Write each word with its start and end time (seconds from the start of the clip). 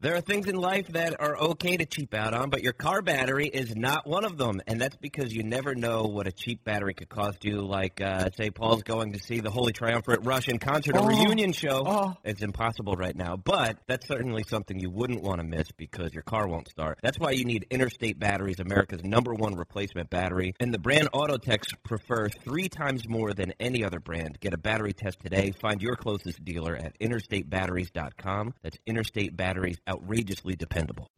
There 0.00 0.14
are 0.14 0.20
things 0.20 0.46
in 0.46 0.54
life 0.54 0.86
that 0.92 1.20
are 1.20 1.36
okay 1.36 1.76
to 1.76 1.84
cheap 1.84 2.14
out 2.14 2.32
on, 2.32 2.50
but 2.50 2.62
your 2.62 2.72
car 2.72 3.02
battery 3.02 3.48
is 3.48 3.74
not 3.74 4.06
one 4.06 4.24
of 4.24 4.38
them. 4.38 4.60
And 4.68 4.80
that's 4.80 4.94
because 4.94 5.34
you 5.34 5.42
never 5.42 5.74
know 5.74 6.04
what 6.04 6.28
a 6.28 6.30
cheap 6.30 6.62
battery 6.62 6.94
could 6.94 7.08
cost 7.08 7.44
you. 7.44 7.62
Like, 7.62 8.00
uh, 8.00 8.30
say, 8.36 8.50
Paul's 8.50 8.84
going 8.84 9.14
to 9.14 9.18
see 9.18 9.40
the 9.40 9.50
Holy 9.50 9.72
Triumvirate 9.72 10.24
Russian 10.24 10.60
concert 10.60 10.94
or 10.94 11.02
Oh. 11.02 11.06
reunion 11.08 11.50
show. 11.52 11.82
Oh. 11.84 12.16
It's 12.22 12.42
impossible 12.42 12.94
right 12.94 13.16
now, 13.16 13.34
but 13.34 13.76
that's 13.88 14.06
certainly 14.06 14.44
something 14.48 14.78
you 14.78 14.88
wouldn't 14.88 15.20
want 15.24 15.40
to 15.40 15.44
miss 15.44 15.66
because 15.76 16.14
your 16.14 16.22
car 16.22 16.46
won't 16.46 16.68
start. 16.68 17.00
That's 17.02 17.18
why 17.18 17.32
you 17.32 17.44
need 17.44 17.66
Interstate 17.68 18.20
Batteries, 18.20 18.60
America's 18.60 19.02
number 19.02 19.34
one 19.34 19.56
replacement 19.56 20.10
battery. 20.10 20.54
And 20.60 20.72
the 20.72 20.78
brand 20.78 21.08
Autotex 21.12 21.74
prefer 21.82 22.28
three 22.28 22.68
times 22.68 23.08
more 23.08 23.32
than 23.32 23.52
any 23.58 23.82
other 23.82 23.98
brand. 23.98 24.38
Get 24.38 24.54
a 24.54 24.58
battery 24.58 24.92
test 24.92 25.18
today. 25.18 25.50
Find 25.60 25.82
your 25.82 25.96
closest 25.96 26.44
dealer 26.44 26.76
at 26.76 26.96
interstatebatteries.com. 27.00 28.54
That's 28.62 28.76
Interstate 28.86 29.36
Batteries, 29.36 29.78
outrageously 29.88 30.54
dependable. 30.56 31.08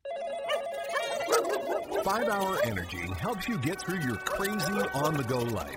Five 2.04 2.28
Hour 2.28 2.58
Energy 2.64 3.06
helps 3.18 3.46
you 3.46 3.58
get 3.58 3.80
through 3.80 4.00
your 4.00 4.16
crazy 4.16 4.80
on 4.94 5.14
the 5.14 5.24
go 5.24 5.38
life. 5.38 5.76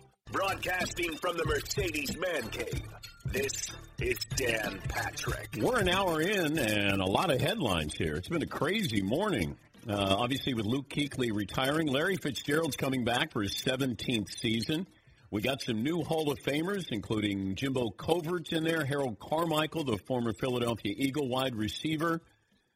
Broadcasting 0.31 1.17
from 1.17 1.35
the 1.35 1.45
Mercedes 1.45 2.17
Man 2.17 2.47
Cave, 2.51 2.81
this 3.25 3.51
is 3.99 4.17
Dan 4.37 4.79
Patrick. 4.87 5.49
We're 5.59 5.79
an 5.79 5.89
hour 5.89 6.21
in 6.21 6.57
and 6.57 7.01
a 7.01 7.05
lot 7.05 7.29
of 7.29 7.41
headlines 7.41 7.95
here. 7.95 8.15
It's 8.15 8.29
been 8.29 8.41
a 8.41 8.47
crazy 8.47 9.01
morning. 9.01 9.57
Uh, 9.89 10.15
obviously, 10.17 10.53
with 10.53 10.65
Luke 10.65 10.87
Kuechly 10.87 11.31
retiring, 11.33 11.87
Larry 11.87 12.15
Fitzgerald's 12.15 12.77
coming 12.77 13.03
back 13.03 13.33
for 13.33 13.41
his 13.41 13.55
17th 13.55 14.29
season. 14.29 14.87
We 15.31 15.41
got 15.41 15.61
some 15.61 15.83
new 15.83 16.01
Hall 16.01 16.31
of 16.31 16.39
Famers, 16.39 16.85
including 16.91 17.55
Jimbo 17.55 17.89
Covert's 17.89 18.53
in 18.53 18.63
there, 18.63 18.85
Harold 18.85 19.19
Carmichael, 19.19 19.83
the 19.83 19.97
former 19.97 20.31
Philadelphia 20.31 20.93
Eagle 20.95 21.27
wide 21.27 21.57
receiver. 21.57 22.21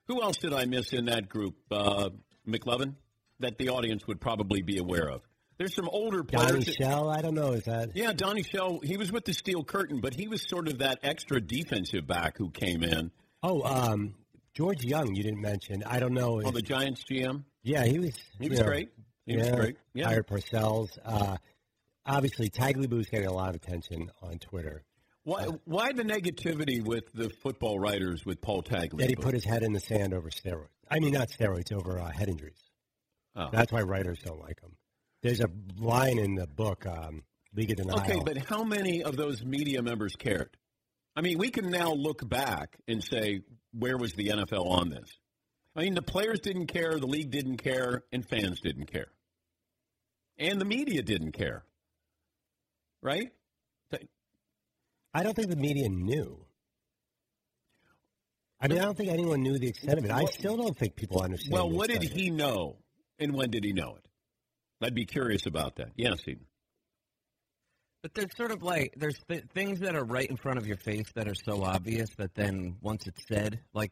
Who 0.08 0.22
else 0.22 0.38
did 0.38 0.54
I 0.54 0.66
miss 0.66 0.92
in 0.92 1.06
that 1.06 1.30
group, 1.30 1.56
uh, 1.72 2.10
McLovin, 2.46 2.96
that 3.40 3.58
the 3.58 3.70
audience 3.70 4.06
would 4.08 4.20
probably 4.20 4.62
be 4.62 4.78
aware 4.78 5.10
of? 5.10 5.22
There's 5.58 5.74
some 5.74 5.88
older 5.90 6.24
players. 6.24 6.52
Donnie 6.52 6.64
that- 6.66 6.76
Shell, 6.76 7.10
I 7.10 7.22
don't 7.22 7.36
know. 7.36 7.52
Is 7.52 7.64
that? 7.64 7.96
yeah, 7.96 8.12
Donnie 8.14 8.44
Shell, 8.44 8.82
he 8.84 8.98
was 8.98 9.12
with 9.12 9.26
the 9.26 9.34
Steel 9.34 9.64
Curtain, 9.64 10.02
but 10.02 10.14
he 10.14 10.28
was 10.28 10.42
sort 10.48 10.68
of 10.68 10.80
that 10.80 11.00
extra 11.04 11.40
defensive 11.40 12.06
back 12.06 12.38
who 12.38 12.50
came 12.50 12.84
in. 12.84 13.12
Oh, 13.42 13.64
um, 13.64 14.16
George 14.54 14.84
Young, 14.84 15.16
you 15.16 15.24
didn't 15.24 15.42
mention. 15.42 15.84
I 15.84 16.00
don't 16.00 16.14
know. 16.14 16.42
Oh, 16.44 16.52
the 16.52 16.62
Giants 16.62 17.04
GM? 17.10 17.44
yeah, 17.64 17.86
he 17.86 18.00
was. 18.00 18.18
He 18.40 18.50
was 18.50 18.60
know, 18.60 18.66
great. 18.66 18.90
He 19.26 19.38
was 19.38 19.50
great. 19.52 19.78
Yeah. 19.94 20.08
Hired 20.08 20.28
Parcells. 20.28 20.98
Uh, 21.04 21.38
obviously, 22.06 22.50
Tagliabue 22.50 23.10
getting 23.10 23.28
a 23.28 23.34
lot 23.34 23.50
of 23.50 23.56
attention 23.56 24.12
on 24.22 24.40
Twitter. 24.40 24.84
Why, 25.24 25.48
why 25.66 25.92
the 25.92 26.04
negativity 26.04 26.84
with 26.84 27.12
the 27.14 27.32
football 27.42 27.80
writers 27.80 28.24
with 28.26 28.42
Paul 28.42 28.62
Tagliabue? 28.62 29.00
That 29.00 29.10
he 29.10 29.16
put 29.16 29.34
his 29.34 29.44
head 29.44 29.64
in 29.64 29.74
the 29.74 29.80
sand 29.80 30.14
over 30.14 30.30
steroids. 30.30 30.68
I 30.90 31.00
mean, 31.00 31.14
not 31.14 31.30
steroids, 31.30 31.72
over 31.72 32.00
uh, 32.00 32.12
head 32.12 32.30
injuries. 32.30 32.62
Oh. 33.36 33.50
That's 33.52 33.72
why 33.72 33.82
writers 33.82 34.20
don't 34.24 34.40
like 34.40 34.62
him. 34.62 34.72
There's 35.26 35.40
a 35.42 35.50
line 35.80 36.20
in 36.20 36.36
the 36.36 36.46
book, 36.46 36.86
um, 36.86 37.24
League 37.56 37.72
of 37.72 37.78
Denial. 37.78 38.00
Okay, 38.02 38.22
but 38.24 38.38
how 38.46 38.64
many 38.64 39.02
of 39.02 39.18
those 39.18 39.44
media 39.44 39.82
members 39.82 40.16
cared? 40.16 40.56
I 41.16 41.22
mean, 41.22 41.40
we 41.40 41.50
can 41.50 41.72
now 41.72 41.94
look 41.94 42.30
back 42.30 42.78
and 42.88 43.04
say, 43.04 43.42
where 43.72 43.98
was 43.98 44.14
the 44.14 44.28
NFL 44.28 44.70
on 44.70 44.92
this? 44.92 45.10
I 45.76 45.82
mean, 45.82 45.96
the 45.96 46.04
players 46.04 46.42
didn't 46.42 46.68
care, 46.68 47.00
the 47.00 47.08
league 47.08 47.32
didn't 47.32 47.58
care, 47.58 48.04
and 48.12 48.24
fans 48.24 48.62
didn't 48.62 48.86
care. 48.86 49.08
And 50.38 50.62
the 50.62 50.66
media 50.66 51.02
didn't 51.02 51.32
care. 51.32 51.64
Right? 53.02 53.32
I 55.12 55.24
don't 55.24 55.36
think 55.36 55.50
the 55.50 55.56
media 55.56 55.90
knew. 55.90 56.38
I 58.62 58.68
mean, 58.68 58.78
I 58.78 58.84
don't 58.84 58.96
think 58.96 59.10
anyone 59.10 59.42
knew 59.42 59.58
the 59.58 59.70
extent 59.70 59.98
of 59.98 60.06
it. 60.06 60.12
I 60.12 60.26
still 60.26 60.56
don't 60.56 60.78
think 60.78 60.96
people 60.96 61.20
understand. 61.20 61.52
Well, 61.52 61.68
what 61.68 61.88
did 61.88 62.04
extent 62.04 62.14
of 62.14 62.20
it. 62.20 62.24
he 62.26 62.30
know, 62.30 62.78
and 63.18 63.34
when 63.34 63.50
did 63.50 63.64
he 63.64 63.74
know 63.74 63.96
it? 63.96 64.06
I'd 64.82 64.96
be 64.96 65.06
curious 65.06 65.46
about 65.46 65.78
that. 65.78 65.92
Yes, 65.96 66.20
Eden. 66.28 66.46
But 68.04 68.14
there's 68.14 68.36
sort 68.38 68.52
of 68.52 68.62
like 68.62 68.94
there's 68.98 69.20
th- 69.28 69.46
things 69.54 69.80
that 69.80 69.96
are 69.96 70.04
right 70.04 70.30
in 70.30 70.38
front 70.38 70.60
of 70.60 70.68
your 70.68 70.78
face 70.78 71.12
that 71.16 71.28
are 71.28 71.36
so 71.36 71.64
obvious 71.64 72.10
that 72.18 72.36
then 72.36 72.76
once 72.82 73.08
it's 73.08 73.26
said, 73.28 73.62
like 73.74 73.92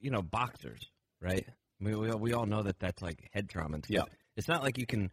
you 0.00 0.10
know, 0.10 0.20
boxers, 0.20 0.80
right? 1.22 1.46
I 1.80 1.84
mean, 1.84 1.98
we 1.98 2.10
we 2.14 2.32
all 2.34 2.46
know 2.46 2.62
that 2.62 2.78
that's 2.78 3.00
like 3.00 3.30
head 3.32 3.48
trauma 3.48 3.76
and 3.76 3.84
stuff. 3.84 4.06
Yeah. 4.08 4.14
It's 4.36 4.48
not 4.48 4.62
like 4.62 4.76
you 4.78 4.86
can 4.86 5.10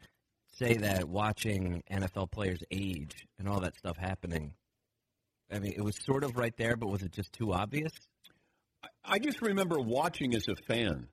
say 0.57 0.75
that 0.77 1.07
watching 1.07 1.83
NFL 1.89 2.31
players 2.31 2.59
age 2.71 3.25
and 3.39 3.47
all 3.47 3.61
that 3.61 3.77
stuff 3.77 3.97
happening. 3.97 4.53
I 5.51 5.59
mean, 5.59 5.73
it 5.75 5.83
was 5.83 5.95
sort 6.03 6.23
of 6.23 6.37
right 6.37 6.55
there, 6.57 6.75
but 6.75 6.87
was 6.87 7.03
it 7.03 7.11
just 7.11 7.33
too 7.33 7.53
obvious? 7.53 7.91
I 9.03 9.19
just 9.19 9.41
remember 9.41 9.79
watching 9.79 10.35
as 10.35 10.47
a 10.47 10.55
fan, 10.55 11.07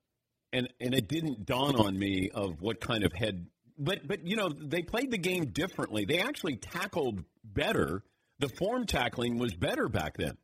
and 0.53 0.69
and 0.81 0.95
it 0.95 1.09
didn't 1.09 1.47
dawn 1.47 1.77
on 1.77 1.99
me 1.99 2.31
of 2.33 2.61
what 2.61 2.81
kind 2.81 3.05
of 3.05 3.13
head. 3.13 3.47
But 3.79 4.07
but 4.07 4.27
you 4.27 4.37
know 4.37 4.49
they 4.49 4.83
played 4.83 5.11
the 5.11 5.19
game 5.19 5.47
differently. 5.47 6.05
They 6.05 6.21
actually 6.21 6.57
tackled 6.57 7.25
better. 7.45 8.03
The 8.41 8.49
form 8.49 8.87
tackling 8.87 9.39
was 9.39 9.55
better 9.55 9.89
back 9.89 10.17
then. 10.17 10.37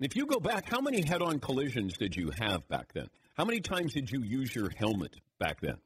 If 0.00 0.14
you 0.14 0.26
go 0.26 0.38
back, 0.38 0.68
how 0.68 0.80
many 0.80 1.04
head-on 1.04 1.40
collisions 1.40 1.96
did 1.96 2.14
you 2.14 2.30
have 2.38 2.68
back 2.68 2.92
then? 2.92 3.08
How 3.36 3.44
many 3.44 3.60
times 3.60 3.94
did 3.94 4.10
you 4.10 4.22
use 4.22 4.54
your 4.54 4.70
helmet 4.76 5.16
back 5.40 5.60
then, 5.60 5.76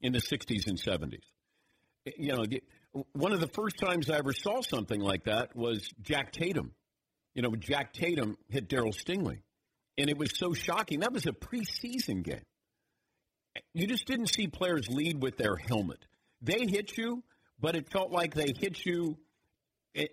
in 0.00 0.12
the 0.12 0.18
'60s 0.18 0.66
and 0.66 0.78
'70s? 0.78 1.22
You 2.16 2.32
know, 2.32 2.44
one 3.12 3.32
of 3.32 3.40
the 3.40 3.48
first 3.48 3.78
times 3.78 4.10
I 4.10 4.18
ever 4.18 4.32
saw 4.32 4.60
something 4.60 5.00
like 5.00 5.24
that 5.24 5.54
was 5.54 5.88
Jack 6.02 6.32
Tatum. 6.32 6.72
You 7.34 7.42
know, 7.42 7.54
Jack 7.56 7.92
Tatum 7.92 8.36
hit 8.48 8.68
Darryl 8.68 8.92
Stingley 8.92 9.42
and 9.98 10.08
it 10.08 10.18
was 10.18 10.36
so 10.36 10.52
shocking. 10.52 11.00
That 11.00 11.12
was 11.12 11.26
a 11.26 11.32
preseason 11.32 12.22
game. 12.22 12.44
You 13.74 13.86
just 13.86 14.06
didn't 14.06 14.28
see 14.28 14.46
players 14.46 14.88
lead 14.88 15.22
with 15.22 15.36
their 15.36 15.56
helmet. 15.56 16.04
They 16.40 16.66
hit 16.66 16.96
you, 16.96 17.22
but 17.60 17.76
it 17.76 17.90
felt 17.90 18.10
like 18.10 18.34
they 18.34 18.52
hit 18.58 18.84
you, 18.84 19.16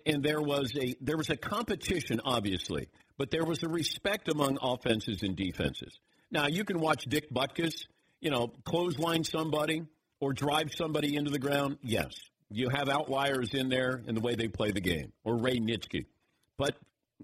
and 0.06 0.22
there 0.22 0.40
was 0.40 0.74
a 0.76 0.94
there 1.00 1.16
was 1.16 1.30
a 1.30 1.36
competition, 1.36 2.20
obviously, 2.24 2.88
but 3.18 3.30
there 3.30 3.44
was 3.44 3.62
a 3.62 3.68
respect 3.68 4.28
among 4.28 4.58
offenses 4.62 5.22
and 5.22 5.36
defenses. 5.36 5.98
Now 6.30 6.46
you 6.46 6.64
can 6.64 6.80
watch 6.80 7.04
Dick 7.04 7.30
Butkus, 7.32 7.86
you 8.20 8.30
know, 8.30 8.52
clothesline 8.64 9.24
somebody 9.24 9.82
or 10.20 10.32
drive 10.32 10.70
somebody 10.74 11.16
into 11.16 11.30
the 11.30 11.38
ground. 11.38 11.78
Yes, 11.82 12.12
you 12.50 12.68
have 12.68 12.88
outliers 12.88 13.54
in 13.54 13.68
there 13.68 14.02
in 14.06 14.14
the 14.14 14.20
way 14.20 14.34
they 14.34 14.48
play 14.48 14.70
the 14.70 14.80
game, 14.80 15.12
or 15.24 15.36
Ray 15.36 15.58
Nitschke, 15.58 16.04
but 16.56 16.76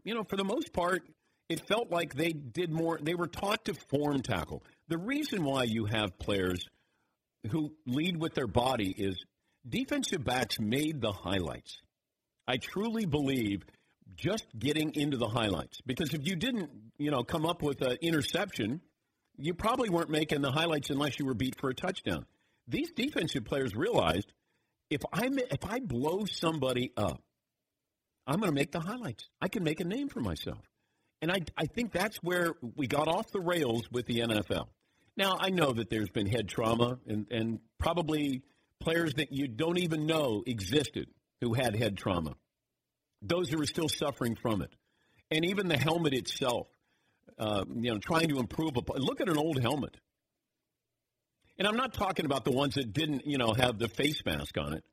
you 0.05 0.15
know, 0.15 0.25
for 0.25 0.37
the 0.37 0.45
most 0.45 0.73
part, 0.73 1.03
it 1.49 1.67
felt 1.69 1.91
like 1.91 2.15
they 2.15 2.33
did 2.33 2.73
more. 2.73 2.99
They 3.01 3.15
were 3.15 3.29
taught 3.29 3.65
to 3.67 3.75
form 3.75 4.23
tackle. 4.23 4.63
The 4.89 4.99
reason 4.99 5.45
why 5.45 5.65
you 5.65 5.87
have 5.87 6.19
players 6.19 6.65
who 7.51 7.73
lead 7.87 8.17
with 8.17 8.35
their 8.35 8.47
body 8.47 8.95
is 8.97 9.25
defensive 9.69 10.25
backs 10.25 10.61
made 10.61 11.01
the 11.01 11.13
highlights. 11.13 11.81
I 12.47 12.59
truly 12.59 13.07
believe 13.07 13.63
just 14.15 14.47
getting 14.57 14.95
into 14.95 15.17
the 15.17 15.29
highlights 15.29 15.81
because 15.85 16.15
if 16.15 16.27
you 16.27 16.37
didn't, 16.37 16.71
you 16.99 17.11
know, 17.11 17.25
come 17.25 17.45
up 17.45 17.63
with 17.63 17.83
an 17.83 17.99
interception, 18.01 18.81
you 19.37 19.55
probably 19.55 19.91
weren't 19.91 20.11
making 20.11 20.43
the 20.43 20.53
highlights 20.53 20.91
unless 20.91 21.19
you 21.19 21.27
were 21.27 21.35
beat 21.35 21.59
for 21.61 21.71
a 21.71 21.75
touchdown. 21.75 22.25
These 22.69 22.93
defensive 22.93 23.45
players 23.45 23.75
realized 23.75 24.33
if 24.91 25.03
I 25.13 25.29
if 25.51 25.65
I 25.69 25.81
blow 25.81 26.25
somebody 26.25 26.93
up, 26.97 27.21
I'm 28.27 28.39
going 28.39 28.51
to 28.51 28.55
make 28.55 28.73
the 28.73 28.81
highlights. 28.81 29.29
I 29.41 29.49
can 29.49 29.63
make 29.63 29.81
a 29.81 29.85
name 29.85 30.09
for 30.09 30.21
myself. 30.21 30.65
And 31.23 31.33
I, 31.33 31.39
I 31.57 31.67
think 31.67 31.93
that's 31.93 32.17
where 32.19 32.55
we 32.77 32.87
got 32.87 33.09
off 33.09 33.31
the 33.33 33.41
rails 33.41 33.91
with 33.91 34.07
the 34.07 34.21
NFL. 34.21 34.69
Now, 35.17 35.37
I 35.41 35.49
know 35.49 35.73
that 35.73 35.89
there's 35.89 36.11
been 36.11 36.27
head 36.27 36.49
trauma 36.49 36.99
and, 37.07 37.27
and 37.31 37.61
probably 37.79 38.43
players 38.81 39.15
that 39.15 39.33
you 39.33 39.49
don't 39.49 39.79
even 39.79 40.07
know 40.07 40.43
existed 40.47 41.09
who 41.41 41.55
had 41.55 41.75
head 41.75 41.97
trauma. 41.97 42.35
Those 43.23 43.49
who 43.49 43.61
are 43.61 43.67
still 43.67 43.89
suffering 43.89 44.37
from 44.37 44.61
it. 44.61 44.71
And 45.31 45.45
even 45.47 45.69
the 45.69 45.79
helmet 45.79 46.13
itself, 46.13 46.69
uh, 47.39 47.65
you 47.75 47.93
know, 47.93 47.99
trying 47.99 48.29
to 48.29 48.39
improve. 48.39 48.77
Look 48.77 49.21
at 49.21 49.29
an 49.29 49.39
old 49.39 49.61
helmet. 49.61 49.97
And 51.59 51.67
I'm 51.67 51.77
not 51.77 51.95
talking 51.95 52.27
about 52.27 52.45
the 52.45 52.53
ones 52.53 52.75
that 52.75 52.93
didn't, 52.93 53.27
you 53.27 53.39
know, 53.39 53.55
have 53.55 53.79
the 53.79 53.89
face 53.89 54.23
mask 54.25 54.59
on 54.59 54.75
it. 54.75 54.85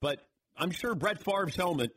But 0.00 0.20
I'm 0.56 0.70
sure 0.70 0.94
Brett 0.94 1.22
Favre's 1.24 1.56
helmet, 1.56 1.90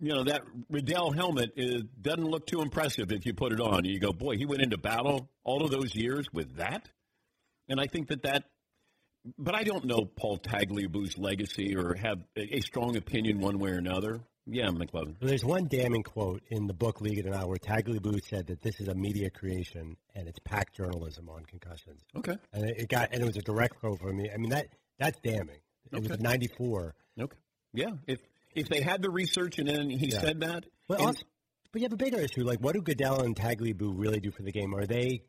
you 0.00 0.14
know, 0.14 0.24
that 0.24 0.42
Riddell 0.70 1.12
helmet 1.12 1.52
is, 1.56 1.82
doesn't 2.00 2.24
look 2.24 2.46
too 2.46 2.60
impressive 2.60 3.12
if 3.12 3.26
you 3.26 3.34
put 3.34 3.52
it 3.52 3.60
on. 3.60 3.84
You 3.84 3.98
go, 4.00 4.12
boy, 4.12 4.36
he 4.36 4.46
went 4.46 4.62
into 4.62 4.78
battle 4.78 5.28
all 5.44 5.64
of 5.64 5.70
those 5.70 5.94
years 5.94 6.26
with 6.32 6.56
that. 6.56 6.88
And 7.68 7.80
I 7.80 7.86
think 7.86 8.08
that 8.08 8.22
that, 8.22 8.44
but 9.38 9.54
I 9.54 9.62
don't 9.62 9.84
know 9.84 10.04
Paul 10.04 10.38
Tagliabue's 10.38 11.16
legacy 11.18 11.76
or 11.76 11.94
have 11.94 12.18
a, 12.36 12.56
a 12.56 12.60
strong 12.60 12.96
opinion 12.96 13.38
one 13.40 13.58
way 13.58 13.70
or 13.70 13.78
another. 13.78 14.20
Yeah, 14.44 14.66
McLovin. 14.70 15.14
Well, 15.20 15.28
there's 15.28 15.44
one 15.44 15.68
damning 15.68 16.02
quote 16.02 16.42
in 16.50 16.66
the 16.66 16.74
book 16.74 17.00
League 17.00 17.20
of 17.20 17.26
Denial 17.26 17.46
where 17.48 17.58
Tagliabue 17.58 18.24
said 18.28 18.48
that 18.48 18.60
this 18.60 18.80
is 18.80 18.88
a 18.88 18.94
media 18.94 19.30
creation 19.30 19.96
and 20.16 20.26
it's 20.26 20.40
pack 20.40 20.74
journalism 20.74 21.28
on 21.28 21.44
concussions. 21.44 22.00
Okay. 22.16 22.36
And 22.52 22.64
it 22.68 22.88
got 22.88 23.10
and 23.12 23.22
it 23.22 23.26
was 23.26 23.36
a 23.36 23.42
direct 23.42 23.78
quote 23.78 24.00
from 24.00 24.16
me. 24.16 24.28
I 24.34 24.38
mean 24.38 24.50
that 24.50 24.66
that's 24.98 25.20
damning. 25.20 25.60
It 25.92 25.98
Okay. 25.98 26.08
was 26.08 26.18
94. 26.20 26.94
Okay. 27.20 27.36
Yeah. 27.72 27.92
If 28.06 28.20
if 28.54 28.68
they 28.68 28.82
had 28.82 29.00
the 29.02 29.10
research 29.10 29.58
and 29.58 29.66
then 29.68 29.88
he 29.90 30.08
Yeah. 30.08 30.20
said 30.20 30.40
that, 30.40 30.66
But 30.88 30.98
and- 30.98 31.06
also, 31.08 31.22
but 31.72 31.80
you 31.80 31.84
have 31.86 31.92
a 31.92 31.96
bigger 31.96 32.18
issue. 32.20 32.44
Like, 32.44 32.60
what 32.60 32.74
do 32.74 32.82
Goodell 32.82 33.22
and 33.22 33.34
Tagliabue 33.34 33.92
really 33.96 34.20
do 34.20 34.30
for 34.30 34.42
the 34.42 34.52
game? 34.52 34.74
Are 34.74 34.84
they, 34.84 35.22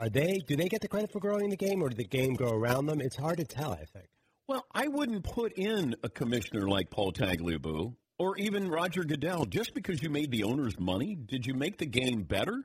are 0.00 0.08
they, 0.08 0.38
do 0.48 0.56
they 0.56 0.68
get 0.68 0.80
the 0.80 0.88
credit 0.88 1.12
for 1.12 1.20
growing 1.20 1.48
the 1.48 1.56
game, 1.56 1.80
or 1.80 1.88
did 1.88 1.98
the 1.98 2.04
game 2.04 2.34
go 2.34 2.50
around 2.50 2.86
them? 2.86 3.00
It's 3.00 3.14
hard 3.16 3.38
to 3.38 3.44
tell. 3.44 3.72
I 3.72 3.84
think. 3.84 4.08
Well, 4.48 4.66
I 4.72 4.88
wouldn't 4.88 5.22
put 5.24 5.52
in 5.52 5.94
a 6.02 6.08
commissioner 6.08 6.68
like 6.68 6.90
Paul 6.90 7.12
Tagliabue 7.12 7.94
or 8.18 8.36
even 8.38 8.68
Roger 8.68 9.04
Goodell 9.04 9.44
just 9.44 9.72
because 9.74 10.02
you 10.02 10.10
made 10.10 10.30
the 10.32 10.42
owners 10.42 10.78
money. 10.80 11.14
Did 11.14 11.46
you 11.46 11.54
make 11.54 11.78
the 11.78 11.86
game 11.86 12.22
better? 12.24 12.64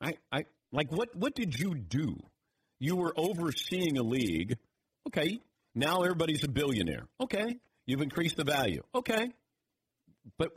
I, 0.00 0.14
I 0.32 0.44
like 0.72 0.90
what? 0.90 1.14
What 1.14 1.34
did 1.34 1.58
you 1.58 1.74
do? 1.74 2.16
You 2.78 2.96
were 2.96 3.12
overseeing 3.16 3.98
a 3.98 4.02
league. 4.02 4.56
Okay, 5.08 5.40
now 5.74 6.02
everybody's 6.02 6.44
a 6.44 6.48
billionaire. 6.48 7.06
Okay, 7.20 7.58
you've 7.86 8.02
increased 8.02 8.36
the 8.36 8.44
value. 8.44 8.82
Okay, 8.94 9.30
but 10.38 10.52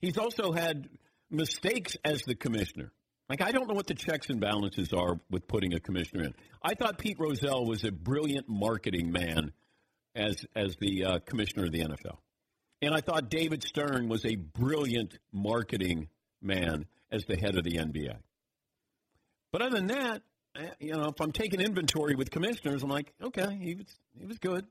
he's 0.00 0.18
also 0.18 0.52
had 0.52 0.88
mistakes 1.30 1.96
as 2.04 2.22
the 2.22 2.34
commissioner. 2.34 2.92
Like 3.28 3.42
I 3.42 3.52
don't 3.52 3.68
know 3.68 3.74
what 3.74 3.86
the 3.86 3.94
checks 3.94 4.28
and 4.28 4.40
balances 4.40 4.92
are 4.92 5.20
with 5.30 5.46
putting 5.46 5.74
a 5.74 5.80
commissioner 5.80 6.24
in. 6.24 6.34
I 6.62 6.74
thought 6.74 6.98
Pete 6.98 7.18
Rozelle 7.18 7.64
was 7.64 7.84
a 7.84 7.92
brilliant 7.92 8.48
marketing 8.48 9.12
man 9.12 9.52
as 10.14 10.44
as 10.56 10.76
the 10.80 11.04
uh, 11.04 11.18
commissioner 11.20 11.66
of 11.66 11.72
the 11.72 11.80
NFL, 11.80 12.18
and 12.82 12.94
I 12.94 13.00
thought 13.00 13.30
David 13.30 13.62
Stern 13.62 14.08
was 14.08 14.24
a 14.24 14.34
brilliant 14.34 15.18
marketing 15.32 16.08
man 16.42 16.86
as 17.12 17.24
the 17.24 17.36
head 17.36 17.56
of 17.56 17.64
the 17.64 17.76
NBA. 17.76 18.16
But 19.52 19.62
other 19.62 19.76
than 19.76 19.88
that, 19.88 20.22
Eh, 20.56 20.68
you 20.80 20.92
know, 20.92 21.08
if 21.08 21.20
I'm 21.20 21.32
taking 21.32 21.60
inventory 21.60 22.14
with 22.14 22.30
commissioners, 22.30 22.82
I'm 22.82 22.90
like, 22.90 23.12
okay, 23.22 23.56
he 23.60 23.74
was 23.74 23.86
he 24.18 24.26
was 24.26 24.38
good. 24.38 24.66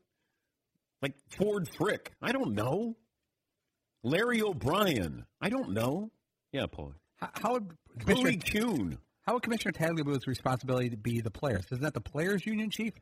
Like 1.01 1.13
Ford 1.37 1.69
Frick, 1.77 2.11
I 2.21 2.31
don't 2.31 2.53
know. 2.53 2.95
Larry 4.03 4.41
O'Brien, 4.41 5.25
I 5.41 5.49
don't 5.49 5.71
know. 5.71 6.11
Yeah, 6.51 6.65
Paul. 6.67 6.93
How, 7.17 7.29
how 7.33 7.53
would 7.53 7.69
Billy 8.05 8.37
Commissioner, 8.37 8.65
Kuhn. 8.65 8.97
how 9.21 9.33
would 9.33 9.43
Commissioner 9.43 9.71
Tagliabue's 9.73 10.27
responsibility 10.27 10.89
to 10.89 10.97
be 10.97 11.21
the 11.21 11.31
players? 11.31 11.65
Isn't 11.71 11.81
that 11.83 11.93
the 11.93 12.01
players' 12.01 12.45
union 12.45 12.69
chief? 12.69 12.93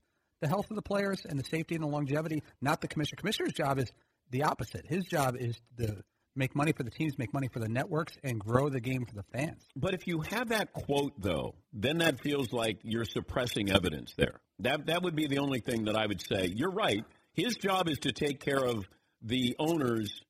The 0.41 0.47
health 0.47 0.69
of 0.69 0.75
the 0.75 0.83
players 0.83 1.25
and 1.27 1.39
the 1.39 1.44
safety 1.44 1.74
and 1.75 1.83
the 1.83 1.88
longevity, 1.88 2.44
not 2.62 2.81
the 2.81 2.88
commissioner. 2.88 3.18
Commissioner's 3.18 3.53
job 3.53 3.79
is 3.79 3.91
the 4.29 4.44
opposite. 4.44 4.85
His 4.85 5.06
job 5.06 5.35
is 5.35 5.59
to 5.77 6.03
make 6.38 6.56
money 6.56 6.72
for 6.72 6.84
the 6.84 6.92
teams, 6.92 7.18
make 7.18 7.34
money 7.34 7.48
for 7.48 7.60
the 7.60 7.68
networks, 7.68 8.13
and 8.24 8.39
grow 8.39 8.69
the 8.69 8.80
game 8.80 9.06
for 9.06 9.16
the 9.16 9.24
fans. 9.34 9.63
But 9.75 9.94
if 9.94 10.07
you 10.07 10.22
have 10.30 10.50
that 10.50 10.72
quote, 10.74 11.13
though, 11.19 11.56
then 11.74 11.98
that 12.00 12.22
feels 12.22 12.54
like 12.54 12.80
you're 12.84 13.06
suppressing 13.06 13.72
evidence 13.72 14.13
there. 14.18 14.39
That 14.60 14.86
that 14.88 15.04
would 15.04 15.16
be 15.16 15.28
the 15.28 15.39
only 15.39 15.60
thing 15.60 15.86
that 15.86 15.95
I 15.95 16.06
would 16.06 16.22
say. 16.22 16.51
You're 16.54 16.72
right. 16.72 17.04
His 17.34 17.56
job 17.56 17.89
is 17.89 18.00
to 18.00 18.12
take 18.12 18.39
care 18.39 18.63
of 18.63 18.88
the 19.22 19.56
owners 19.60 20.22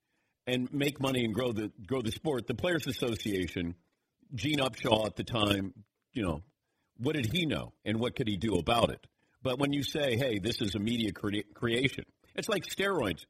and 0.45 0.71
make 0.73 0.99
money 0.99 1.25
and 1.25 1.33
grow 1.33 1.51
the 1.51 1.71
grow 1.85 2.01
the 2.01 2.11
sport. 2.11 2.47
The 2.47 2.55
Players 2.55 2.87
Association, 2.87 3.75
Gene 4.33 4.59
Upshaw 4.59 5.05
at 5.05 5.15
the 5.15 5.23
time, 5.23 5.73
you 6.13 6.23
know, 6.23 6.41
what 6.97 7.15
did 7.15 7.31
he 7.31 7.45
know 7.45 7.73
and 7.85 7.99
what 7.99 8.15
could 8.15 8.27
he 8.27 8.37
do 8.37 8.55
about 8.55 8.89
it? 8.89 9.05
But 9.43 9.59
when 9.59 9.71
you 9.71 9.83
say, 9.83 10.17
"Hey, 10.17 10.39
this 10.39 10.61
is 10.61 10.75
a 10.75 10.79
media 10.79 11.11
cre- 11.11 11.47
creation," 11.53 12.05
it's 12.35 12.49
like 12.49 12.65
steroids. 12.65 13.25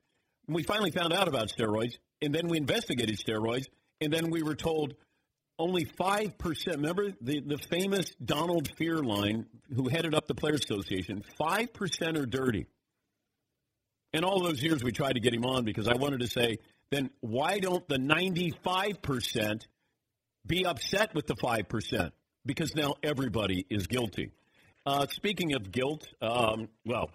We 0.47 0.63
finally 0.63 0.91
found 0.91 1.11
out 1.11 1.27
about 1.27 1.49
steroids, 1.49 1.97
and 2.21 2.33
then 2.33 2.47
we 2.47 2.57
investigated 2.57 3.17
steroids, 3.17 3.65
and 4.01 4.11
then 4.11 4.29
we 4.29 4.43
were 4.43 4.55
told 4.55 4.95
only 5.59 5.85
5%. 5.85 6.67
Remember 6.67 7.11
the, 7.21 7.41
the 7.41 7.57
famous 7.69 8.11
Donald 8.23 8.69
Fearline, 8.79 9.45
who 9.75 9.87
headed 9.89 10.13
up 10.13 10.27
the 10.27 10.35
Players 10.35 10.61
Association? 10.65 11.23
5% 11.39 12.17
are 12.17 12.25
dirty. 12.25 12.67
And 14.13 14.23
all 14.23 14.41
those 14.41 14.61
years 14.61 14.83
we 14.83 14.91
tried 14.91 15.13
to 15.13 15.19
get 15.19 15.33
him 15.33 15.45
on 15.45 15.65
because 15.65 15.87
I 15.87 15.95
wanted 15.95 16.21
to 16.21 16.27
say, 16.27 16.59
then 16.91 17.09
why 17.19 17.59
don't 17.59 17.87
the 17.87 17.97
95% 17.97 19.65
be 20.45 20.65
upset 20.65 21.13
with 21.13 21.27
the 21.27 21.35
5%? 21.35 22.11
Because 22.45 22.75
now 22.75 22.95
everybody 23.03 23.65
is 23.69 23.87
guilty. 23.87 24.31
Uh, 24.85 25.05
speaking 25.09 25.53
of 25.53 25.69
guilt, 25.71 26.07
um, 26.21 26.69
well, 26.85 27.09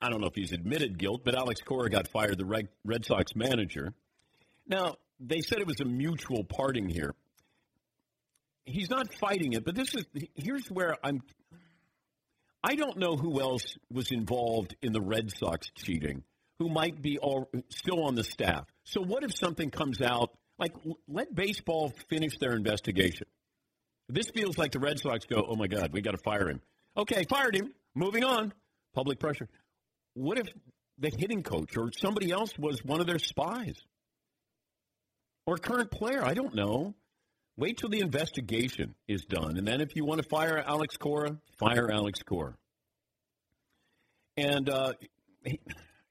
I 0.00 0.10
don't 0.10 0.20
know 0.20 0.28
if 0.28 0.34
he's 0.36 0.52
admitted 0.52 0.98
guilt, 0.98 1.22
but 1.24 1.34
Alex 1.34 1.60
Cora 1.62 1.90
got 1.90 2.06
fired, 2.08 2.38
the 2.38 2.68
Red 2.84 3.04
Sox 3.04 3.34
manager. 3.34 3.94
Now, 4.66 4.96
they 5.20 5.40
said 5.40 5.58
it 5.58 5.66
was 5.66 5.80
a 5.80 5.84
mutual 5.84 6.44
parting 6.44 6.88
here. 6.88 7.14
He's 8.64 8.90
not 8.90 9.12
fighting 9.14 9.52
it, 9.52 9.64
but 9.64 9.74
this 9.74 9.94
is 9.94 10.04
here's 10.34 10.66
where 10.68 10.96
I'm 11.04 11.22
I 12.62 12.76
don't 12.76 12.96
know 12.96 13.16
who 13.16 13.40
else 13.40 13.76
was 13.92 14.10
involved 14.10 14.74
in 14.80 14.92
the 14.92 15.02
Red 15.02 15.30
Sox 15.30 15.68
cheating 15.74 16.24
who 16.58 16.70
might 16.70 17.02
be 17.02 17.18
all, 17.18 17.50
still 17.68 18.04
on 18.04 18.14
the 18.14 18.24
staff. 18.24 18.64
So 18.84 19.02
what 19.02 19.22
if 19.22 19.36
something 19.36 19.70
comes 19.70 20.00
out 20.00 20.30
like 20.58 20.72
let 21.08 21.34
baseball 21.34 21.92
finish 22.08 22.38
their 22.38 22.52
investigation. 22.52 23.26
This 24.08 24.26
feels 24.30 24.58
like 24.58 24.72
the 24.72 24.78
Red 24.78 24.98
Sox 24.98 25.24
go, 25.24 25.44
"Oh 25.48 25.56
my 25.56 25.66
god, 25.66 25.92
we 25.92 26.00
got 26.00 26.12
to 26.12 26.18
fire 26.18 26.48
him." 26.48 26.60
Okay, 26.96 27.24
fired 27.28 27.56
him. 27.56 27.74
Moving 27.94 28.24
on. 28.24 28.52
Public 28.94 29.18
pressure. 29.18 29.48
What 30.14 30.38
if 30.38 30.46
the 30.98 31.10
hitting 31.10 31.42
coach 31.42 31.76
or 31.76 31.90
somebody 31.92 32.30
else 32.30 32.56
was 32.58 32.84
one 32.84 33.00
of 33.00 33.06
their 33.06 33.18
spies? 33.18 33.76
Or 35.46 35.56
current 35.56 35.90
player, 35.90 36.24
I 36.24 36.34
don't 36.34 36.54
know. 36.54 36.94
Wait 37.56 37.78
till 37.78 37.88
the 37.88 38.00
investigation 38.00 38.94
is 39.06 39.24
done. 39.24 39.56
And 39.58 39.66
then 39.66 39.80
if 39.80 39.94
you 39.94 40.04
want 40.04 40.22
to 40.22 40.28
fire 40.28 40.62
Alex 40.66 40.96
Cora, 40.96 41.36
fire 41.58 41.90
Alex 41.90 42.20
Cora. 42.22 42.54
And 44.36 44.68
uh, 44.68 44.94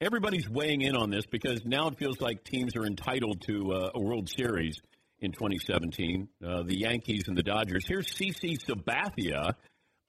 everybody's 0.02 0.50
weighing 0.50 0.82
in 0.82 0.96
on 0.96 1.10
this 1.10 1.26
because 1.26 1.66
now 1.66 1.88
it 1.88 1.98
feels 1.98 2.22
like 2.22 2.44
teams 2.44 2.76
are 2.76 2.86
entitled 2.86 3.42
to 3.48 3.74
uh, 3.74 3.92
a 3.96 4.00
World 4.00 4.30
Series 4.30 4.80
in 5.20 5.32
2017. 5.32 6.30
Uh, 6.46 6.64
the 6.64 6.78
Yankees 6.78 7.24
and 7.28 7.38
the 7.38 7.44
Dodgers. 7.44 7.86
Here's 7.88 8.08
CC 8.08 8.58
Sabathia 8.58 9.54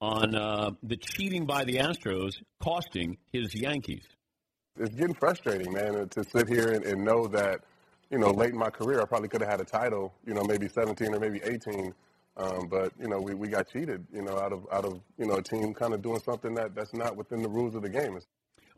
on 0.01 0.35
uh, 0.35 0.71
the 0.83 0.97
cheating 0.97 1.47
by 1.47 1.65
the 1.65 1.79
Astros 1.79 2.35
costing 2.63 3.17
his 3.33 3.55
Yankees. 3.55 4.05
it's 4.79 4.95
getting 4.95 5.15
frustrating, 5.15 5.73
man, 5.73 6.09
to 6.11 6.25
sit 6.25 6.49
here 6.49 6.69
and, 6.69 6.85
and 6.85 7.05
know 7.05 7.27
that, 7.29 7.61
you 8.11 8.19
know, 8.19 8.31
late 8.31 8.51
in 8.51 8.59
my 8.59 8.71
career, 8.71 9.01
I 9.01 9.05
probably 9.05 9.29
could 9.29 9.41
have 9.41 9.51
had 9.51 9.61
a 9.61 9.65
title, 9.65 10.13
you 10.27 10.35
know, 10.35 10.45
maybe 10.45 10.69
17 10.69 11.15
or 11.15 11.21
maybe 11.21 11.41
18. 11.43 11.95
Um, 12.37 12.67
but 12.69 12.93
you 12.99 13.09
know, 13.09 13.21
we, 13.21 13.35
we 13.35 13.49
got 13.49 13.69
cheated, 13.69 14.05
you 14.13 14.23
know, 14.23 14.39
out 14.39 14.53
of 14.53 14.67
out 14.73 14.85
of 14.85 15.01
you 15.19 15.27
know 15.27 15.35
a 15.35 15.43
team 15.43 15.73
kind 15.73 15.95
of 15.95 16.03
doing 16.03 16.21
something 16.21 16.55
that, 16.55 16.75
that's 16.75 16.93
not 16.93 17.17
within 17.17 17.43
the 17.43 17.49
rules 17.49 17.75
of 17.75 17.83
the 17.83 17.89
game. 17.89 18.19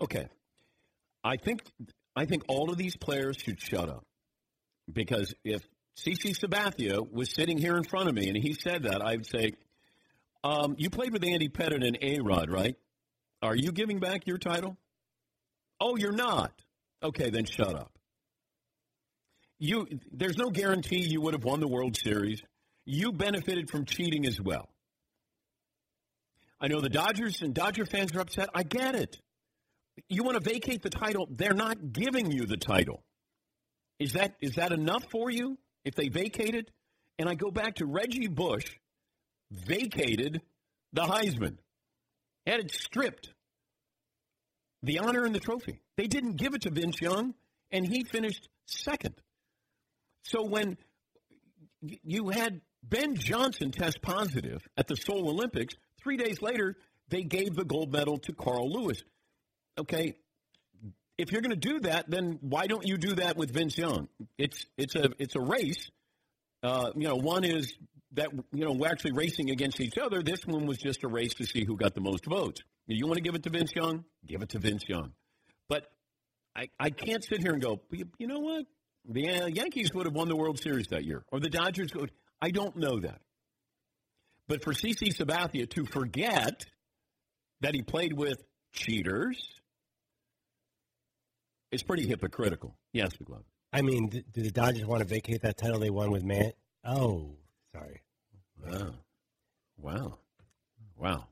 Okay. 0.01 0.29
I 1.25 1.37
think 1.37 1.63
I 2.15 2.27
think 2.27 2.45
all 2.49 2.71
of 2.71 2.77
these 2.77 2.97
players 2.97 3.37
should 3.37 3.61
shut 3.61 3.89
up. 3.89 4.05
Because 4.93 5.35
if 5.45 5.67
CC 5.99 6.39
Sabathia 6.39 7.11
was 7.11 7.31
sitting 7.31 7.59
here 7.59 7.77
in 7.77 7.85
front 7.85 8.09
of 8.09 8.15
me 8.15 8.29
and 8.29 8.37
he 8.37 8.53
said 8.53 8.85
that, 8.85 9.05
I'd 9.05 9.27
say, 9.27 9.55
um, 10.45 10.77
you 10.79 10.91
played 10.91 11.13
with 11.13 11.25
Andy 11.25 11.49
Pettitte 11.49 11.87
and 11.87 11.99
A 12.01 12.21
Rod, 12.21 12.51
right? 12.51 12.77
Are 13.43 13.57
you 13.57 13.73
giving 13.73 13.99
back 13.99 14.27
your 14.27 14.39
title? 14.39 14.77
Oh, 15.81 15.97
you're 15.97 16.13
not. 16.13 16.53
Okay, 17.03 17.31
then 17.31 17.45
shut 17.45 17.75
up. 17.75 17.91
You 19.59 19.87
there's 20.13 20.37
no 20.37 20.51
guarantee 20.51 21.07
you 21.07 21.21
would 21.23 21.35
have 21.35 21.45
won 21.45 21.61
the 21.61 21.69
World 21.69 21.97
Series. 21.97 22.43
You 22.85 23.13
benefited 23.13 23.71
from 23.71 23.85
cheating 23.85 24.27
as 24.27 24.41
well. 24.41 24.69
I 26.61 26.69
know 26.69 26.81
the 26.81 26.89
Dodgers 26.89 27.43
and 27.43 27.55
Dodger 27.55 27.85
fans 27.85 28.15
are 28.15 28.21
upset. 28.21 28.49
I 28.55 28.63
get 28.63 28.95
it. 28.95 29.21
You 30.09 30.25
want 30.25 30.43
to 30.43 30.51
vacate 30.51 30.83
the 30.83 30.91
title, 30.91 31.27
they're 31.31 31.55
not 31.55 31.93
giving 31.93 32.31
you 32.31 32.45
the 32.45 32.57
title. 32.57 33.03
Is 33.99 34.13
that 34.13 34.35
is 34.41 34.57
that 34.57 34.73
enough 34.73 35.05
for 35.11 35.31
you 35.31 35.59
if 35.85 35.95
they 35.95 36.09
vacated? 36.09 36.71
And 37.19 37.29
I 37.29 37.35
go 37.35 37.51
back 37.51 37.77
to 37.77 37.87
Reggie 37.87 38.29
Bush 38.29 38.77
vacated 39.51 40.43
the 40.93 41.03
Heisman. 41.03 41.57
Had 42.47 42.61
it 42.61 42.73
stripped. 42.73 43.33
The 44.83 44.99
honor 44.99 45.25
and 45.25 45.35
the 45.35 45.41
trophy. 45.41 45.81
They 45.97 46.07
didn't 46.07 46.37
give 46.37 46.55
it 46.55 46.63
to 46.63 46.71
Vince 46.71 47.01
Young, 47.01 47.35
and 47.71 47.87
he 47.87 48.05
finished 48.05 48.49
second. 48.67 49.15
So 50.27 50.43
when 50.45 50.77
you 51.81 52.29
had 52.31 52.61
Ben 52.83 53.15
Johnson 53.17 53.71
test 53.71 54.03
positive 54.03 54.67
at 54.77 54.87
the 54.89 54.97
Seoul 54.97 55.29
Olympics, 55.29 55.75
three 56.03 56.17
days 56.17 56.43
later, 56.43 56.77
they 57.09 57.23
gave 57.23 57.55
the 57.55 57.65
gold 57.65 57.93
medal 57.93 58.19
to 58.19 58.33
Carl 58.33 58.71
Lewis. 58.71 59.03
Okay, 59.79 60.15
if 61.19 61.33
you're 61.33 61.43
going 61.43 61.59
to 61.59 61.69
do 61.69 61.81
that, 61.81 62.11
then 62.11 62.39
why 62.41 62.67
don't 62.67 62.87
you 62.87 62.97
do 62.97 63.15
that 63.17 63.37
with 63.37 63.53
Vince 63.53 63.79
Young? 63.79 64.09
It's 64.39 64.67
it's 64.77 64.95
a 64.95 65.11
it's 65.19 65.37
a 65.37 65.41
race. 65.41 65.91
Uh, 66.63 66.91
you 66.97 67.07
know, 67.07 67.17
one 67.17 67.45
is 67.45 67.75
that 68.13 68.33
you 68.53 68.65
know 68.65 68.73
we're 68.73 68.89
actually 68.89 69.13
racing 69.13 69.51
against 69.51 69.81
each 69.81 69.99
other. 69.99 70.23
This 70.23 70.45
one 70.47 70.67
was 70.67 70.79
just 70.79 71.05
a 71.05 71.09
race 71.09 71.35
to 71.35 71.45
see 71.45 71.65
who 71.65 71.77
got 71.77 71.95
the 71.95 72.01
most 72.01 72.25
votes. 72.25 72.63
You 72.89 73.07
want 73.07 73.17
to 73.17 73.23
give 73.23 73.35
it 73.35 73.43
to 73.45 73.51
Vince 73.51 73.73
Young? 73.75 74.05
Give 74.27 74.43
it 74.43 74.51
to 74.51 74.59
Vince 74.59 74.85
Young. 74.89 75.13
But 75.69 75.87
I, 76.55 76.69
I 76.79 76.91
can't 76.91 77.25
sit 77.25 77.41
here 77.41 77.53
and 77.53 77.61
go, 77.61 77.81
you, 77.91 78.07
you 78.19 78.27
know 78.29 78.39
what? 78.39 78.65
The 79.09 79.29
uh, 79.29 79.47
Yankees 79.47 79.93
would 79.95 80.07
have 80.07 80.15
won 80.15 80.29
the 80.29 80.37
World 80.37 80.61
Series 80.61 80.89
that 80.89 81.05
year, 81.05 81.25
or 81.31 81.41
the 81.41 81.49
Dodgers 81.49 81.95
would. 81.95 82.11
I 82.41 82.51
don't 82.51 82.77
know 82.77 83.01
that. 83.01 83.21
But 84.49 84.63
for 84.63 84.73
CC 84.73 85.15
Sabathia 85.17 85.69
to 85.71 85.85
forget 85.85 86.67
that 87.61 87.75
he 87.75 87.83
played 87.83 88.13
with 88.13 88.43
cheaters 88.73 89.49
is 91.73 91.83
pretty 91.83 92.07
hypocritical. 92.07 92.77
Yes, 92.93 93.11
McLovin. 93.17 93.45
I 93.73 93.83
mean, 93.83 94.09
d- 94.09 94.25
do 94.33 94.43
the 94.43 94.51
Dodgers 94.51 94.87
want 94.87 95.01
to 95.01 95.09
vacate 95.09 95.43
that 95.43 95.57
title 95.57 95.79
they 95.81 95.91
won 95.91 96.11
with 96.11 96.25
Man? 96.25 96.53
Oh, 96.85 97.37
sorry. 97.75 98.03
Wow. 98.65 98.95
Wow. 99.79 100.19
Wow. 100.97 101.25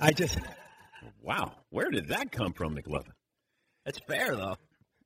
I 0.00 0.12
just 0.12 0.38
Wow. 1.22 1.52
Where 1.70 1.90
did 1.90 2.08
that 2.08 2.32
come 2.32 2.52
from, 2.52 2.76
McLovin? 2.76 3.12
That's 3.84 3.98
fair, 4.00 4.36
though. 4.36 4.56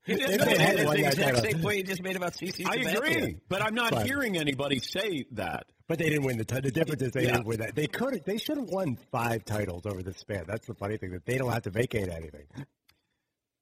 They 0.05 0.15
That's 0.15 0.43
had 0.59 0.77
the 0.77 0.85
one 0.85 1.01
that 1.01 1.13
exact 1.13 1.35
title. 1.35 1.51
same 1.51 1.61
point 1.61 1.77
you 1.77 1.83
just 1.83 2.03
made 2.03 2.15
about 2.15 2.33
CC. 2.33 2.63
I 2.65 2.75
agree, 2.91 3.37
but 3.49 3.61
I'm 3.61 3.73
not 3.73 3.91
But- 3.91 4.05
hearing 4.05 4.37
anybody 4.37 4.79
say 4.79 5.25
that. 5.31 5.65
But 5.87 5.99
they 5.99 6.09
didn't 6.09 6.23
win 6.25 6.37
the 6.39 6.45
title. 6.45 6.63
The 6.63 6.71
difference 6.71 7.01
is 7.03 7.11
they 7.11 7.25
Yeah. 7.25 7.33
didn't 7.33 7.45
win 7.45 7.59
that. 7.59 7.75
They 7.75 7.85
could. 7.85 8.23
They 8.25 8.37
should 8.37 8.57
have 8.57 8.69
won 8.69 8.97
five 9.11 9.45
titles 9.45 9.85
over 9.85 10.01
the 10.01 10.13
span. 10.13 10.45
That's 10.47 10.65
the 10.65 10.73
funny 10.73 10.97
thing 10.97 11.11
that 11.11 11.25
they 11.25 11.37
don't 11.37 11.51
have 11.51 11.61
to 11.63 11.69
vacate 11.69 12.09
anything. 12.09 12.47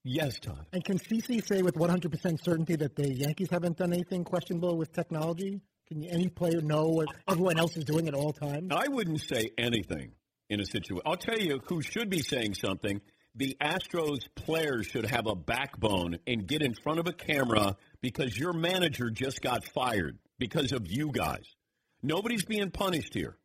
Yes, 0.06 0.40
Todd. 0.40 0.66
And 0.74 0.84
can 0.84 1.00
CC 1.00 1.40
say 1.46 1.62
with 1.62 1.76
100% 1.76 2.42
certainty 2.44 2.76
that 2.78 2.96
the 2.96 3.14
Yankees 3.14 3.50
haven't 3.50 3.78
done 3.78 3.94
anything 3.94 4.24
questionable 4.24 4.78
with 4.78 4.92
technology? 4.94 5.62
Can 5.88 6.04
any 6.06 6.30
player 6.30 6.62
know 6.62 6.86
what 6.88 7.08
everyone 7.30 7.58
else 7.60 7.76
is 7.78 7.84
doing 7.86 8.08
at 8.08 8.14
all 8.14 8.32
times? 8.34 8.70
I 8.72 8.88
wouldn't 8.88 9.22
say 9.22 9.52
anything 9.58 10.12
in 10.50 10.60
a 10.62 10.66
situation. 10.66 11.02
I'll 11.06 11.18
tell 11.18 11.40
you 11.40 11.60
who 11.68 11.82
should 11.82 12.10
be 12.10 12.22
saying 12.22 12.54
something. 12.56 13.02
The 13.36 13.58
Astros 13.60 14.28
players 14.36 14.86
should 14.86 15.08
have 15.08 15.26
a 15.26 15.36
backbone 15.36 16.20
and 16.28 16.46
get 16.46 16.62
in 16.62 16.76
front 16.76 17.00
of 17.00 17.08
a 17.08 17.14
camera 17.14 17.76
because 18.02 18.38
your 18.38 18.54
manager 18.54 19.10
just 19.10 19.42
got 19.42 19.66
fired 19.66 20.20
because 20.38 20.72
of 20.72 20.86
you 20.92 21.12
guys. 21.12 21.46
Nobody's 22.04 22.46
being 22.46 22.70
punished 22.70 23.14
here. 23.14 23.38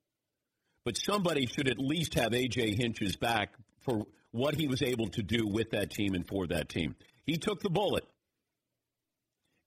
But 0.85 0.97
somebody 0.97 1.47
should 1.47 1.69
at 1.69 1.79
least 1.79 2.15
have 2.15 2.33
AJ 2.33 2.77
Hinch's 2.77 3.17
back 3.17 3.55
for 3.85 4.07
what 4.31 4.55
he 4.55 4.67
was 4.67 4.83
able 4.83 5.09
to 5.09 5.23
do 5.23 5.47
with 5.47 5.71
that 5.71 5.91
team 5.91 6.15
and 6.15 6.27
for 6.27 6.47
that 6.49 6.69
team. 6.69 6.95
He 7.25 7.37
took 7.37 7.61
the 7.61 7.71
bullet. 7.71 8.05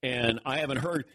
And 0.03 0.39
I 0.45 0.57
haven't 0.57 0.77
heard 0.77 1.05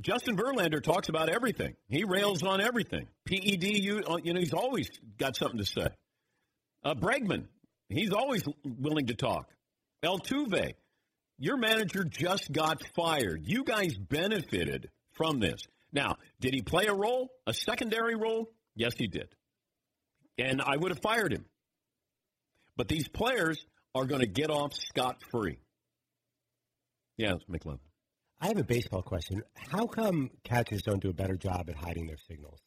Justin 0.00 0.36
Verlander 0.36 0.82
talks 0.82 1.08
about 1.08 1.30
everything. 1.30 1.74
He 1.88 2.04
rails 2.04 2.42
on 2.42 2.60
everything. 2.60 3.06
PED, 3.24 3.64
you, 3.64 4.02
you 4.22 4.34
know, 4.34 4.40
he's 4.40 4.52
always 4.52 4.90
got 5.18 5.36
something 5.36 5.58
to 5.58 5.64
say. 5.64 5.88
Uh, 6.84 6.94
Bregman, 6.94 7.46
he's 7.88 8.12
always 8.12 8.42
willing 8.64 9.06
to 9.06 9.14
talk. 9.14 9.48
Altuve, 10.04 10.72
your 11.38 11.56
manager 11.56 12.04
just 12.04 12.52
got 12.52 12.82
fired. 12.94 13.42
You 13.44 13.64
guys 13.64 13.96
benefited 13.96 14.90
from 15.12 15.40
this. 15.40 15.60
Now, 15.92 16.16
did 16.40 16.54
he 16.54 16.62
play 16.62 16.86
a 16.86 16.94
role, 16.94 17.30
a 17.46 17.54
secondary 17.54 18.14
role? 18.14 18.50
Yes, 18.74 18.94
he 18.96 19.06
did. 19.06 19.28
And 20.38 20.60
I 20.60 20.76
would 20.76 20.90
have 20.90 21.00
fired 21.00 21.32
him. 21.32 21.46
But 22.76 22.88
these 22.88 23.08
players 23.08 23.64
are 23.94 24.04
going 24.04 24.20
to 24.20 24.26
get 24.26 24.50
off 24.50 24.74
scot 24.74 25.16
free. 25.30 25.58
Yes, 27.16 27.36
McLovin. 27.50 27.78
I 28.38 28.48
have 28.48 28.58
a 28.58 28.64
baseball 28.64 29.00
question. 29.00 29.42
How 29.54 29.86
come 29.86 30.30
catchers 30.44 30.82
don't 30.82 31.00
do 31.00 31.08
a 31.08 31.14
better 31.14 31.36
job 31.36 31.70
at 31.70 31.76
hiding 31.76 32.06
their 32.06 32.18
signals? 32.28 32.60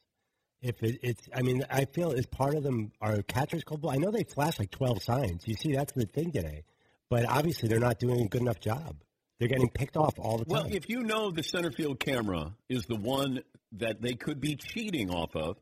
If 0.61 0.83
it, 0.83 0.99
it's, 1.01 1.29
I 1.33 1.41
mean, 1.41 1.63
I 1.69 1.85
feel 1.85 2.11
is 2.11 2.25
part 2.25 2.55
of 2.55 2.63
them 2.63 2.91
are 3.01 3.21
catchers 3.21 3.63
culpable. 3.63 3.91
I 3.91 3.95
know 3.95 4.11
they 4.11 4.23
flash 4.23 4.59
like 4.59 4.71
twelve 4.71 5.01
signs. 5.01 5.47
You 5.47 5.55
see, 5.55 5.73
that's 5.73 5.93
the 5.93 6.05
thing 6.05 6.31
today. 6.31 6.63
But 7.09 7.25
obviously, 7.25 7.69
they're 7.69 7.79
not 7.79 7.99
doing 7.99 8.21
a 8.21 8.27
good 8.27 8.41
enough 8.41 8.59
job. 8.59 8.97
They're 9.39 9.47
getting 9.47 9.69
picked 9.69 9.95
off 9.95 10.19
all 10.19 10.37
the 10.37 10.45
time. 10.45 10.63
Well, 10.63 10.67
if 10.69 10.89
you 10.89 11.01
know 11.01 11.31
the 11.31 11.43
center 11.43 11.71
field 11.71 11.99
camera 11.99 12.53
is 12.67 12.85
the 12.85 12.97
one 12.97 13.41
that 13.73 14.01
they 14.01 14.13
could 14.13 14.41
be 14.41 14.55
cheating 14.55 15.09
off 15.09 15.35
of, 15.35 15.57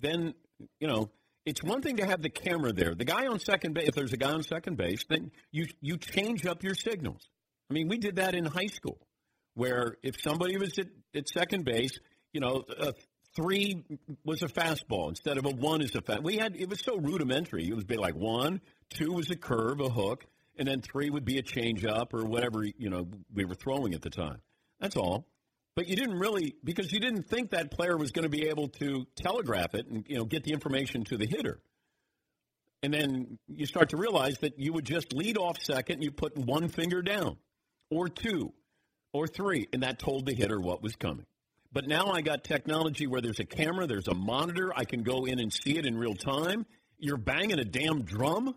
then 0.00 0.34
you 0.80 0.88
know 0.88 1.10
it's 1.46 1.62
one 1.62 1.80
thing 1.80 1.96
to 1.98 2.06
have 2.06 2.20
the 2.20 2.28
camera 2.28 2.72
there. 2.72 2.94
The 2.94 3.04
guy 3.04 3.26
on 3.26 3.38
second 3.38 3.74
base, 3.74 3.88
if 3.88 3.94
there's 3.94 4.12
a 4.12 4.16
guy 4.16 4.32
on 4.32 4.42
second 4.42 4.76
base, 4.76 5.04
then 5.08 5.30
you 5.52 5.66
you 5.80 5.96
change 5.96 6.44
up 6.44 6.64
your 6.64 6.74
signals. 6.74 7.28
I 7.70 7.74
mean, 7.74 7.88
we 7.88 7.98
did 7.98 8.16
that 8.16 8.34
in 8.34 8.44
high 8.44 8.66
school, 8.66 8.98
where 9.54 9.96
if 10.02 10.20
somebody 10.20 10.56
was 10.56 10.76
at, 10.78 10.88
at 11.14 11.28
second 11.28 11.64
base, 11.64 12.00
you 12.32 12.40
know, 12.40 12.64
a 12.78 12.94
three 13.34 13.84
was 14.24 14.42
a 14.42 14.48
fastball 14.48 15.08
instead 15.08 15.38
of 15.38 15.46
a 15.46 15.50
one 15.50 15.82
is 15.82 15.94
a 15.94 16.00
fast. 16.00 16.22
We 16.22 16.36
had 16.36 16.56
it 16.56 16.68
was 16.68 16.80
so 16.80 16.96
rudimentary. 16.96 17.68
It 17.68 17.74
would 17.74 17.86
be 17.86 17.96
like 17.96 18.14
one, 18.14 18.60
two 18.90 19.12
was 19.12 19.30
a 19.30 19.36
curve, 19.36 19.80
a 19.80 19.88
hook, 19.88 20.26
and 20.56 20.66
then 20.66 20.80
three 20.80 21.10
would 21.10 21.24
be 21.24 21.38
a 21.38 21.42
changeup 21.42 22.12
or 22.12 22.24
whatever 22.24 22.64
you 22.64 22.90
know 22.90 23.08
we 23.32 23.44
were 23.44 23.54
throwing 23.54 23.94
at 23.94 24.02
the 24.02 24.10
time. 24.10 24.40
That's 24.80 24.96
all. 24.96 25.26
But 25.76 25.88
you 25.88 25.96
didn't 25.96 26.18
really 26.18 26.56
because 26.64 26.92
you 26.92 27.00
didn't 27.00 27.24
think 27.28 27.50
that 27.50 27.70
player 27.70 27.96
was 27.96 28.10
going 28.10 28.24
to 28.24 28.28
be 28.28 28.48
able 28.48 28.68
to 28.68 29.06
telegraph 29.16 29.74
it 29.74 29.86
and 29.86 30.04
you 30.08 30.16
know 30.16 30.24
get 30.24 30.44
the 30.44 30.52
information 30.52 31.04
to 31.04 31.16
the 31.16 31.26
hitter. 31.26 31.60
And 32.82 32.94
then 32.94 33.38
you 33.46 33.66
start 33.66 33.90
to 33.90 33.98
realize 33.98 34.38
that 34.38 34.58
you 34.58 34.72
would 34.72 34.86
just 34.86 35.12
lead 35.12 35.36
off 35.36 35.58
second 35.60 35.96
and 35.96 36.04
you 36.04 36.10
put 36.10 36.36
one 36.36 36.68
finger 36.68 37.02
down 37.02 37.36
or 37.90 38.08
two 38.08 38.52
or 39.12 39.26
three 39.26 39.68
and 39.72 39.82
that 39.82 39.98
told 39.98 40.26
the 40.26 40.34
hitter 40.34 40.58
what 40.58 40.82
was 40.82 40.96
coming. 40.96 41.26
But 41.72 41.86
now 41.86 42.06
I 42.08 42.20
got 42.20 42.42
technology 42.42 43.06
where 43.06 43.20
there's 43.20 43.38
a 43.38 43.44
camera, 43.44 43.86
there's 43.86 44.08
a 44.08 44.14
monitor, 44.14 44.72
I 44.74 44.84
can 44.84 45.02
go 45.02 45.24
in 45.24 45.38
and 45.38 45.52
see 45.52 45.78
it 45.78 45.86
in 45.86 45.96
real 45.96 46.14
time. 46.14 46.66
You're 46.98 47.16
banging 47.16 47.58
a 47.58 47.64
damn 47.64 48.02
drum? 48.02 48.54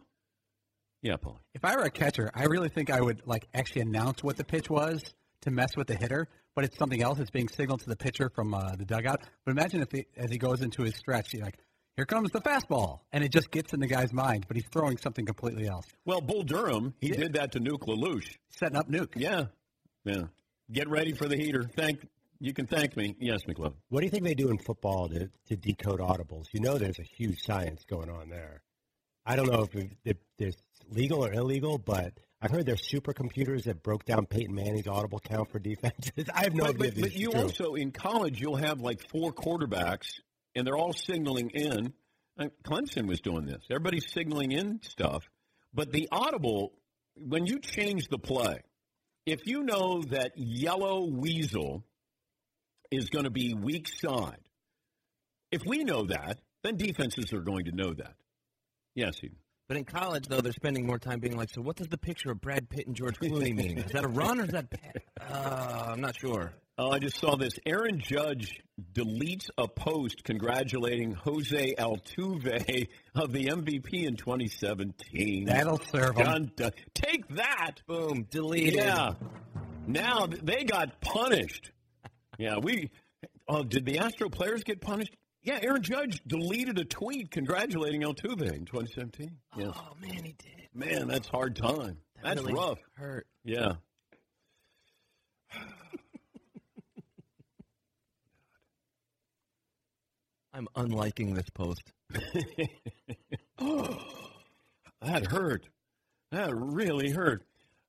Yeah, 1.03 1.17
Paul. 1.17 1.39
If 1.53 1.63
I 1.63 1.75
were 1.75 1.83
a 1.83 1.91
catcher, 1.91 2.31
I 2.33 2.45
really 2.45 2.69
think 2.69 2.89
I 2.89 3.01
would 3.01 3.21
like 3.25 3.47
actually 3.53 3.81
announce 3.81 4.23
what 4.23 4.37
the 4.37 4.43
pitch 4.43 4.69
was 4.69 5.01
to 5.41 5.51
mess 5.51 5.75
with 5.75 5.87
the 5.87 5.95
hitter, 5.95 6.27
but 6.55 6.63
it's 6.63 6.77
something 6.77 7.01
else. 7.03 7.19
It's 7.19 7.29
being 7.29 7.49
signaled 7.49 7.81
to 7.81 7.89
the 7.89 7.95
pitcher 7.95 8.31
from 8.33 8.53
uh, 8.53 8.75
the 8.75 8.85
dugout. 8.85 9.21
But 9.45 9.51
imagine 9.51 9.81
if 9.81 9.89
the, 9.89 10.07
as 10.17 10.31
he 10.31 10.37
goes 10.37 10.61
into 10.61 10.83
his 10.83 10.95
stretch, 10.95 11.33
you're 11.33 11.43
like, 11.43 11.57
"Here 11.97 12.05
comes 12.05 12.31
the 12.31 12.39
fastball," 12.39 12.99
and 13.11 13.23
it 13.23 13.31
just 13.31 13.51
gets 13.51 13.73
in 13.73 13.81
the 13.81 13.87
guy's 13.87 14.13
mind, 14.13 14.45
but 14.47 14.55
he's 14.55 14.67
throwing 14.71 14.97
something 14.97 15.25
completely 15.25 15.67
else. 15.67 15.85
Well, 16.05 16.21
Bull 16.21 16.43
Durham, 16.43 16.93
he 17.01 17.09
did 17.09 17.33
that 17.33 17.51
to 17.51 17.59
Nuke 17.59 17.85
LaLoosh. 17.85 18.37
Setting 18.49 18.77
up 18.77 18.89
Nuke. 18.89 19.13
Yeah. 19.17 19.45
Yeah. 20.05 20.23
Get 20.71 20.89
ready 20.89 21.11
for 21.11 21.27
the 21.27 21.35
heater. 21.35 21.69
Thank 21.75 22.07
you 22.39 22.53
can 22.53 22.67
thank 22.67 22.95
me. 22.97 23.15
Yes, 23.19 23.43
McLovin. 23.43 23.75
what 23.89 24.01
do 24.01 24.05
you 24.05 24.11
think 24.11 24.23
they 24.23 24.33
do 24.33 24.49
in 24.49 24.57
football 24.57 25.09
to, 25.09 25.29
to 25.47 25.55
decode 25.55 25.99
audibles? 25.99 26.47
You 26.51 26.59
know, 26.59 26.77
there's 26.77 26.99
a 26.99 27.03
huge 27.03 27.43
science 27.43 27.85
going 27.85 28.09
on 28.09 28.29
there. 28.29 28.61
I 29.25 29.35
don't 29.35 29.49
know 29.49 29.63
if, 29.63 29.75
it, 29.75 29.91
if 30.03 30.17
it's 30.37 30.61
legal 30.89 31.25
or 31.25 31.31
illegal, 31.31 31.77
but 31.77 32.13
I've 32.41 32.51
heard 32.51 32.65
there's 32.65 32.81
supercomputers 32.81 33.63
that 33.63 33.83
broke 33.83 34.03
down 34.03 34.25
Peyton 34.25 34.53
Manning's 34.53 34.87
audible 34.87 35.19
count 35.19 35.49
for 35.49 35.59
defenses. 35.59 36.25
I 36.33 36.43
have 36.43 36.53
no 36.53 36.65
but, 36.65 36.75
idea. 36.75 36.91
but, 36.91 37.01
but 37.01 37.15
you 37.15 37.31
true. 37.31 37.41
also 37.41 37.75
in 37.75 37.91
college 37.91 38.41
you'll 38.41 38.57
have 38.57 38.81
like 38.81 39.07
four 39.09 39.31
quarterbacks 39.31 40.19
and 40.55 40.67
they're 40.67 40.77
all 40.77 40.93
signaling 40.93 41.49
in. 41.51 41.93
Uh, 42.37 42.47
Clemson 42.65 43.07
was 43.07 43.21
doing 43.21 43.45
this. 43.45 43.63
Everybody's 43.69 44.11
signaling 44.11 44.51
in 44.51 44.81
stuff, 44.81 45.29
but 45.73 45.91
the 45.91 46.09
audible 46.11 46.73
when 47.15 47.45
you 47.45 47.59
change 47.59 48.07
the 48.07 48.17
play, 48.17 48.61
if 49.25 49.45
you 49.45 49.63
know 49.63 50.01
that 50.09 50.33
yellow 50.35 51.05
weasel 51.05 51.83
is 52.95 53.09
going 53.09 53.25
to 53.25 53.31
be 53.31 53.53
weak 53.53 53.87
side, 53.87 54.39
if 55.51 55.61
we 55.65 55.83
know 55.83 56.05
that, 56.05 56.39
then 56.63 56.77
defenses 56.77 57.33
are 57.33 57.41
going 57.41 57.65
to 57.65 57.71
know 57.71 57.93
that. 57.93 58.15
Yes, 58.95 59.15
Eden. 59.23 59.37
But 59.67 59.77
in 59.77 59.85
college, 59.85 60.27
though, 60.27 60.41
they're 60.41 60.51
spending 60.51 60.85
more 60.85 60.99
time 60.99 61.19
being 61.19 61.37
like, 61.37 61.49
so 61.49 61.61
what 61.61 61.77
does 61.77 61.87
the 61.87 61.97
picture 61.97 62.31
of 62.31 62.41
Brad 62.41 62.69
Pitt 62.69 62.85
and 62.85 62.95
George 62.95 63.17
Clooney 63.17 63.55
mean? 63.55 63.77
Is 63.77 63.91
that 63.91 64.03
a 64.03 64.07
run 64.07 64.39
or 64.39 64.43
is 64.43 64.51
that? 64.51 64.67
Uh, 65.19 65.85
I'm 65.89 66.01
not 66.01 66.15
sure. 66.17 66.53
Oh, 66.77 66.89
I 66.89 66.97
just 66.97 67.19
saw 67.19 67.35
this. 67.35 67.53
Aaron 67.67 67.99
Judge 67.99 68.59
deletes 68.93 69.49
a 69.59 69.67
post 69.67 70.23
congratulating 70.23 71.11
Jose 71.13 71.75
Altuve 71.77 72.87
of 73.15 73.31
the 73.31 73.45
MVP 73.45 74.05
in 74.05 74.15
2017. 74.15 75.45
That'll 75.45 75.79
serve 75.79 76.17
him. 76.17 76.25
Dun, 76.25 76.51
dun. 76.55 76.71
Take 76.95 77.27
that. 77.35 77.75
Boom, 77.87 78.25
deleted. 78.29 78.75
Yeah. 78.75 79.13
Now 79.85 80.25
they 80.25 80.63
got 80.63 80.99
punished. 80.99 81.71
Yeah, 82.37 82.57
we. 82.57 82.89
Oh, 83.47 83.63
did 83.63 83.85
the 83.85 83.99
Astro 83.99 84.29
players 84.29 84.63
get 84.63 84.81
punished? 84.81 85.15
Yeah, 85.43 85.59
Aaron 85.61 85.81
Judge 85.81 86.21
deleted 86.25 86.79
a 86.79 86.85
tweet 86.85 87.29
congratulating 87.31 88.01
Altuve 88.01 88.51
in 88.53 88.65
2017. 88.65 89.37
Yes. 89.57 89.73
Oh 89.75 89.93
man, 90.01 90.23
he 90.23 90.35
did. 90.37 90.69
Man, 90.73 91.07
that's 91.07 91.27
hard 91.27 91.55
time. 91.55 91.97
That 92.15 92.35
That's 92.35 92.41
really 92.41 92.53
rough. 92.53 92.79
Hurt. 92.95 93.27
Yeah. 93.43 93.73
I'm 100.53 100.67
unliking 100.75 101.35
this 101.35 101.49
post. 101.49 101.91
oh, 103.59 103.97
That 105.01 105.25
hurt. 105.25 105.67
That 106.31 106.55
really 106.55 107.09
hurt. 107.11 107.43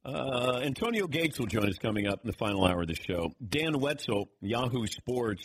Uh, 0.05 0.61
Antonio 0.63 1.07
Gates 1.07 1.39
will 1.39 1.47
join 1.47 1.67
us 1.67 1.79
coming 1.79 2.07
up 2.07 2.21
in 2.25 2.31
the 2.31 2.37
final 2.37 2.67
hour 2.67 2.83
of 2.83 2.89
the 2.89 2.95
show. 2.95 3.33
Dan 3.47 3.81
Wetzel, 3.81 4.29
Yahoo 4.43 4.87
Sports, 4.87 5.45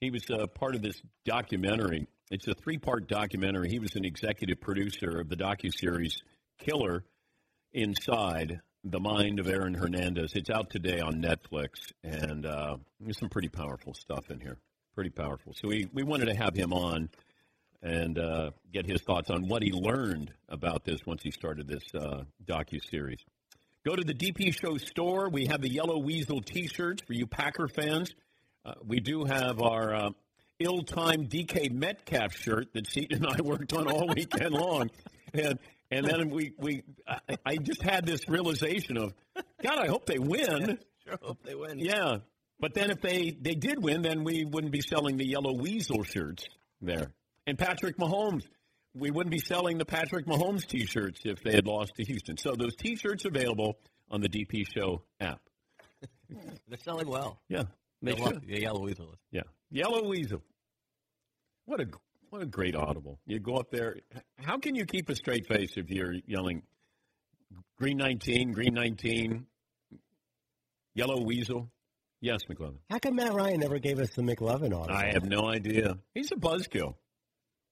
he 0.00 0.10
was 0.10 0.24
uh, 0.30 0.46
part 0.46 0.76
of 0.76 0.82
this 0.82 1.02
documentary. 1.24 2.06
It's 2.30 2.46
a 2.46 2.54
three-part 2.54 3.08
documentary. 3.08 3.70
He 3.70 3.80
was 3.80 3.96
an 3.96 4.04
executive 4.04 4.60
producer 4.60 5.18
of 5.18 5.28
the 5.28 5.36
docuseries 5.36 6.20
Killer 6.58 7.04
Inside 7.72 8.60
the 8.84 9.00
Mind 9.00 9.40
of 9.40 9.48
Aaron 9.48 9.74
Hernandez. 9.74 10.34
It's 10.34 10.50
out 10.50 10.70
today 10.70 11.00
on 11.00 11.20
Netflix, 11.20 11.92
and 12.04 12.46
uh, 12.46 12.76
there's 13.00 13.18
some 13.18 13.28
pretty 13.28 13.48
powerful 13.48 13.94
stuff 13.94 14.30
in 14.30 14.38
here. 14.38 14.58
Pretty 14.94 15.10
powerful. 15.10 15.54
So 15.54 15.66
we, 15.66 15.88
we 15.92 16.04
wanted 16.04 16.26
to 16.26 16.36
have 16.36 16.54
him 16.54 16.72
on 16.72 17.08
and 17.82 18.16
uh, 18.16 18.50
get 18.72 18.86
his 18.86 19.02
thoughts 19.02 19.30
on 19.30 19.48
what 19.48 19.62
he 19.62 19.72
learned 19.72 20.32
about 20.48 20.84
this 20.84 21.00
once 21.04 21.22
he 21.22 21.32
started 21.32 21.66
this 21.66 21.82
uh, 21.94 22.22
docu 22.46 22.80
series. 22.88 23.24
Go 23.86 23.94
to 23.94 24.04
the 24.04 24.14
DP 24.14 24.54
Show 24.54 24.76
store. 24.76 25.28
We 25.28 25.46
have 25.46 25.62
the 25.62 25.70
Yellow 25.70 25.98
Weasel 25.98 26.40
T-shirts 26.40 27.02
for 27.02 27.12
you 27.12 27.26
Packer 27.26 27.68
fans. 27.68 28.12
Uh, 28.64 28.74
we 28.84 29.00
do 29.00 29.24
have 29.24 29.62
our 29.62 29.94
uh, 29.94 30.10
ill-timed 30.58 31.30
DK 31.30 31.70
Metcalf 31.70 32.34
shirt 32.34 32.72
that 32.74 32.86
Seton 32.88 33.24
and 33.24 33.26
I 33.26 33.40
worked 33.42 33.72
on 33.72 33.86
all 33.86 34.08
weekend 34.08 34.52
long, 34.52 34.90
and 35.32 35.58
and 35.90 36.04
then 36.04 36.30
we 36.30 36.52
we 36.58 36.82
I, 37.06 37.38
I 37.46 37.56
just 37.56 37.82
had 37.82 38.04
this 38.04 38.28
realization 38.28 38.96
of 38.96 39.14
God, 39.62 39.78
I 39.78 39.86
hope 39.86 40.06
they 40.06 40.18
win. 40.18 40.78
Sure 41.06 41.16
hope 41.22 41.38
they 41.42 41.54
win. 41.54 41.78
Yeah, 41.78 42.18
but 42.60 42.74
then 42.74 42.90
if 42.90 43.00
they 43.00 43.30
they 43.30 43.54
did 43.54 43.82
win, 43.82 44.02
then 44.02 44.24
we 44.24 44.44
wouldn't 44.44 44.72
be 44.72 44.82
selling 44.82 45.16
the 45.16 45.26
Yellow 45.26 45.54
Weasel 45.54 46.02
shirts 46.02 46.44
there. 46.82 47.12
And 47.46 47.56
Patrick 47.56 47.96
Mahomes, 47.96 48.44
we 48.98 49.10
wouldn't 49.10 49.32
be 49.32 49.38
selling 49.38 49.78
the 49.78 49.84
Patrick 49.84 50.26
Mahomes 50.26 50.66
T-shirts 50.66 51.20
if 51.24 51.42
they 51.42 51.52
had 51.52 51.66
lost 51.66 51.92
to 51.96 52.04
Houston. 52.04 52.36
So 52.36 52.54
those 52.54 52.74
T-shirts 52.76 53.24
available 53.24 53.78
on 54.10 54.20
the 54.20 54.28
DP 54.28 54.64
Show 54.72 55.02
app. 55.20 55.40
They're 56.68 56.78
selling 56.84 57.08
well. 57.08 57.40
Yeah, 57.48 57.64
they 58.02 58.12
The, 58.12 58.22
lo- 58.22 58.28
should. 58.32 58.46
the 58.46 58.60
yellow 58.60 58.80
weasel. 58.82 59.14
Yeah, 59.30 59.42
Yellow 59.70 60.06
Weasel. 60.08 60.42
What 61.66 61.80
a 61.80 61.86
what 62.30 62.42
a 62.42 62.46
great 62.46 62.74
audible! 62.76 63.18
You 63.26 63.38
go 63.38 63.54
up 63.56 63.70
there. 63.70 63.96
How 64.38 64.58
can 64.58 64.74
you 64.74 64.84
keep 64.84 65.08
a 65.08 65.14
straight 65.14 65.46
face 65.46 65.72
if 65.76 65.90
you're 65.90 66.14
yelling 66.26 66.62
"Green 67.78 67.96
19, 67.96 68.52
Green 68.52 68.74
19, 68.74 69.46
Yellow 70.94 71.22
Weasel"? 71.22 71.70
Yes, 72.20 72.40
McLovin. 72.50 72.78
How 72.90 72.98
come 72.98 73.16
Matt 73.16 73.32
Ryan 73.32 73.60
never 73.60 73.78
gave 73.78 73.98
us 74.00 74.10
the 74.10 74.22
McLovin 74.22 74.74
on? 74.74 74.90
I 74.90 75.12
have 75.12 75.24
no 75.24 75.46
idea. 75.48 75.98
He's 76.14 76.32
a 76.32 76.36
buzzkill. 76.36 76.94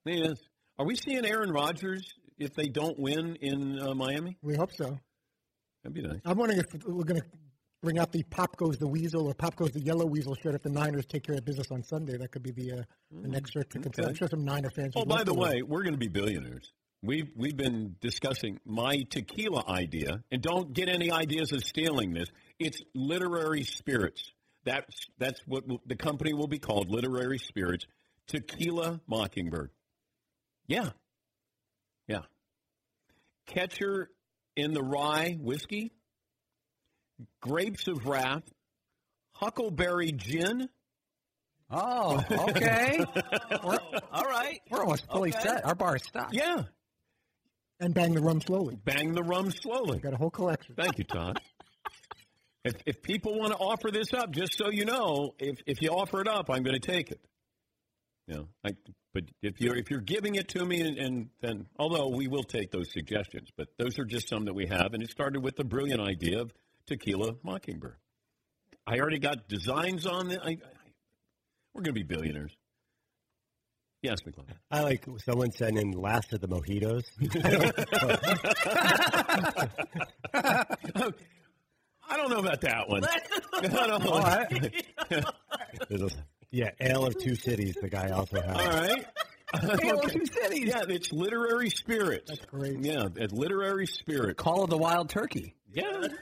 He 0.05 0.21
is. 0.21 0.39
Are 0.79 0.85
we 0.85 0.95
seeing 0.95 1.25
Aaron 1.25 1.51
Rodgers 1.51 2.03
if 2.37 2.53
they 2.53 2.67
don't 2.67 2.99
win 2.99 3.35
in 3.41 3.79
uh, 3.79 3.95
Miami? 3.95 4.37
We 4.43 4.55
hope 4.55 4.71
so. 4.73 4.99
That'd 5.83 5.93
be 5.93 6.01
nice. 6.01 6.19
I'm 6.23 6.37
wondering 6.37 6.59
if 6.59 6.85
we're 6.85 7.03
going 7.03 7.19
to 7.19 7.27
bring 7.81 7.97
out 7.97 8.11
the 8.11 8.21
Pop 8.23 8.55
Goes 8.57 8.77
the 8.77 8.87
Weasel 8.87 9.27
or 9.27 9.33
Pop 9.33 9.55
Goes 9.55 9.71
the 9.71 9.81
Yellow 9.81 10.05
Weasel 10.05 10.35
shirt 10.35 10.53
if 10.53 10.61
the 10.61 10.69
Niners 10.69 11.07
take 11.07 11.23
care 11.23 11.35
of 11.35 11.45
business 11.45 11.71
on 11.71 11.81
Sunday. 11.81 12.17
That 12.17 12.31
could 12.31 12.43
be 12.43 12.51
the, 12.51 12.73
uh, 12.73 12.83
the 13.11 13.27
next 13.27 13.53
shirt 13.53 13.71
to 13.71 13.79
consider. 13.79 14.03
okay. 14.03 14.09
I'm 14.09 14.15
sure 14.15 14.27
some 14.27 14.45
Niner 14.45 14.69
fans. 14.69 14.93
Oh, 14.95 15.05
by 15.05 15.23
the 15.23 15.33
way, 15.33 15.63
we're 15.63 15.81
going 15.81 15.93
to 15.93 15.99
be 15.99 16.09
billionaires. 16.09 16.71
We've 17.03 17.29
we've 17.35 17.55
been 17.55 17.95
discussing 18.01 18.59
my 18.65 19.03
tequila 19.09 19.63
idea, 19.67 20.23
and 20.31 20.41
don't 20.41 20.73
get 20.73 20.89
any 20.89 21.11
ideas 21.11 21.51
of 21.51 21.63
stealing 21.63 22.13
this. 22.13 22.27
It's 22.59 22.81
literary 22.95 23.63
spirits. 23.63 24.31
That's 24.65 25.07
that's 25.19 25.39
what 25.45 25.63
the 25.85 25.95
company 25.95 26.33
will 26.33 26.47
be 26.47 26.59
called, 26.59 26.89
Literary 26.89 27.37
Spirits. 27.37 27.85
Tequila 28.27 28.99
Mockingbird. 29.07 29.69
Yeah, 30.67 30.89
yeah. 32.07 32.21
Catcher 33.45 34.09
in 34.55 34.73
the 34.73 34.83
Rye 34.83 35.37
whiskey, 35.39 35.93
Grapes 37.41 37.87
of 37.87 38.05
Wrath, 38.05 38.43
Huckleberry 39.33 40.11
Gin. 40.11 40.67
Oh, 41.69 42.23
okay. 42.31 42.99
All 44.11 44.23
right. 44.25 44.59
we're 44.69 44.81
almost 44.81 45.05
fully 45.11 45.33
Okay. 45.33 45.41
set. 45.41 45.65
Our 45.65 45.75
bar 45.75 45.95
is 45.97 46.03
stocked. 46.03 46.33
Yeah, 46.33 46.63
and 47.79 47.93
bang 47.93 48.13
the 48.13 48.21
rum 48.21 48.41
slowly. 48.41 48.75
bang 48.83 49.13
the 49.13 49.23
rum 49.23 49.51
slowly. 49.51 49.99
Got 49.99 50.13
a 50.13 50.17
whole 50.17 50.29
collection. 50.31 50.75
Thank 50.75 50.97
you, 50.97 51.03
Todd. 51.05 51.39
if, 52.65 52.73
if 52.85 53.01
people 53.01 53.37
want 53.39 53.51
to 53.53 53.57
offer 53.57 53.91
this 53.91 54.13
up, 54.13 54.31
just 54.31 54.57
so 54.57 54.69
you 54.69 54.85
know, 54.85 55.33
if, 55.39 55.59
if 55.65 55.81
you 55.81 55.89
offer 55.91 56.19
it 56.21 56.27
up, 56.27 56.49
I'm 56.49 56.63
going 56.63 56.79
to 56.79 56.85
take 56.85 57.11
it. 57.11 57.21
Yeah, 58.27 58.41
I, 58.65 58.71
but 59.17 59.25
if 59.41 59.59
you're 59.59 59.75
if 59.75 59.89
you're 59.89 59.99
giving 59.99 60.35
it 60.35 60.47
to 60.49 60.63
me, 60.63 60.81
and, 60.81 60.95
and 60.99 61.29
then 61.41 61.65
although 61.79 62.07
we 62.07 62.27
will 62.27 62.43
take 62.43 62.69
those 62.69 62.91
suggestions, 62.91 63.49
but 63.57 63.67
those 63.79 63.97
are 63.97 64.05
just 64.05 64.29
some 64.29 64.45
that 64.45 64.53
we 64.53 64.67
have, 64.67 64.93
and 64.93 65.01
it 65.01 65.09
started 65.09 65.41
with 65.41 65.55
the 65.55 65.63
brilliant 65.63 65.99
idea 65.99 66.39
of 66.39 66.53
tequila 66.85 67.33
mockingbird. 67.41 67.95
I 68.85 68.99
already 68.99 69.17
got 69.17 69.47
designs 69.47 70.05
on 70.05 70.29
it. 70.29 70.39
I, 70.43 70.49
I, 70.49 70.57
we're 71.73 71.81
going 71.81 71.95
to 71.95 71.99
be 71.99 72.03
billionaires. 72.03 72.55
Yes, 74.03 74.23
McClellan. 74.23 74.53
I 74.69 74.81
like 74.81 75.03
someone 75.25 75.51
sent 75.51 75.79
in 75.79 75.93
last 75.93 76.31
of 76.33 76.41
the 76.41 76.47
mojitos. 76.47 77.01
I 82.09 82.17
don't 82.17 82.29
know 82.29 82.37
about 82.37 82.61
that 82.61 82.87
one. 82.87 83.03
I 85.83 85.97
don't 86.51 86.59
know. 86.59 86.65
There's 86.71 86.71
a- 86.71 86.81
yeah, 86.81 86.89
Ale 86.95 87.05
of 87.05 87.17
Two 87.17 87.35
Cities. 87.35 87.75
The 87.81 87.89
guy 87.89 88.09
also 88.11 88.41
has. 88.41 88.57
All 88.57 88.67
right. 88.67 89.05
Hail 89.81 89.99
Okay. 89.99 90.17
Two 90.19 90.25
Cities. 90.41 90.67
Yeah, 90.69 90.83
it's 90.87 91.11
literary 91.11 91.69
spirits. 91.69 92.29
That's 92.29 92.45
great. 92.45 92.79
Yeah, 92.79 93.07
it's 93.15 93.33
literary 93.33 93.87
spirit. 93.87 94.37
Call 94.37 94.63
of 94.63 94.69
the 94.69 94.77
Wild 94.77 95.09
Turkey. 95.09 95.55
Yeah. 95.71 96.07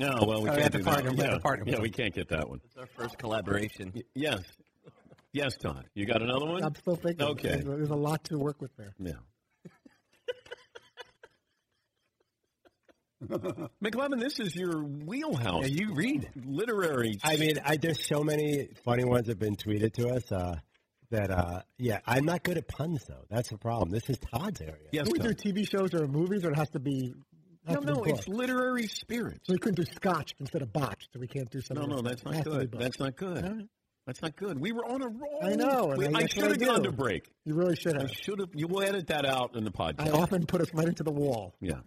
No, 0.00 0.22
well, 0.28 0.42
we 0.44 0.48
Oh, 0.48 0.52
we 0.54 0.60
can't 0.60 0.62
have 0.62 0.72
do 0.72 0.78
that. 0.78 0.84
partner- 0.84 1.10
we 1.10 1.16
have 1.16 1.26
yeah, 1.26 1.34
to 1.34 1.40
partner 1.40 1.64
with 1.64 1.72
yeah, 1.72 1.76
them. 1.78 1.82
we 1.82 1.90
can't 1.90 2.14
get 2.14 2.28
that 2.28 2.48
one. 2.48 2.60
It's 2.64 2.76
our 2.76 2.86
first 2.86 3.18
collaboration. 3.18 3.90
Y- 3.92 4.02
Yes. 4.14 4.42
Yes, 5.32 5.56
Todd. 5.56 5.86
You 5.94 6.06
got 6.06 6.22
another 6.22 6.46
one? 6.46 6.62
I'm 6.62 6.76
still 6.76 6.94
thinking. 6.94 7.26
Okay. 7.26 7.48
There's, 7.48 7.64
there's 7.64 7.90
a 7.90 7.96
lot 7.96 8.22
to 8.26 8.38
work 8.38 8.60
with 8.62 8.70
there. 8.76 8.94
Yeah. 9.00 9.14
McLovin, 13.82 14.20
this 14.20 14.38
is 14.38 14.54
your 14.54 14.82
wheelhouse. 14.84 15.62
Yeah, 15.68 15.82
you 15.86 15.94
read. 15.94 16.30
literary. 16.44 17.18
I 17.24 17.36
mean, 17.36 17.58
I 17.64 17.76
there's 17.76 18.06
so 18.06 18.22
many 18.22 18.68
funny 18.84 19.04
ones 19.04 19.26
that 19.26 19.32
have 19.32 19.38
been 19.38 19.56
tweeted 19.56 19.92
to 19.94 20.08
us. 20.10 20.30
Uh, 20.30 20.56
that 21.10 21.30
uh, 21.30 21.62
yeah, 21.78 22.00
I'm 22.06 22.24
not 22.24 22.42
good 22.44 22.58
at 22.58 22.68
puns 22.68 23.04
though. 23.08 23.24
That's 23.30 23.48
the 23.50 23.58
problem. 23.58 23.90
This 23.90 24.08
is 24.10 24.18
Todd's 24.18 24.60
area. 24.60 24.76
yes, 24.92 25.08
Can 25.08 25.22
we. 25.26 25.34
TV 25.34 25.68
shows 25.68 25.94
or 25.94 26.06
movies, 26.06 26.44
or 26.44 26.50
it 26.50 26.56
has 26.56 26.70
to 26.70 26.78
be? 26.80 27.14
No, 27.66 27.80
no, 27.80 27.94
books? 27.96 28.10
it's 28.10 28.28
literary 28.28 28.86
spirits. 28.86 29.40
So 29.46 29.52
we 29.52 29.58
couldn't 29.58 29.84
do 29.84 29.92
scotch 29.94 30.34
instead 30.38 30.62
of 30.62 30.72
botch, 30.72 31.06
So 31.12 31.18
we 31.20 31.26
can't 31.26 31.50
do 31.50 31.60
something. 31.60 31.86
no, 31.88 31.96
no, 31.96 32.02
that's 32.02 32.24
not 32.24 32.34
has 32.34 32.44
to 32.44 32.50
good. 32.50 32.72
That's 32.72 32.98
not 32.98 33.16
good. 33.16 33.44
All 33.44 33.50
right. 33.52 33.66
That's 34.06 34.22
not 34.22 34.36
good. 34.36 34.58
We 34.58 34.72
were 34.72 34.86
on 34.86 35.02
a 35.02 35.08
roll. 35.08 35.40
I 35.42 35.54
know, 35.54 35.92
We- 35.94 36.06
I- 36.06 36.20
I 36.20 36.26
should 36.26 36.44
have 36.50 36.58
gone 36.60 36.82
to 36.84 36.92
break. 36.92 37.28
You 37.44 37.52
really 37.54 37.76
should 37.76 37.92
have. 37.94 38.08
I 38.10 38.12
should 38.14 38.38
have. 38.38 38.48
You 38.54 38.68
will 38.68 38.82
edit 38.82 39.08
that 39.08 39.26
out 39.26 39.54
in 39.54 39.64
the 39.64 39.70
podcast. 39.70 40.08
I 40.08 40.10
often 40.12 40.46
put 40.46 40.62
us 40.62 40.72
right 40.72 40.88
into 40.88 41.02
the 41.02 41.10
wall. 41.10 41.54
Yeah. 41.60 41.80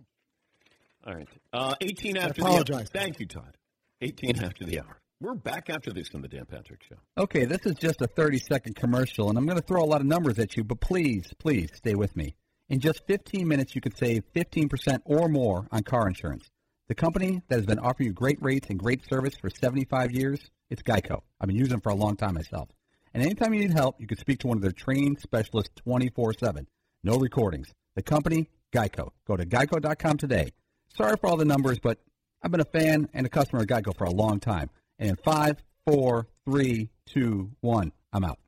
All 1.06 1.16
right. 1.16 1.28
Uh, 1.52 1.76
18 1.82 2.18
after 2.18 2.42
apologize. 2.42 2.90
the 2.90 3.00
hour. 3.00 3.04
Thank 3.04 3.20
you, 3.20 3.26
Todd. 3.26 3.58
18 4.02 4.44
after 4.44 4.66
the 4.66 4.80
hour. 4.80 4.98
We're 5.20 5.36
back 5.36 5.70
after 5.70 5.92
this 5.92 6.10
on 6.16 6.22
the 6.22 6.28
Dan 6.28 6.46
Patrick 6.46 6.82
Show. 6.84 6.96
Okay, 7.18 7.46
this 7.46 7.66
is 7.66 7.76
just 7.76 8.02
a 8.02 8.08
30 8.08 8.40
second 8.40 8.76
commercial, 8.76 9.30
and 9.30 9.38
I'm 9.38 9.46
going 9.46 9.60
to 9.60 9.64
throw 9.64 9.84
a 9.84 9.86
lot 9.86 10.02
of 10.02 10.08
numbers 10.08 10.40
at 10.40 10.58
you, 10.58 10.64
but 10.64 10.80
please, 10.80 11.32
please 11.38 11.70
stay 11.76 11.94
with 11.94 12.16
me. 12.16 12.36
In 12.70 12.80
just 12.80 13.06
15 13.06 13.48
minutes, 13.48 13.76
you 13.76 13.82
could 13.82 13.98
save 13.98 14.24
15% 14.36 15.02
or 15.06 15.28
more 15.28 15.68
on 15.72 15.84
car 15.84 16.08
insurance. 16.08 16.50
The 16.88 16.96
company 16.96 17.42
that 17.48 17.56
has 17.56 17.66
been 17.66 17.80
offering 17.80 18.08
you 18.08 18.14
great 18.14 18.42
rates 18.42 18.70
and 18.70 18.80
great 18.80 19.08
service 19.08 19.36
for 19.40 19.50
75 19.50 20.12
years, 20.12 20.40
it's 20.70 20.82
Geico. 20.82 21.22
I've 21.40 21.48
been 21.48 21.58
using 21.58 21.72
them 21.72 21.82
for 21.82 21.90
a 21.90 21.96
long 21.96 22.16
time 22.16 22.34
myself. 22.34 22.70
And 23.14 23.22
anytime 23.22 23.54
you 23.54 23.62
need 23.62 23.74
help, 23.74 24.00
you 24.00 24.08
can 24.08 24.18
speak 24.18 24.40
to 24.40 24.48
one 24.48 24.58
of 24.58 24.64
their 24.64 24.72
trained 24.72 25.20
specialists 25.20 25.72
24 25.84 26.34
7. 26.34 26.68
No 27.04 27.18
recordings. 27.18 27.74
The 27.96 28.02
company, 28.02 28.50
Geico. 28.74 29.10
Go 29.28 29.36
to 29.36 29.46
geico.com 29.46 30.18
today. 30.18 30.52
Sorry 30.96 31.16
for 31.18 31.28
all 31.28 31.38
the 31.38 31.46
numbers, 31.46 31.80
but 31.80 32.00
I've 32.44 32.52
been 32.52 32.60
a 32.60 32.66
fan 32.66 33.08
and 33.14 33.26
a 33.26 33.30
customer 33.30 33.62
of 33.62 33.68
Geico 33.68 33.96
for 33.96 34.04
a 34.06 34.12
long 34.12 34.40
time. 34.40 34.70
And 35.00 35.18
five, 35.20 35.64
four, 35.86 36.28
three, 36.46 36.90
two, 37.06 37.52
one, 37.62 37.92
I'm 38.14 38.24
out. 38.24 38.40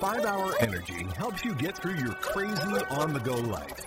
Five 0.00 0.24
Hour 0.24 0.54
Energy 0.60 1.06
helps 1.16 1.44
you 1.44 1.54
get 1.54 1.76
through 1.76 1.96
your 1.96 2.14
crazy 2.14 2.84
on 2.90 3.12
the 3.12 3.20
go 3.20 3.34
life. 3.34 3.86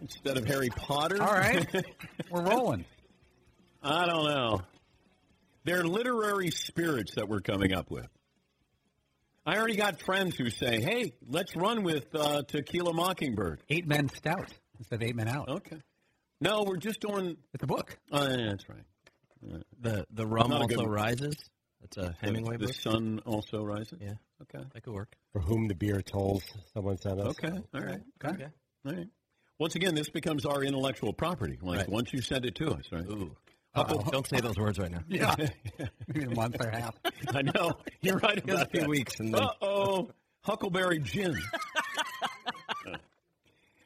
instead 0.00 0.36
of 0.38 0.44
Harry 0.44 0.68
Potter. 0.70 1.22
All 1.22 1.32
right, 1.32 1.66
we're 2.30 2.42
rolling. 2.42 2.84
I 3.82 4.06
don't 4.06 4.24
know. 4.24 4.60
They're 5.64 5.84
literary 5.84 6.50
spirits 6.50 7.14
that 7.16 7.28
we're 7.28 7.40
coming 7.40 7.72
up 7.74 7.90
with. 7.90 8.06
I 9.44 9.56
already 9.58 9.76
got 9.76 10.00
friends 10.00 10.36
who 10.36 10.50
say, 10.50 10.80
"Hey, 10.80 11.12
let's 11.28 11.54
run 11.54 11.82
with 11.82 12.06
uh, 12.14 12.42
Tequila 12.42 12.92
Mockingbird." 12.92 13.62
Eight 13.68 13.86
men 13.86 14.08
stout 14.08 14.52
instead 14.78 14.96
of 14.96 15.08
eight 15.08 15.16
men 15.16 15.28
out. 15.28 15.48
Okay. 15.48 15.76
No, 16.40 16.64
we're 16.64 16.76
just 16.76 17.00
doing. 17.00 17.36
It's 17.54 17.62
a 17.62 17.66
book. 17.66 17.96
Oh, 18.12 18.28
yeah, 18.28 18.48
that's 18.50 18.68
right. 18.68 19.62
The 19.80 20.06
the 20.10 20.26
rum 20.26 20.50
Not 20.50 20.60
a 20.60 20.62
also 20.64 20.76
good- 20.76 20.88
rises. 20.88 21.36
That's 21.80 21.96
a 21.98 22.16
Hemingway 22.20 22.56
the 22.56 22.66
book. 22.66 22.74
sun 22.74 23.20
also 23.26 23.62
rises. 23.62 23.98
Yeah, 24.00 24.14
Okay. 24.42 24.64
that 24.74 24.82
could 24.82 24.92
work. 24.94 25.14
For 25.32 25.40
whom 25.40 25.68
the 25.68 25.74
beer 25.74 26.02
tolls, 26.02 26.42
someone 26.74 26.96
sent 26.98 27.20
us. 27.20 27.28
Okay. 27.38 27.56
All 27.74 27.80
right. 27.80 28.00
Okay. 28.24 28.46
All 28.86 28.92
right. 28.92 29.06
Once 29.58 29.74
again, 29.74 29.94
this 29.94 30.08
becomes 30.10 30.44
our 30.44 30.62
intellectual 30.62 31.12
property. 31.12 31.58
Like 31.62 31.78
Right. 31.80 31.88
once 31.88 32.12
you 32.12 32.20
send 32.20 32.44
it 32.44 32.54
to 32.56 32.70
us, 32.72 32.84
right? 32.92 33.06
Ooh. 33.06 33.34
Uh-oh. 33.74 34.02
Don't 34.10 34.26
say 34.26 34.40
those 34.40 34.56
words 34.56 34.78
right 34.78 34.90
now. 34.90 35.00
Yeah, 35.08 35.34
maybe 36.08 36.24
a 36.24 36.34
month 36.34 36.56
or 36.60 36.70
half. 36.70 36.94
I 37.28 37.42
know. 37.42 37.72
You're 38.00 38.16
right 38.18 38.42
about 38.42 38.66
a 38.66 38.70
few 38.70 38.80
that. 38.80 38.88
weeks 38.88 39.20
and 39.20 39.34
then- 39.34 39.42
Uh 39.42 39.50
oh, 39.62 40.10
Huckleberry 40.42 40.98
Gin. 41.00 41.36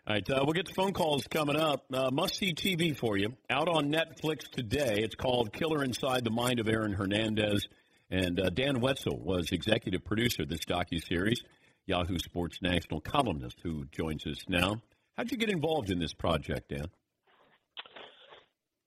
All 0.06 0.14
right, 0.16 0.28
uh, 0.30 0.40
we'll 0.44 0.54
get 0.54 0.66
the 0.66 0.74
phone 0.74 0.92
calls 0.92 1.24
coming 1.28 1.56
up. 1.56 1.84
Uh, 1.92 2.10
must 2.10 2.34
see 2.36 2.52
TV 2.52 2.96
for 2.96 3.16
you. 3.16 3.34
Out 3.48 3.68
on 3.68 3.92
Netflix 3.92 4.48
today. 4.50 4.96
It's 5.02 5.14
called 5.14 5.52
Killer 5.52 5.84
Inside 5.84 6.24
the 6.24 6.30
Mind 6.30 6.58
of 6.58 6.68
Aaron 6.68 6.92
Hernandez. 6.92 7.68
And 8.10 8.40
uh, 8.40 8.50
Dan 8.50 8.80
Wetzel 8.80 9.18
was 9.20 9.52
executive 9.52 10.04
producer 10.04 10.42
of 10.42 10.48
this 10.48 10.64
docuseries, 10.64 11.38
Yahoo 11.86 12.18
Sports 12.18 12.58
national 12.60 13.00
columnist 13.02 13.58
who 13.62 13.84
joins 13.92 14.26
us 14.26 14.38
now. 14.48 14.80
How'd 15.20 15.30
you 15.32 15.36
get 15.36 15.50
involved 15.50 15.90
in 15.90 15.98
this 15.98 16.14
project, 16.14 16.70
Dan? 16.70 16.86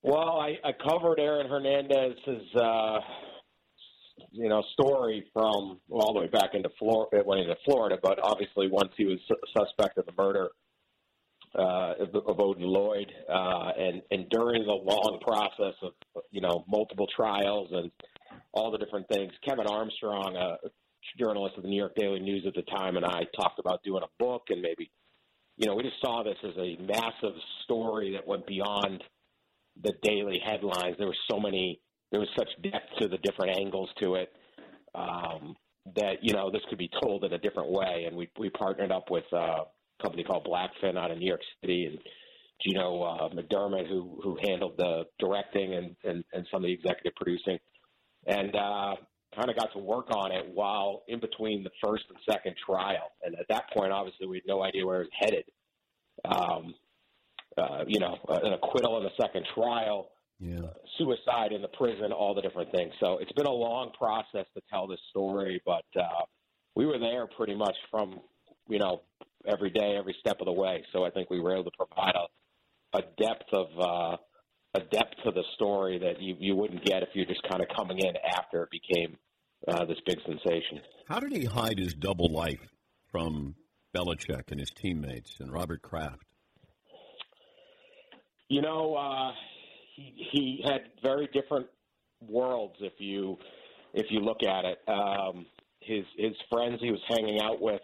Well, 0.02 0.40
I, 0.40 0.56
I 0.68 0.72
covered 0.72 1.20
Aaron 1.20 1.48
Hernandez's, 1.48 2.56
uh, 2.56 3.00
you 4.32 4.50
know, 4.50 4.64
story 4.74 5.28
from 5.32 5.80
well, 5.88 6.02
all 6.02 6.14
the 6.16 6.22
way 6.22 6.28
back 6.30 6.56
into 6.56 6.70
Florida, 6.80 7.22
went 7.24 7.42
into 7.42 7.56
Florida, 7.66 8.00
but 8.02 8.18
obviously 8.24 8.68
once 8.68 8.94
he 8.98 9.06
was 9.06 9.20
su- 9.28 9.36
suspect 9.56 10.00
of 10.00 10.08
the 10.08 10.12
murder 10.18 10.50
uh, 11.54 11.94
of, 12.00 12.16
of 12.16 12.40
Odin 12.40 12.64
Lloyd, 12.64 13.12
uh, 13.32 13.70
and 13.78 14.02
and 14.10 14.28
during 14.32 14.66
the 14.66 14.72
long 14.72 15.20
process 15.22 15.76
of 15.84 15.92
you 16.32 16.42
know 16.42 16.66
multiple 16.68 17.06
trials 17.16 17.70
and 17.74 17.92
all 18.54 18.72
the 18.72 18.80
different 18.80 19.08
things, 19.08 19.32
Kevin 19.48 19.68
Armstrong, 19.68 20.36
a 20.36 20.58
journalist 21.20 21.58
of 21.58 21.62
the 21.62 21.70
New 21.70 21.78
York 21.78 21.94
Daily 21.96 22.22
News 22.22 22.44
at 22.48 22.56
the 22.56 22.64
time, 22.64 22.98
and 22.98 23.06
I 23.06 23.22
talked 23.36 23.60
about 23.60 23.84
doing 23.84 24.02
a 24.02 24.24
book 24.24 24.46
and 24.50 24.64
maybe, 24.64 24.90
you 25.58 25.68
know, 25.68 25.76
we 25.76 25.84
just 25.84 26.02
saw 26.02 26.24
this 26.24 26.38
as 26.44 26.58
a 26.58 26.78
massive 26.82 27.36
story 27.64 28.14
that 28.14 28.28
went 28.28 28.48
beyond 28.48 29.04
the 29.82 29.94
daily 30.02 30.40
headlines. 30.44 30.96
There 30.98 31.08
were 31.08 31.16
so 31.30 31.40
many. 31.40 31.80
There 32.12 32.20
was 32.20 32.30
such 32.38 32.50
depth 32.62 32.90
to 33.00 33.08
the 33.08 33.18
different 33.18 33.58
angles 33.58 33.90
to 34.00 34.16
it 34.16 34.32
um, 34.94 35.56
that 35.96 36.18
you 36.22 36.34
know 36.34 36.52
this 36.52 36.62
could 36.70 36.78
be 36.78 36.90
told 37.02 37.24
in 37.24 37.34
a 37.34 37.38
different 37.38 37.72
way. 37.72 38.06
And 38.08 38.16
we 38.16 38.30
we 38.40 38.50
partnered 38.50 38.92
up 38.92 39.10
with 39.10 39.26
uh, 39.32 39.38
a 39.38 39.66
company 40.02 40.24
called 40.24 40.48
Blackfin 40.48 40.98
out 40.98 41.12
of 41.12 41.18
New 41.18 41.28
York 41.28 41.42
City 41.62 41.86
and 41.86 42.00
Geno 42.62 43.02
uh, 43.02 43.30
McDermott 43.30 43.88
who 43.88 44.20
who 44.24 44.38
handled 44.44 44.74
the 44.78 45.04
directing 45.20 45.74
and 45.74 45.96
and, 46.04 46.24
and 46.34 46.48
some 46.52 46.64
of 46.64 46.68
the 46.68 46.74
executive 46.74 47.14
producing, 47.16 47.60
and 48.26 48.56
uh, 48.56 48.96
kind 49.36 49.50
of 49.50 49.56
got 49.56 49.72
to 49.74 49.80
work 49.80 50.08
on 50.12 50.32
it 50.32 50.46
while 50.54 51.04
in 51.08 51.20
between 51.20 51.64
the 51.64 51.72
first 51.84 52.06
and 52.10 52.18
second 52.30 52.56
trial. 52.66 53.12
And 53.24 53.36
at 53.36 53.48
that 53.50 53.70
point, 53.76 53.92
obviously, 53.92 54.28
we 54.28 54.38
had 54.38 54.48
no 54.48 54.64
idea 54.64 54.86
where 54.86 55.02
it 55.02 55.10
was 55.10 55.20
headed. 55.20 55.46
Um, 56.26 56.76
uh, 57.58 57.84
you 57.88 58.00
know, 58.00 58.18
uh, 58.28 58.40
an 58.44 58.54
acquittal 58.54 58.98
in 58.98 59.04
the 59.04 59.12
second 59.22 59.46
trial, 59.54 60.10
Yeah. 60.40 60.62
suicide 60.98 61.52
in 61.52 61.62
the 61.62 61.68
prison, 61.68 62.12
all 62.12 62.34
the 62.34 62.42
different 62.42 62.72
things. 62.72 62.94
So 63.00 63.20
it's 63.20 63.32
been 63.34 63.46
a 63.46 63.52
long 63.52 63.92
process 63.92 64.46
to 64.56 64.62
tell 64.70 64.88
this 64.88 65.00
story, 65.10 65.62
but 65.66 65.86
uh, 65.96 66.26
we 66.76 66.86
were 66.86 66.98
there 66.98 67.28
pretty 67.28 67.56
much 67.56 67.76
from, 67.92 68.20
you 68.68 68.80
know, 68.80 69.02
every 69.46 69.70
day, 69.70 69.96
every 69.96 70.16
step 70.20 70.40
of 70.40 70.46
the 70.46 70.52
way. 70.52 70.84
So 70.92 71.06
I 71.06 71.12
think 71.12 71.30
we 71.30 71.40
were 71.40 71.54
able 71.54 71.70
to 71.70 71.78
provide 71.78 72.16
a, 72.16 72.98
a 72.98 73.02
depth 73.18 73.54
of 73.54 73.68
uh, 73.80 74.18
a 74.76 74.80
depth 74.80 75.16
to 75.24 75.32
the 75.32 75.44
story 75.56 76.00
that 76.00 76.22
you, 76.22 76.36
you 76.40 76.56
wouldn't 76.56 76.84
get 76.84 77.04
if 77.04 77.10
you're 77.14 77.26
just 77.26 77.44
kind 77.50 77.62
of 77.62 77.68
coming 77.76 78.00
in 78.00 78.14
after 78.38 78.64
it 78.64 78.70
became 78.72 79.18
uh, 79.68 79.86
this 79.86 79.98
big 80.06 80.18
sensation. 80.26 80.82
How 81.08 81.20
did 81.20 81.32
he 81.32 81.46
hide 81.46 81.78
his 81.78 81.94
double 81.94 82.32
life 82.32 82.60
from 83.12 83.56
Belichick 83.96 84.52
and 84.52 84.60
his 84.60 84.72
teammates 84.72 85.38
and 85.40 85.52
Robert 85.52 85.82
Kraft? 85.82 86.26
You 88.50 88.62
know, 88.62 88.96
uh, 88.96 89.32
he 89.96 90.28
he 90.32 90.64
had 90.64 90.82
very 91.02 91.28
different 91.34 91.68
worlds 92.28 92.76
if 92.80 92.94
you 92.98 93.38
if 93.94 94.08
you 94.10 94.20
look 94.20 94.44
at 94.44 94.66
it. 94.66 94.80
Um, 94.88 95.46
his 95.80 96.04
his 96.18 96.34
friends 96.52 96.80
he 96.82 96.92
was 96.92 97.02
hanging 97.08 97.40
out 97.42 97.62
with 97.62 97.82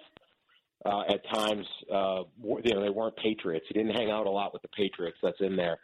uh, 0.85 1.01
at 1.09 1.21
times, 1.33 1.65
uh, 1.93 2.23
you 2.41 2.73
know, 2.73 2.81
they 2.81 2.89
weren't 2.89 3.15
Patriots. 3.17 3.65
He 3.67 3.73
didn't 3.73 3.95
hang 3.95 4.09
out 4.11 4.27
a 4.27 4.29
lot 4.29 4.53
with 4.53 4.61
the 4.61 4.69
Patriots. 4.69 5.17
That's 5.21 5.39
in 5.41 5.55
there. 5.55 5.77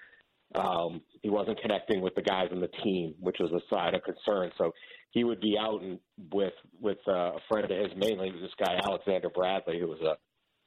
Um, 0.53 1.01
he 1.21 1.29
wasn't 1.29 1.59
connecting 1.61 2.01
with 2.01 2.15
the 2.15 2.21
guys 2.21 2.49
on 2.51 2.61
the 2.61 2.69
team, 2.83 3.15
which 3.19 3.37
was 3.39 3.51
a 3.51 3.73
side 3.73 3.93
of 3.93 4.03
concern. 4.03 4.51
So 4.57 4.71
he 5.11 5.23
would 5.23 5.41
be 5.41 5.57
out 5.59 5.81
and 5.81 5.99
with 6.31 6.53
with 6.79 6.99
uh, 7.07 7.31
a 7.33 7.39
friend 7.49 7.65
of 7.65 7.71
his, 7.71 7.97
mainly 7.97 8.31
this 8.31 8.51
guy 8.59 8.79
Alexander 8.83 9.29
Bradley, 9.29 9.79
who 9.79 9.87
was 9.87 10.01
a 10.01 10.15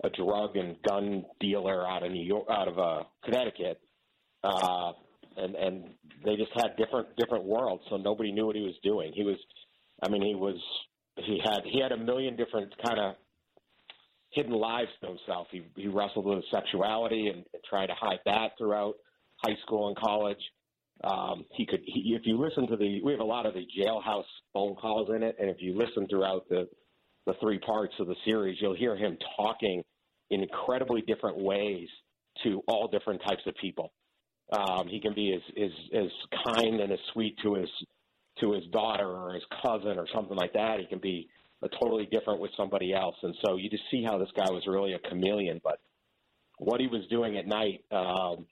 a 0.04 0.10
drug 0.10 0.56
and 0.56 0.76
gun 0.82 1.24
dealer 1.40 1.86
out 1.86 2.04
of 2.04 2.12
New 2.12 2.24
York, 2.24 2.46
out 2.50 2.68
of 2.68 2.78
uh, 2.78 3.02
Connecticut, 3.24 3.80
uh, 4.44 4.92
and 5.36 5.54
and 5.54 5.84
they 6.24 6.36
just 6.36 6.52
had 6.54 6.76
different 6.76 7.08
different 7.16 7.44
worlds. 7.44 7.82
So 7.90 7.96
nobody 7.96 8.32
knew 8.32 8.46
what 8.46 8.56
he 8.56 8.62
was 8.62 8.76
doing. 8.82 9.12
He 9.14 9.24
was, 9.24 9.36
I 10.02 10.08
mean, 10.08 10.22
he 10.22 10.34
was 10.34 10.56
he 11.16 11.40
had 11.44 11.60
he 11.64 11.80
had 11.80 11.92
a 11.92 11.96
million 11.96 12.36
different 12.36 12.72
kind 12.84 12.98
of 12.98 13.14
hidden 14.30 14.52
lives 14.52 14.90
to 15.00 15.08
himself. 15.08 15.48
He 15.50 15.62
he 15.76 15.88
wrestled 15.88 16.26
with 16.26 16.36
his 16.36 16.50
sexuality 16.50 17.28
and, 17.28 17.44
and 17.52 17.62
tried 17.68 17.86
to 17.86 17.94
hide 17.94 18.20
that 18.24 18.52
throughout 18.56 18.94
high 19.44 19.56
school 19.62 19.88
and 19.88 19.96
college. 19.96 20.40
Um, 21.04 21.44
he 21.52 21.64
could, 21.64 21.80
he, 21.84 22.16
if 22.18 22.22
you 22.24 22.38
listen 22.38 22.66
to 22.68 22.76
the, 22.76 23.00
we 23.02 23.12
have 23.12 23.20
a 23.20 23.24
lot 23.24 23.46
of 23.46 23.54
the 23.54 23.64
jailhouse 23.78 24.24
phone 24.52 24.74
calls 24.74 25.10
in 25.14 25.22
it, 25.22 25.36
and 25.40 25.48
if 25.48 25.58
you 25.60 25.76
listen 25.76 26.06
throughout 26.08 26.48
the 26.48 26.68
the 27.26 27.34
three 27.42 27.58
parts 27.58 27.92
of 28.00 28.06
the 28.06 28.16
series, 28.24 28.56
you'll 28.58 28.74
hear 28.74 28.96
him 28.96 29.18
talking 29.36 29.84
in 30.30 30.42
incredibly 30.42 31.02
different 31.02 31.38
ways 31.38 31.86
to 32.42 32.62
all 32.66 32.88
different 32.88 33.20
types 33.28 33.42
of 33.46 33.54
people. 33.60 33.92
Um, 34.50 34.88
he 34.88 34.98
can 34.98 35.14
be 35.14 35.34
as, 35.34 35.42
as 35.62 35.70
as 35.94 36.10
kind 36.46 36.80
and 36.80 36.90
as 36.90 36.98
sweet 37.12 37.36
to 37.42 37.54
his 37.54 37.68
to 38.40 38.52
his 38.52 38.64
daughter 38.72 39.06
or 39.06 39.34
his 39.34 39.42
cousin 39.62 39.98
or 39.98 40.06
something 40.14 40.36
like 40.36 40.54
that. 40.54 40.80
He 40.80 40.86
can 40.86 41.00
be 41.00 41.28
a 41.62 41.68
totally 41.68 42.08
different 42.10 42.40
with 42.40 42.50
somebody 42.56 42.94
else, 42.94 43.16
and 43.22 43.34
so 43.44 43.56
you 43.56 43.68
just 43.68 43.82
see 43.90 44.04
how 44.04 44.16
this 44.16 44.30
guy 44.34 44.50
was 44.50 44.62
really 44.66 44.94
a 44.94 44.98
chameleon. 44.98 45.60
But 45.62 45.80
what 46.56 46.80
he 46.80 46.86
was 46.86 47.06
doing 47.10 47.36
at 47.36 47.46
night, 47.46 47.84
um, 47.90 48.46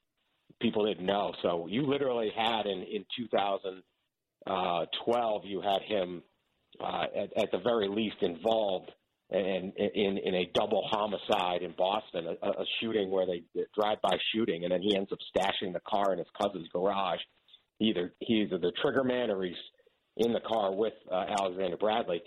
people 0.60 0.84
didn't 0.86 1.06
know. 1.06 1.32
So 1.42 1.66
you 1.68 1.86
literally 1.86 2.32
had 2.36 2.66
in 2.66 2.82
in 2.82 3.04
2012, 3.16 5.44
you 5.44 5.60
had 5.60 5.82
him 5.82 6.24
uh, 6.80 7.04
at, 7.14 7.36
at 7.36 7.52
the 7.52 7.58
very 7.58 7.86
least 7.88 8.16
involved 8.22 8.90
in, 9.30 9.72
in 9.76 10.18
in 10.18 10.34
a 10.34 10.50
double 10.54 10.82
homicide 10.88 11.62
in 11.62 11.74
Boston, 11.76 12.26
a, 12.26 12.48
a 12.48 12.64
shooting 12.80 13.10
where 13.10 13.26
they 13.26 13.42
drive-by 13.74 14.16
shooting, 14.32 14.64
and 14.64 14.72
then 14.72 14.80
he 14.82 14.96
ends 14.96 15.12
up 15.12 15.18
stashing 15.36 15.72
the 15.72 15.80
car 15.86 16.12
in 16.12 16.18
his 16.18 16.28
cousin's 16.40 16.68
garage. 16.72 17.20
Either 17.80 18.14
he's 18.20 18.46
either 18.46 18.58
the 18.58 18.72
trigger 18.80 19.04
man 19.04 19.30
or 19.30 19.42
he's 19.42 19.54
in 20.16 20.32
the 20.32 20.40
car 20.40 20.74
with 20.74 20.94
uh, 21.10 21.26
Alexander 21.40 21.76
Bradley. 21.76 22.22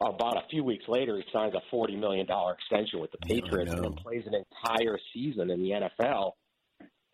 About 0.00 0.38
a 0.38 0.48
few 0.48 0.64
weeks 0.64 0.84
later, 0.88 1.16
he 1.16 1.24
signs 1.32 1.54
a 1.54 1.60
forty 1.70 1.96
million 1.96 2.26
dollar 2.26 2.54
extension 2.54 3.00
with 3.00 3.10
the 3.10 3.18
Patriots 3.18 3.72
and 3.72 3.96
plays 3.96 4.24
an 4.26 4.34
entire 4.34 4.98
season 5.12 5.50
in 5.50 5.60
the 5.60 5.70
NFL 5.70 6.32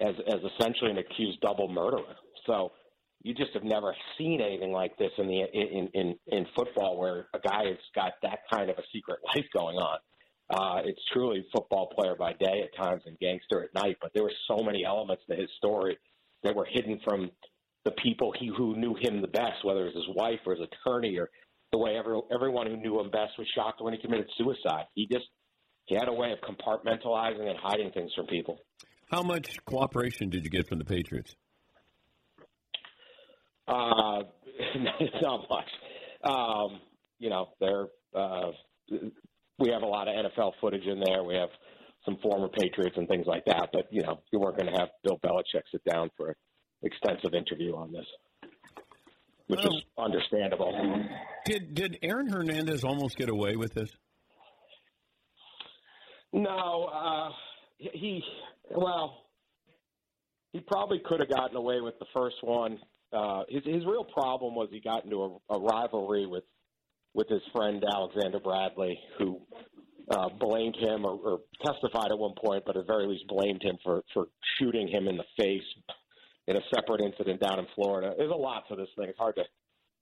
as 0.03 0.15
as 0.29 0.41
essentially 0.55 0.91
an 0.91 0.99
accused 0.99 1.41
double 1.41 1.69
murderer. 1.69 2.17
So 2.47 2.73
you 3.23 3.35
just 3.35 3.53
have 3.55 3.63
never 3.63 3.95
seen 4.19 4.41
anything 4.41 4.73
like 4.73 4.97
this 4.99 5.13
in 5.19 5.29
the 5.29 5.43
in 5.53 5.89
in 5.95 6.17
in 6.27 6.47
football 6.57 6.99
where 6.99 7.27
a 7.35 7.39
guy 7.39 7.67
has 7.67 7.79
got 7.95 8.15
that 8.23 8.41
kind 8.53 8.71
of 8.71 8.79
a 8.79 8.83
secret 8.93 9.21
life 9.35 9.47
going 9.55 9.77
on. 9.77 9.99
Uh, 10.51 10.83
it's 10.85 11.01
truly 11.13 11.47
football 11.55 11.89
player 11.97 12.15
by 12.19 12.33
day 12.35 12.63
at 12.65 12.85
times 12.85 13.03
and 13.07 13.19
gangster 13.21 13.63
at 13.63 13.75
night. 13.75 13.97
But 14.03 14.11
there 14.13 14.25
were 14.25 14.33
so 14.49 14.63
many 14.63 14.85
elements 14.85 15.23
to 15.31 15.37
his 15.37 15.49
story 15.57 15.97
that 16.43 16.55
were 16.55 16.67
hidden 16.67 17.01
from 17.05 17.31
the 17.85 17.93
people 17.93 18.35
he 18.39 18.49
who 18.55 18.77
knew 18.77 18.95
him 18.95 19.23
the 19.23 19.29
best, 19.29 19.65
whether 19.65 19.87
it 19.87 19.95
was 19.95 20.05
his 20.07 20.17
wife 20.17 20.41
or 20.45 20.55
his 20.55 20.67
attorney 20.69 21.17
or 21.17 21.31
the 21.73 21.79
way 21.79 21.97
every, 21.97 22.21
everyone 22.33 22.67
who 22.67 22.77
knew 22.77 23.01
him 23.01 23.11
best 23.11 23.33
was 23.39 23.47
shocked 23.55 23.81
when 23.81 23.95
he 23.95 24.01
committed 24.01 24.29
suicide. 24.37 24.85
He 24.95 25.07
just 25.07 25.27
he 25.87 25.95
had 25.95 26.09
a 26.09 26.13
way 26.13 26.33
of 26.33 26.39
compartmentalizing 26.41 27.49
and 27.49 27.59
hiding 27.59 27.91
things 27.93 28.13
from 28.15 28.27
people. 28.27 28.59
How 29.13 29.23
much 29.23 29.59
cooperation 29.67 30.31
did 30.31 30.43
you 30.43 30.51
get 30.51 30.67
from 30.67 30.79
the 30.79 30.87
Patriots? 30.87 31.37
Uh, 33.69 34.23
not 35.21 35.45
much. 35.51 35.69
Um, 36.25 36.81
you 37.19 37.29
know, 37.29 37.49
they're 37.61 37.87
uh, 38.15 38.53
we 39.59 39.69
have 39.71 39.83
a 39.83 39.87
lot 39.87 40.09
of 40.09 40.15
NFL 40.15 40.53
footage 40.63 40.87
in 40.87 40.99
there. 40.99 41.23
We 41.25 41.35
have 41.35 41.51
some 42.07 42.17
former 42.23 42.49
Patriots 42.49 42.97
and 42.97 43.07
things 43.07 43.27
like 43.27 43.45
that. 43.45 43.69
But 43.73 43.87
you 43.91 44.03
know, 44.03 44.21
you 44.33 44.41
weren't 44.41 44.57
going 44.57 44.73
to 44.73 44.79
have 44.79 44.89
Bill 45.05 45.19
Belichick 45.23 45.63
sit 45.71 45.85
down 45.85 46.11
for 46.17 46.31
an 46.31 46.35
extensive 46.83 47.35
interview 47.35 47.77
on 47.77 47.93
this, 47.93 48.07
which 49.49 49.61
Well- 49.63 49.77
is 49.77 49.83
understandable. 49.99 50.73
Did 51.45 51.75
did 51.75 51.99
Aaron 52.03 52.29
Hernandez 52.29 52.83
almost 52.83 53.19
get 53.19 53.29
away 53.29 53.57
with 53.57 53.75
this? 53.75 53.91
No, 56.33 56.85
uh, 56.85 57.31
he 57.77 58.25
well, 58.75 59.19
he 60.53 60.61
probably 60.61 61.01
could 61.05 61.21
have 61.21 61.31
gotten 61.31 61.57
away 61.57 61.81
with 61.81 61.99
the 61.99 62.07
first 62.15 62.37
one. 62.43 62.79
Uh, 63.13 63.43
his 63.49 63.63
his 63.65 63.85
real 63.87 64.05
problem 64.05 64.55
was 64.55 64.69
he 64.71 64.81
got 64.81 65.05
into 65.05 65.23
a, 65.51 65.55
a 65.55 65.61
rivalry 65.61 66.27
with 66.27 66.45
with 67.15 67.29
his 67.29 67.43
friend 67.55 67.83
Alexander 67.93 68.41
Bradley, 68.41 68.99
who 69.19 69.41
uh, 70.11 70.29
blamed 70.41 70.77
him 70.77 71.05
or, 71.05 71.19
or 71.23 71.39
testified 71.65 72.11
at 72.11 72.19
one 72.19 72.35
point, 72.43 72.65
but 72.67 72.77
at 72.77 72.87
the 72.87 72.93
very 72.93 73.07
least 73.07 73.27
blamed 73.29 73.63
him 73.63 73.77
for 73.85 74.03
for 74.15 74.27
shooting 74.59 74.89
him 74.89 75.09
in 75.09 75.17
the 75.17 75.25
face 75.39 75.63
in 76.49 76.57
a 76.57 76.61
separate 76.75 77.01
incident 77.03 77.41
down 77.41 77.59
in 77.59 77.67
Florida. 77.75 78.13
There's 78.17 78.31
a 78.31 78.35
lot 78.35 78.65
to 78.69 78.77
this 78.77 78.89
thing. 78.97 79.09
It's 79.09 79.19
hard 79.19 79.37
to 79.37 79.45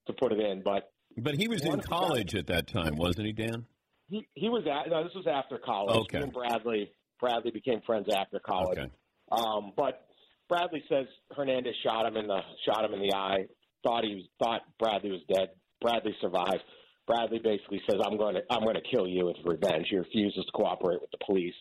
to 0.06 0.12
put 0.14 0.32
it 0.32 0.40
in, 0.40 0.62
but 0.64 0.90
But 1.18 1.34
he 1.34 1.48
was 1.48 1.62
in 1.62 1.68
Once 1.70 1.84
he 1.84 1.90
got- 1.90 1.98
college 2.00 2.34
at 2.34 2.46
that 2.46 2.66
time, 2.66 2.96
wasn't 2.96 3.26
he, 3.26 3.32
Dan? 3.32 3.66
he 4.08 4.26
he 4.34 4.48
was 4.48 4.64
at 4.66 4.88
no, 4.90 5.04
this 5.04 5.14
was 5.14 5.26
after 5.26 5.58
college. 5.58 5.96
Okay. 5.96 6.18
He 6.18 6.22
and 6.24 6.32
Bradley 6.32 6.90
Bradley 7.20 7.50
became 7.50 7.80
friends 7.86 8.08
after 8.14 8.38
college. 8.40 8.78
Okay. 8.78 8.90
Um, 9.30 9.72
but 9.76 10.06
Bradley 10.48 10.82
says 10.88 11.06
Hernandez 11.36 11.74
shot 11.84 12.06
him 12.06 12.16
in 12.16 12.26
the 12.26 12.40
shot 12.66 12.84
him 12.84 12.94
in 12.94 13.00
the 13.00 13.14
eye. 13.14 13.46
Thought 13.82 14.04
he 14.04 14.16
was, 14.16 14.24
thought 14.38 14.62
Bradley 14.78 15.10
was 15.10 15.20
dead. 15.28 15.50
Bradley 15.80 16.14
survived. 16.20 16.62
Bradley 17.06 17.40
basically 17.42 17.80
says, 17.88 18.00
"I'm 18.04 18.18
going 18.18 18.34
to 18.34 18.42
I'm 18.50 18.62
going 18.62 18.74
to 18.74 18.90
kill 18.90 19.06
you. 19.06 19.28
It's 19.28 19.38
revenge." 19.44 19.86
He 19.90 19.96
refuses 19.96 20.44
to 20.44 20.52
cooperate 20.52 21.00
with 21.00 21.10
the 21.10 21.18
police. 21.24 21.54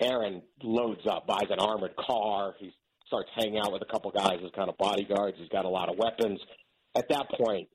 Aaron 0.00 0.42
loads 0.62 1.00
up, 1.08 1.26
buys 1.26 1.48
an 1.50 1.58
armored 1.58 1.96
car. 1.96 2.54
He 2.58 2.70
starts 3.06 3.30
hanging 3.34 3.58
out 3.58 3.72
with 3.72 3.82
a 3.82 3.90
couple 3.90 4.10
guys 4.10 4.38
as 4.44 4.50
kind 4.54 4.68
of 4.68 4.76
bodyguards. 4.76 5.38
He's 5.38 5.48
got 5.48 5.64
a 5.64 5.68
lot 5.68 5.88
of 5.88 5.96
weapons. 5.96 6.40
At 6.94 7.08
that 7.08 7.26
point, 7.30 7.68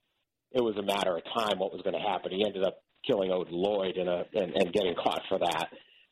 it 0.51 0.61
was 0.61 0.75
a 0.77 0.83
matter 0.83 1.15
of 1.15 1.23
time 1.23 1.57
what 1.57 1.71
was 1.71 1.81
going 1.81 1.95
to 1.95 2.07
happen. 2.07 2.31
He 2.31 2.45
ended 2.45 2.63
up 2.63 2.83
killing 3.07 3.31
Odin 3.31 3.53
Lloyd 3.53 3.97
in 3.97 4.07
a, 4.07 4.23
and, 4.33 4.53
and 4.53 4.73
getting 4.73 4.93
caught 4.95 5.21
for 5.29 5.39
that. 5.39 5.69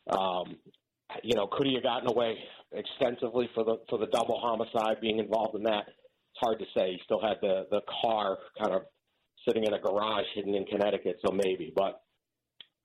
Um, 0.10 0.56
you 1.24 1.36
know, 1.36 1.48
could 1.48 1.68
he 1.68 1.74
have 1.74 1.84
gotten 1.84 2.10
away 2.10 2.38
extensively 2.72 3.50
for 3.54 3.64
the 3.64 3.78
for 3.90 3.98
the 3.98 4.08
double 4.08 4.40
homicide 4.40 4.98
being 5.02 5.20
involved 5.20 5.56
in 5.56 5.64
that? 5.64 5.86
It's 5.88 6.40
hard 6.42 6.60
to 6.60 6.66
say. 6.78 6.92
He 6.92 7.00
still 7.06 7.22
had 7.22 7.38
the 7.42 7.68
the 7.72 7.82
car 8.02 8.38
kind 8.62 8.74
of 8.74 8.84
sitting 9.48 9.64
in 9.64 9.74
a 9.74 9.80
garage 9.80 10.26
hidden 10.36 10.56
in 10.56 10.66
Connecticut, 10.66 11.18
so 11.26 11.32
maybe. 11.32 11.74
But 11.76 12.02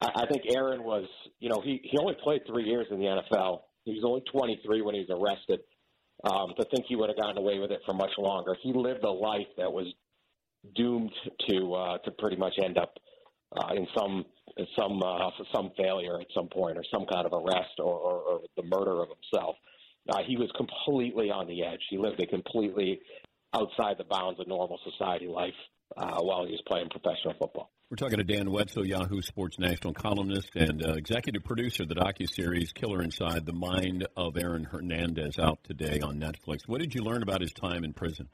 I, 0.00 0.22
I 0.22 0.26
think 0.26 0.42
Aaron 0.54 0.82
was, 0.82 1.04
you 1.40 1.48
know, 1.48 1.60
he 1.62 1.80
he 1.84 1.98
only 1.98 2.16
played 2.22 2.42
three 2.46 2.64
years 2.64 2.86
in 2.90 2.98
the 2.98 3.06
NFL. 3.06 3.60
He 3.84 3.92
was 3.92 4.04
only 4.04 4.22
23 4.32 4.82
when 4.82 4.94
he 4.94 5.04
was 5.06 5.10
arrested. 5.10 5.60
Um, 6.24 6.54
to 6.56 6.64
think 6.74 6.86
he 6.88 6.96
would 6.96 7.10
have 7.10 7.18
gotten 7.18 7.36
away 7.36 7.58
with 7.58 7.70
it 7.70 7.80
for 7.84 7.92
much 7.92 8.12
longer, 8.16 8.56
he 8.62 8.72
lived 8.72 9.04
a 9.04 9.10
life 9.10 9.48
that 9.58 9.70
was 9.70 9.86
doomed 10.74 11.12
to 11.50 11.74
uh, 11.74 11.98
to 11.98 12.10
pretty 12.12 12.36
much 12.36 12.54
end 12.64 12.78
up 12.78 12.94
uh, 13.56 13.74
in 13.74 13.86
some 13.96 14.24
some 14.78 15.02
uh, 15.02 15.30
some 15.54 15.70
failure 15.76 16.20
at 16.20 16.26
some 16.34 16.48
point, 16.48 16.78
or 16.78 16.84
some 16.92 17.06
kind 17.06 17.26
of 17.26 17.32
arrest, 17.32 17.78
or, 17.78 17.92
or, 17.92 18.18
or 18.20 18.40
the 18.56 18.62
murder 18.62 19.02
of 19.02 19.08
himself. 19.08 19.56
Uh, 20.08 20.22
he 20.26 20.36
was 20.36 20.50
completely 20.56 21.30
on 21.30 21.46
the 21.46 21.64
edge. 21.64 21.80
He 21.88 21.98
lived 21.98 22.20
a 22.20 22.26
completely 22.26 23.00
outside 23.54 23.96
the 23.98 24.04
bounds 24.04 24.38
of 24.40 24.46
normal 24.46 24.78
society 24.84 25.26
life 25.26 25.54
uh, 25.96 26.20
while 26.20 26.44
he 26.44 26.52
was 26.52 26.62
playing 26.66 26.88
professional 26.90 27.34
football. 27.38 27.70
We're 27.90 27.96
talking 27.96 28.18
to 28.18 28.24
Dan 28.24 28.50
Wetzel, 28.50 28.86
Yahoo 28.86 29.22
Sports 29.22 29.58
national 29.58 29.92
columnist 29.94 30.50
and 30.56 30.84
uh, 30.84 30.94
executive 30.94 31.44
producer 31.44 31.84
of 31.84 31.88
the 31.88 31.94
docuseries 31.94 32.74
Killer 32.74 33.02
Inside 33.02 33.46
the 33.46 33.52
Mind 33.52 34.06
of 34.16 34.36
Aaron 34.36 34.64
Hernandez 34.64 35.38
out 35.38 35.58
today 35.64 36.00
on 36.00 36.18
Netflix. 36.18 36.66
What 36.66 36.80
did 36.80 36.94
you 36.94 37.02
learn 37.02 37.22
about 37.22 37.40
his 37.40 37.52
time 37.52 37.84
in 37.84 37.92
prison? 37.92 38.28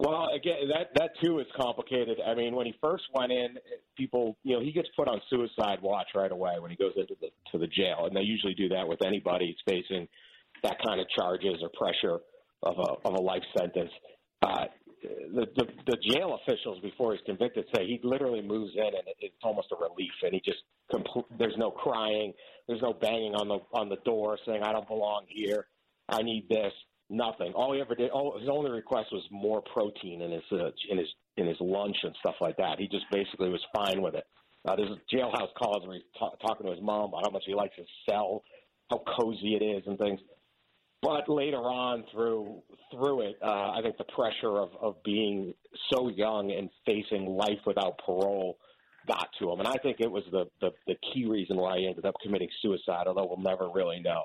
Well, 0.00 0.28
again, 0.34 0.68
that 0.72 0.88
that 0.94 1.10
too 1.22 1.40
is 1.40 1.46
complicated. 1.60 2.20
I 2.26 2.34
mean, 2.34 2.54
when 2.54 2.64
he 2.64 2.74
first 2.80 3.04
went 3.14 3.32
in, 3.32 3.58
people, 3.98 4.38
you 4.44 4.56
know, 4.56 4.64
he 4.64 4.72
gets 4.72 4.88
put 4.96 5.08
on 5.08 5.20
suicide 5.28 5.82
watch 5.82 6.06
right 6.14 6.32
away 6.32 6.54
when 6.58 6.70
he 6.70 6.76
goes 6.78 6.94
into 6.96 7.14
the 7.20 7.28
to 7.52 7.58
the 7.58 7.66
jail, 7.66 8.06
and 8.06 8.16
they 8.16 8.22
usually 8.22 8.54
do 8.54 8.70
that 8.70 8.88
with 8.88 9.04
anybody 9.04 9.54
facing 9.68 10.08
that 10.62 10.78
kind 10.82 11.02
of 11.02 11.06
charges 11.10 11.56
or 11.60 11.68
pressure 11.78 12.18
of 12.62 12.78
a 12.78 13.08
of 13.08 13.12
a 13.12 13.20
life 13.20 13.42
sentence. 13.58 13.90
Uh, 14.40 14.64
the, 15.02 15.46
the 15.56 15.66
the 15.86 15.98
jail 16.10 16.38
officials 16.46 16.80
before 16.80 17.12
he's 17.12 17.20
convicted 17.26 17.66
say 17.76 17.86
he 17.86 18.00
literally 18.02 18.40
moves 18.40 18.72
in 18.74 18.86
and 18.86 19.04
it's 19.18 19.34
almost 19.42 19.68
a 19.70 19.76
relief, 19.76 20.12
and 20.22 20.32
he 20.32 20.40
just 20.42 20.60
compl- 20.90 21.26
there's 21.38 21.58
no 21.58 21.70
crying, 21.70 22.32
there's 22.66 22.80
no 22.80 22.94
banging 22.94 23.34
on 23.34 23.48
the 23.48 23.58
on 23.74 23.90
the 23.90 23.98
door 24.06 24.38
saying 24.46 24.62
I 24.62 24.72
don't 24.72 24.88
belong 24.88 25.26
here, 25.28 25.66
I 26.08 26.22
need 26.22 26.48
this 26.48 26.72
nothing. 27.10 27.52
All 27.52 27.74
he 27.74 27.80
ever 27.80 27.94
did, 27.94 28.10
all, 28.10 28.38
his 28.38 28.48
only 28.48 28.70
request 28.70 29.08
was 29.12 29.22
more 29.30 29.62
protein 29.72 30.22
in 30.22 30.30
his 30.30 30.42
uh, 30.52 30.70
in 30.88 30.98
his 30.98 31.08
in 31.36 31.46
his 31.46 31.56
lunch 31.60 31.96
and 32.02 32.14
stuff 32.20 32.36
like 32.40 32.56
that. 32.56 32.78
He 32.78 32.88
just 32.88 33.04
basically 33.10 33.50
was 33.50 33.60
fine 33.74 34.00
with 34.00 34.14
it. 34.14 34.24
Uh, 34.66 34.76
there's 34.76 34.90
jailhouse 35.12 35.52
calls 35.58 35.86
where 35.86 35.96
he's 35.96 36.04
ta- 36.18 36.34
talking 36.46 36.66
to 36.66 36.72
his 36.72 36.82
mom 36.82 37.10
about 37.10 37.24
how 37.24 37.30
much 37.30 37.44
he 37.46 37.54
likes 37.54 37.74
his 37.76 37.86
cell, 38.08 38.42
how 38.90 39.02
cozy 39.18 39.54
it 39.60 39.64
is, 39.64 39.82
and 39.86 39.98
things. 39.98 40.20
But 41.02 41.28
later 41.28 41.58
on, 41.58 42.04
through 42.12 42.62
through 42.92 43.22
it, 43.22 43.36
uh, 43.42 43.72
I 43.72 43.80
think 43.82 43.96
the 43.96 44.04
pressure 44.04 44.58
of 44.58 44.70
of 44.80 45.02
being 45.02 45.54
so 45.92 46.08
young 46.08 46.52
and 46.52 46.70
facing 46.84 47.26
life 47.26 47.60
without 47.66 47.98
parole 48.04 48.58
got 49.08 49.28
to 49.38 49.50
him, 49.50 49.60
and 49.60 49.68
I 49.68 49.76
think 49.82 49.96
it 50.00 50.10
was 50.10 50.24
the 50.30 50.44
the, 50.60 50.70
the 50.86 50.96
key 51.12 51.26
reason 51.26 51.56
why 51.56 51.78
he 51.78 51.86
ended 51.86 52.04
up 52.04 52.14
committing 52.22 52.50
suicide. 52.60 53.06
Although 53.06 53.26
we'll 53.26 53.42
never 53.42 53.70
really 53.74 54.00
know. 54.00 54.24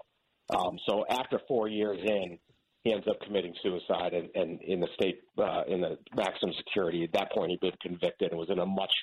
Um, 0.49 0.77
so 0.87 1.05
after 1.09 1.39
four 1.47 1.67
years 1.67 1.97
in, 2.03 2.37
he 2.85 2.93
ends 2.93 3.07
up 3.07 3.19
committing 3.21 3.53
suicide 3.63 4.13
and, 4.13 4.29
and 4.35 4.61
in 4.61 4.79
the 4.79 4.87
state 4.93 5.23
uh, 5.39 5.63
in 5.67 5.81
the 5.81 5.97
maximum 6.15 6.53
security. 6.59 7.03
At 7.03 7.13
that 7.13 7.31
point, 7.31 7.49
he'd 7.49 7.59
been 7.59 7.71
convicted 7.81 8.29
and 8.29 8.39
was 8.39 8.51
in 8.51 8.59
a 8.59 8.65
much 8.65 8.93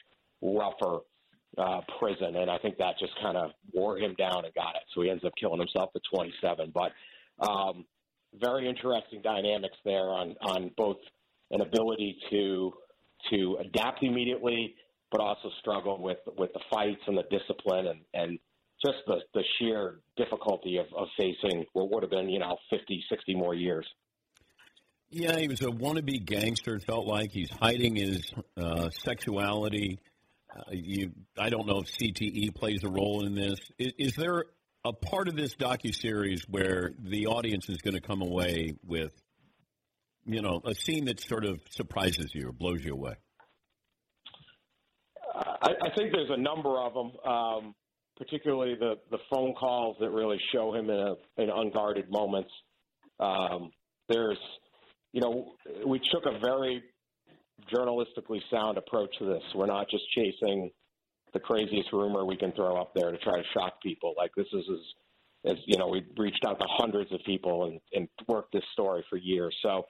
rougher 0.40 1.00
uh, 1.58 1.80
prison, 1.98 2.36
and 2.36 2.48
I 2.48 2.58
think 2.58 2.78
that 2.78 2.94
just 3.00 3.12
kind 3.20 3.36
of 3.36 3.50
wore 3.74 3.98
him 3.98 4.14
down 4.16 4.44
and 4.44 4.54
got 4.54 4.76
it. 4.76 4.82
So 4.94 5.02
he 5.02 5.10
ends 5.10 5.24
up 5.24 5.32
killing 5.38 5.58
himself 5.58 5.90
at 5.96 6.02
27. 6.14 6.72
But 6.72 6.92
um, 7.44 7.84
very 8.40 8.68
interesting 8.68 9.20
dynamics 9.20 9.76
there 9.84 10.10
on 10.10 10.36
on 10.42 10.70
both 10.76 10.98
an 11.50 11.60
ability 11.60 12.18
to 12.30 12.72
to 13.30 13.58
adapt 13.60 14.04
immediately, 14.04 14.76
but 15.10 15.20
also 15.20 15.50
struggle 15.58 16.00
with 16.00 16.18
with 16.38 16.52
the 16.52 16.60
fights 16.70 17.02
and 17.08 17.18
the 17.18 17.24
discipline 17.36 17.88
and 17.88 18.00
and 18.14 18.38
just 18.84 18.98
the, 19.06 19.20
the 19.34 19.42
sheer 19.58 20.00
difficulty 20.16 20.78
of, 20.78 20.86
of 20.96 21.08
facing 21.18 21.64
what 21.72 21.90
would 21.90 22.02
have 22.02 22.10
been, 22.10 22.28
you 22.28 22.38
know, 22.38 22.56
50, 22.70 23.04
60 23.08 23.34
more 23.34 23.54
years. 23.54 23.86
Yeah, 25.10 25.38
he 25.38 25.48
was 25.48 25.60
a 25.60 25.66
wannabe 25.66 26.24
gangster. 26.24 26.76
It 26.76 26.84
felt 26.84 27.06
like 27.06 27.30
he's 27.32 27.50
hiding 27.50 27.96
his 27.96 28.32
uh, 28.56 28.88
sexuality. 28.90 29.98
Uh, 30.54 30.62
you, 30.72 31.12
I 31.38 31.50
don't 31.50 31.66
know 31.66 31.80
if 31.80 31.86
CTE 31.86 32.54
plays 32.54 32.82
a 32.82 32.88
role 32.88 33.26
in 33.26 33.34
this. 33.34 33.58
Is, 33.78 33.92
is 33.98 34.16
there 34.16 34.46
a 34.84 34.92
part 34.92 35.28
of 35.28 35.36
this 35.36 35.54
docu 35.54 35.94
series 35.94 36.42
where 36.48 36.92
the 36.98 37.26
audience 37.26 37.68
is 37.68 37.78
going 37.78 37.94
to 37.94 38.00
come 38.00 38.22
away 38.22 38.74
with, 38.84 39.12
you 40.24 40.40
know, 40.40 40.60
a 40.64 40.74
scene 40.74 41.04
that 41.04 41.20
sort 41.20 41.44
of 41.44 41.60
surprises 41.70 42.30
you 42.34 42.48
or 42.48 42.52
blows 42.52 42.82
you 42.82 42.92
away? 42.92 43.14
I, 45.34 45.70
I 45.82 45.94
think 45.96 46.12
there's 46.12 46.30
a 46.30 46.40
number 46.40 46.78
of 46.78 46.94
them, 46.94 47.12
um, 47.24 47.74
particularly 48.22 48.76
the, 48.76 48.94
the 49.10 49.18
phone 49.28 49.52
calls 49.54 49.96
that 50.00 50.10
really 50.10 50.38
show 50.52 50.72
him 50.72 50.90
in, 50.90 50.96
a, 50.96 51.42
in 51.42 51.50
unguarded 51.50 52.08
moments. 52.08 52.50
Um, 53.18 53.70
there's, 54.08 54.38
you 55.12 55.20
know, 55.20 55.54
we 55.84 56.00
took 56.12 56.24
a 56.26 56.38
very 56.38 56.82
journalistically 57.74 58.40
sound 58.48 58.78
approach 58.78 59.10
to 59.18 59.24
this. 59.24 59.42
We're 59.54 59.66
not 59.66 59.88
just 59.90 60.04
chasing 60.14 60.70
the 61.32 61.40
craziest 61.40 61.92
rumor 61.92 62.24
we 62.24 62.36
can 62.36 62.52
throw 62.52 62.80
up 62.80 62.92
there 62.94 63.10
to 63.10 63.18
try 63.18 63.38
to 63.38 63.44
shock 63.54 63.82
people. 63.82 64.14
Like 64.16 64.30
this 64.36 64.46
is 64.52 64.64
as, 64.70 65.52
as 65.52 65.56
you 65.66 65.76
know, 65.78 65.88
we 65.88 66.04
reached 66.16 66.44
out 66.46 66.60
to 66.60 66.66
hundreds 66.68 67.10
of 67.12 67.18
people 67.26 67.64
and, 67.64 67.80
and 67.92 68.08
worked 68.28 68.52
this 68.52 68.62
story 68.72 69.04
for 69.10 69.16
years. 69.16 69.56
So 69.62 69.82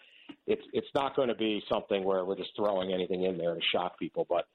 it's 0.47 0.63
it's 0.73 0.89
not 0.95 1.15
going 1.17 1.29
to 1.29 1.35
be 1.35 1.63
something 1.71 2.03
where 2.05 2.25
we're 2.25 2.37
just 2.37 2.53
throwing 2.57 2.93
anything 2.93 3.25
in 3.25 3.37
there 3.37 3.55
to 3.55 3.61
shock 3.75 3.99
people. 3.99 4.27
But 4.29 4.47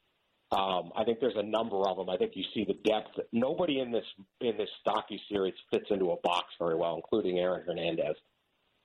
um, 0.51 0.91
I 0.95 1.03
think 1.03 1.19
there's 1.19 1.35
a 1.35 1.43
number 1.43 1.77
of 1.89 1.97
them. 1.97 2.09
I 2.09 2.15
think 2.15 2.31
you 2.35 2.43
see 2.53 2.65
the 2.65 2.77
depth. 2.89 3.19
Nobody 3.33 3.79
in 3.79 3.91
this 3.91 4.05
in 4.39 4.55
this 4.57 4.69
docu 4.87 5.17
series 5.29 5.53
fits 5.71 5.85
into 5.89 6.11
a 6.11 6.15
box 6.23 6.45
very 6.57 6.75
well, 6.75 6.95
including 6.95 7.37
Aaron 7.39 7.63
Hernandez. 7.65 8.15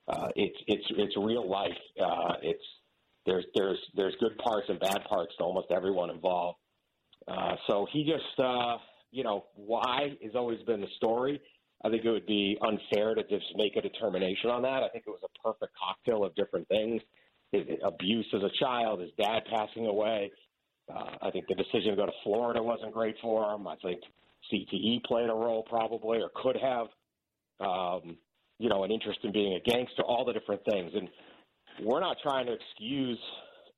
Uh, 0.07 0.27
it's 0.35 0.57
it's 0.67 0.85
it's 0.97 1.15
real 1.17 1.49
life. 1.49 1.71
Uh, 2.01 2.33
it's 2.41 2.63
there's 3.25 3.45
there's 3.55 3.79
there's 3.95 4.13
good 4.19 4.37
parts 4.39 4.65
and 4.67 4.77
bad 4.79 5.05
parts 5.05 5.33
to 5.37 5.43
almost 5.45 5.67
everyone 5.71 6.09
involved. 6.09 6.57
Uh, 7.27 7.55
so 7.67 7.87
he 7.93 8.03
just 8.03 8.39
uh, 8.39 8.75
you 9.11 9.23
know 9.23 9.45
why 9.55 10.17
has 10.21 10.35
always 10.35 10.61
been 10.63 10.81
the 10.81 10.87
story. 10.97 11.39
I 11.85 11.89
think 11.89 12.03
it 12.03 12.11
would 12.11 12.25
be 12.25 12.57
unfair 12.61 13.15
to 13.15 13.23
just 13.23 13.45
make 13.55 13.77
a 13.77 13.81
determination 13.81 14.49
on 14.49 14.61
that. 14.63 14.83
I 14.83 14.89
think 14.89 15.05
it 15.07 15.11
was 15.11 15.21
a 15.23 15.47
perfect 15.47 15.71
cocktail 15.79 16.25
of 16.25 16.35
different 16.35 16.67
things: 16.67 17.01
his 17.53 17.63
abuse 17.85 18.27
as 18.33 18.41
a 18.41 18.51
child, 18.59 18.99
his 18.99 19.11
dad 19.17 19.43
passing 19.49 19.87
away. 19.87 20.29
Uh, 20.91 21.15
I 21.21 21.31
think 21.31 21.47
the 21.47 21.55
decision 21.55 21.91
to 21.91 21.95
go 21.95 22.05
to 22.05 22.11
Florida 22.23 22.61
wasn't 22.61 22.93
great 22.93 23.15
for 23.21 23.53
him. 23.53 23.67
I 23.67 23.75
think 23.77 24.01
CTE 24.51 25.03
played 25.03 25.29
a 25.29 25.33
role 25.33 25.63
probably 25.63 26.19
or 26.19 26.29
could 26.35 26.57
have. 26.57 26.87
Um, 27.59 28.17
you 28.59 28.69
know, 28.69 28.83
an 28.83 28.91
interest 28.91 29.19
in 29.23 29.31
being 29.31 29.53
a 29.53 29.69
gangster, 29.69 30.03
all 30.03 30.25
the 30.25 30.33
different 30.33 30.63
things. 30.65 30.91
And 30.95 31.09
we're 31.81 31.99
not 31.99 32.17
trying 32.21 32.45
to 32.45 32.53
excuse 32.53 33.19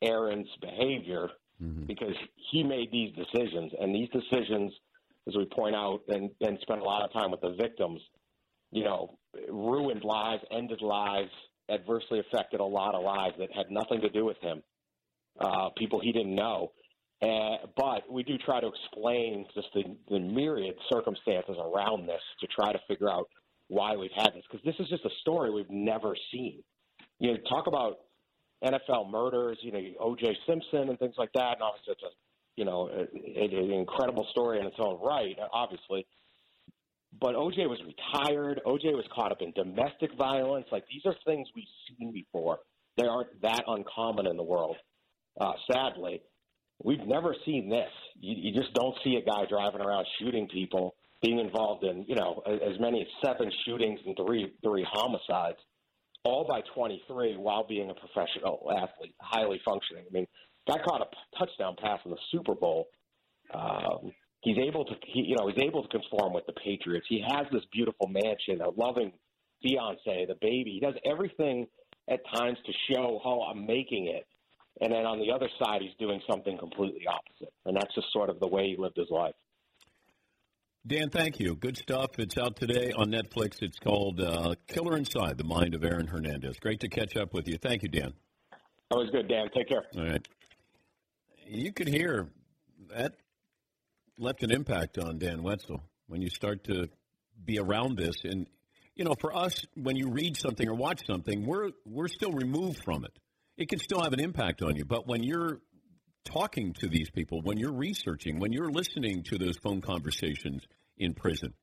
Aaron's 0.02 0.50
behavior 0.62 1.30
Mm-hmm. 1.64 1.86
because 1.86 2.16
he 2.52 2.64
made 2.64 2.92
these 2.92 3.14
decisions, 3.16 3.72
and 3.80 3.96
these 3.96 4.10
decisions, 4.10 4.74
as 5.26 5.38
we 5.38 5.46
point 5.46 5.74
out, 5.74 6.02
and, 6.10 6.30
and 6.42 6.58
spend 6.62 6.82
a 6.82 6.84
lot 6.84 7.02
of 7.02 7.14
time 7.14 7.32
with 7.32 7.40
the 7.40 7.56
victims, 7.58 8.02
you 8.72 8.84
know, 8.84 9.18
ruined 9.50 10.04
lives, 10.04 10.44
ended 10.52 10.82
lives, 10.82 11.32
adversely 11.72 12.20
affected 12.20 12.60
a 12.60 12.66
lot 12.66 12.94
of 12.94 13.06
lives 13.06 13.36
that 13.40 13.48
had 13.56 13.68
nothing 13.72 14.02
to 14.02 14.10
do 14.10 14.26
with 14.26 14.36
him, 14.42 14.62
uh, 15.40 15.70
people 15.78 16.02
he 16.02 16.12
didn't 16.12 16.36
know. 16.36 16.74
Uh, 17.22 17.68
but 17.78 18.12
we 18.12 18.24
do 18.24 18.38
try 18.38 18.60
to 18.60 18.68
explain 18.68 19.46
just 19.56 19.68
the, 19.74 19.84
the 20.10 20.20
myriad 20.20 20.76
circumstances 20.92 21.56
around 21.60 22.08
this 22.08 22.22
to 22.42 22.48
try 22.48 22.74
to 22.74 22.80
figure 22.88 23.10
out 23.10 23.28
why 23.68 23.96
we've 23.96 24.12
had 24.16 24.32
this, 24.36 24.44
because 24.50 24.64
this 24.66 24.76
is 24.80 24.90
just 24.90 25.06
a 25.06 25.10
story 25.22 25.50
we've 25.50 25.70
never 25.70 26.16
seen. 26.32 26.62
You 27.20 27.32
know, 27.32 27.38
talk 27.50 27.68
about 27.68 27.98
NFL 28.64 29.10
murders, 29.10 29.58
you 29.62 29.72
know, 29.72 29.80
O.J. 30.00 30.38
Simpson 30.48 30.90
and 30.90 31.00
things 31.00 31.16
like 31.18 31.32
that. 31.34 31.54
And 31.54 31.62
obviously, 31.62 31.94
it's 31.94 32.04
a, 32.04 32.10
you 32.56 32.66
know, 32.66 32.90
an 32.90 33.72
incredible 33.72 34.28
story 34.32 34.60
in 34.60 34.66
its 34.66 34.76
own 34.80 35.00
right, 35.02 35.36
obviously. 35.52 36.06
But 37.20 37.36
O.J. 37.36 37.66
was 37.68 37.80
retired. 37.82 38.62
O.J. 38.66 38.94
was 38.94 39.06
caught 39.14 39.32
up 39.32 39.42
in 39.42 39.52
domestic 39.52 40.12
violence. 40.18 40.68
Like 40.72 40.84
these 40.92 41.02
are 41.06 41.16
things 41.26 41.48
we've 41.56 41.66
seen 41.88 42.12
before. 42.12 42.60
They 42.98 43.06
aren't 43.06 43.42
that 43.42 43.64
uncommon 43.68 44.28
in 44.28 44.38
the 44.38 44.44
world. 44.44 44.78
Uh, 45.40 45.54
sadly, 45.72 46.22
we've 46.84 47.06
never 47.06 47.36
seen 47.46 47.70
this. 47.70 47.90
You, 48.20 48.36
you 48.38 48.62
just 48.62 48.74
don't 48.74 48.96
see 49.04 49.16
a 49.16 49.26
guy 49.26 49.46
driving 49.50 49.82
around 49.82 50.06
shooting 50.20 50.48
people, 50.48 50.96
being 51.22 51.40
involved 51.40 51.84
in, 51.84 52.06
you 52.08 52.16
know, 52.16 52.42
as 52.46 52.80
many 52.80 53.02
as 53.02 53.08
seven 53.24 53.52
shootings 53.66 54.00
and 54.06 54.16
three 54.18 54.54
three 54.64 54.86
homicides 54.90 55.58
all 56.26 56.44
by 56.48 56.62
23 56.74 57.38
while 57.38 57.66
being 57.66 57.90
a 57.90 57.94
professional 57.94 58.68
athlete, 58.72 59.16
highly 59.22 59.62
functioning. 59.64 60.04
I 60.10 60.12
mean, 60.12 60.28
guy 60.68 60.78
caught 60.84 61.02
a 61.02 61.38
touchdown 61.38 61.76
pass 61.82 62.00
in 62.04 62.12
the 62.12 62.18
Super 62.32 62.56
Bowl. 62.56 62.88
Um, 63.54 64.12
he's 64.42 64.58
able 64.58 64.84
to, 64.86 64.94
he, 65.06 65.22
you 65.22 65.36
know, 65.38 65.48
he's 65.48 65.64
able 65.64 65.84
to 65.84 65.90
conform 65.90 66.34
with 66.34 66.46
the 66.48 66.54
Patriots. 66.54 67.06
He 67.08 67.24
has 67.28 67.46
this 67.52 67.62
beautiful 67.72 68.08
mansion, 68.08 68.60
a 68.62 68.70
loving 68.70 69.14
fiance, 69.62 70.26
the 70.26 70.36
baby. 70.42 70.72
He 70.74 70.80
does 70.80 70.96
everything 71.10 71.68
at 72.10 72.20
times 72.36 72.58
to 72.66 72.74
show 72.92 73.22
how 73.24 73.42
I'm 73.44 73.66
making 73.66 74.08
it. 74.08 74.26
And 74.82 74.92
then 74.92 75.06
on 75.06 75.20
the 75.20 75.32
other 75.32 75.50
side, 75.64 75.82
he's 75.82 75.96
doing 76.00 76.22
something 76.30 76.58
completely 76.58 77.06
opposite. 77.08 77.54
And 77.66 77.76
that's 77.78 77.94
just 77.96 78.12
sort 78.12 78.30
of 78.30 78.40
the 78.40 78.48
way 78.48 78.68
he 78.68 78.76
lived 78.78 78.98
his 78.98 79.10
life. 79.10 79.36
Dan, 80.88 81.10
thank 81.10 81.40
you. 81.40 81.56
Good 81.56 81.78
stuff. 81.78 82.20
It's 82.20 82.38
out 82.38 82.58
today 82.58 82.92
on 82.96 83.08
Netflix. 83.08 83.64
It's 83.64 83.80
called 83.80 84.22
uh, 84.22 84.54
Killer 84.68 84.96
Inside 84.98 85.38
the 85.38 85.44
Mind 85.44 85.74
of 85.74 85.84
Aaron 85.84 86.06
Hernandez. 86.06 86.58
Great 86.60 86.82
to 86.82 86.90
catch 86.90 87.16
up 87.18 87.34
with 87.34 87.48
you. 87.48 87.58
Thank 87.58 87.82
you, 87.82 87.90
Dan. 87.90 88.14
Always 88.92 89.10
good, 89.10 89.28
Dan. 89.28 89.48
Take 89.56 89.68
care. 89.68 89.84
All 89.98 90.04
right. 90.04 90.28
You 91.48 91.72
could 91.72 91.88
hear 91.88 92.30
that 92.96 93.16
left 94.20 94.44
an 94.44 94.52
impact 94.52 95.00
on 95.00 95.18
Dan 95.18 95.42
Wetzel 95.42 95.82
when 96.08 96.22
you 96.22 96.30
start 96.30 96.66
to 96.66 96.88
be 97.44 97.58
around 97.58 97.98
this. 97.98 98.18
And, 98.24 98.46
you 98.96 99.06
know, 99.06 99.16
for 99.20 99.36
us, 99.36 99.66
when 99.76 99.96
you 99.96 100.10
read 100.12 100.38
something 100.38 100.68
or 100.68 100.76
watch 100.76 101.02
something, 101.08 101.46
we're, 101.48 101.72
we're 101.86 102.08
still 102.08 102.32
removed 102.32 102.84
from 102.84 103.06
it. 103.06 103.18
It 103.58 103.70
can 103.70 103.80
still 103.80 104.02
have 104.02 104.14
an 104.14 104.20
impact 104.20 104.62
on 104.62 104.76
you. 104.76 104.86
But 104.86 105.08
when 105.08 105.24
you're 105.24 105.60
talking 106.26 106.74
to 106.74 106.88
these 106.88 107.10
people, 107.10 107.42
when 107.42 107.58
you're 107.58 107.74
researching, 107.74 108.40
when 108.40 108.52
you're 108.52 108.72
listening 108.72 109.24
to 109.24 109.38
those 109.38 109.58
phone 109.58 109.82
conversations 109.82 110.64
in 110.98 111.14
prison, 111.14 111.54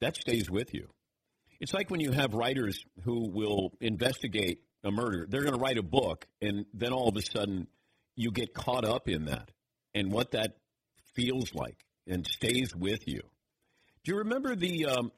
that 0.00 0.16
stays 0.16 0.50
with 0.50 0.74
you. 0.74 0.88
It's 1.60 1.72
like 1.72 1.90
when 1.90 2.00
you 2.00 2.12
have 2.12 2.34
writers 2.34 2.84
who 3.04 3.30
will 3.30 3.72
investigate 3.80 4.60
a 4.84 4.90
murder. 4.90 5.26
They're 5.28 5.42
going 5.42 5.54
to 5.54 5.60
write 5.60 5.78
a 5.78 5.82
book, 5.82 6.26
and 6.42 6.66
then 6.74 6.92
all 6.92 7.08
of 7.08 7.16
a 7.16 7.22
sudden 7.22 7.66
you 8.14 8.30
get 8.30 8.54
caught 8.54 8.84
up 8.84 9.08
in 9.08 9.24
that 9.26 9.50
and 9.94 10.12
what 10.12 10.32
that 10.32 10.58
feels 11.14 11.54
like 11.54 11.78
and 12.06 12.26
stays 12.26 12.74
with 12.76 13.08
you. 13.08 13.22
Do 14.04 14.12
you 14.12 14.18
remember 14.18 14.54
the? 14.54 14.86
Um, 14.86 15.12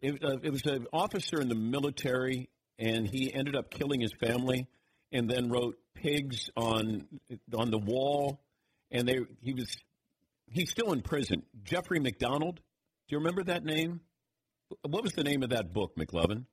it, 0.00 0.22
uh, 0.22 0.38
it 0.42 0.50
was 0.50 0.66
an 0.66 0.86
officer 0.92 1.40
in 1.40 1.48
the 1.48 1.54
military, 1.54 2.50
and 2.78 3.06
he 3.06 3.32
ended 3.32 3.56
up 3.56 3.70
killing 3.70 4.00
his 4.00 4.12
family 4.12 4.68
and 5.12 5.28
then 5.28 5.48
wrote 5.48 5.76
pigs 5.94 6.50
on 6.56 7.06
on 7.54 7.70
the 7.70 7.78
wall 7.78 8.40
and 8.90 9.08
they 9.08 9.18
he 9.40 9.52
was 9.52 9.76
he's 10.50 10.70
still 10.70 10.92
in 10.92 11.00
prison 11.00 11.42
jeffrey 11.64 11.98
macdonald 11.98 12.56
do 12.56 13.14
you 13.14 13.18
remember 13.18 13.42
that 13.44 13.64
name 13.64 14.00
what 14.82 15.02
was 15.02 15.12
the 15.12 15.24
name 15.24 15.42
of 15.42 15.50
that 15.50 15.72
book 15.72 15.96
mclovin 15.96 16.44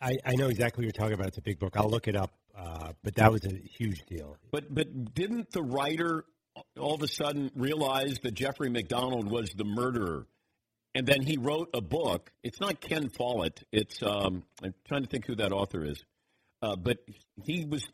I, 0.00 0.16
I 0.24 0.34
know 0.34 0.48
exactly 0.48 0.84
what 0.84 0.94
you're 0.94 1.04
talking 1.04 1.14
about. 1.14 1.28
It's 1.28 1.38
a 1.38 1.42
big 1.42 1.58
book. 1.58 1.76
I'll 1.76 1.88
look 1.88 2.06
it 2.06 2.16
up. 2.16 2.32
Uh, 2.54 2.92
but 3.02 3.14
that 3.16 3.32
was 3.32 3.44
a 3.44 3.54
huge 3.78 4.02
deal. 4.06 4.36
but 4.50 4.72
but 4.74 5.14
didn't 5.14 5.50
the 5.50 5.62
writer 5.62 6.24
all 6.78 6.94
of 6.94 7.02
a 7.02 7.08
sudden 7.08 7.50
realize 7.54 8.18
that 8.22 8.32
jeffrey 8.32 8.70
macdonald 8.70 9.30
was 9.30 9.50
the 9.50 9.64
murderer 9.64 10.26
and 10.96 11.06
then 11.06 11.22
he 11.22 11.36
wrote 11.36 11.70
a 11.74 11.80
book 11.80 12.32
it's 12.42 12.60
not 12.60 12.80
ken 12.80 13.08
follett 13.08 13.62
it's 13.72 14.02
um, 14.02 14.42
i'm 14.62 14.74
trying 14.86 15.02
to 15.02 15.08
think 15.08 15.26
who 15.26 15.36
that 15.36 15.52
author 15.52 15.84
is 15.84 16.02
uh, 16.62 16.76
but 16.76 16.98
he 17.44 17.64
was 17.64 17.86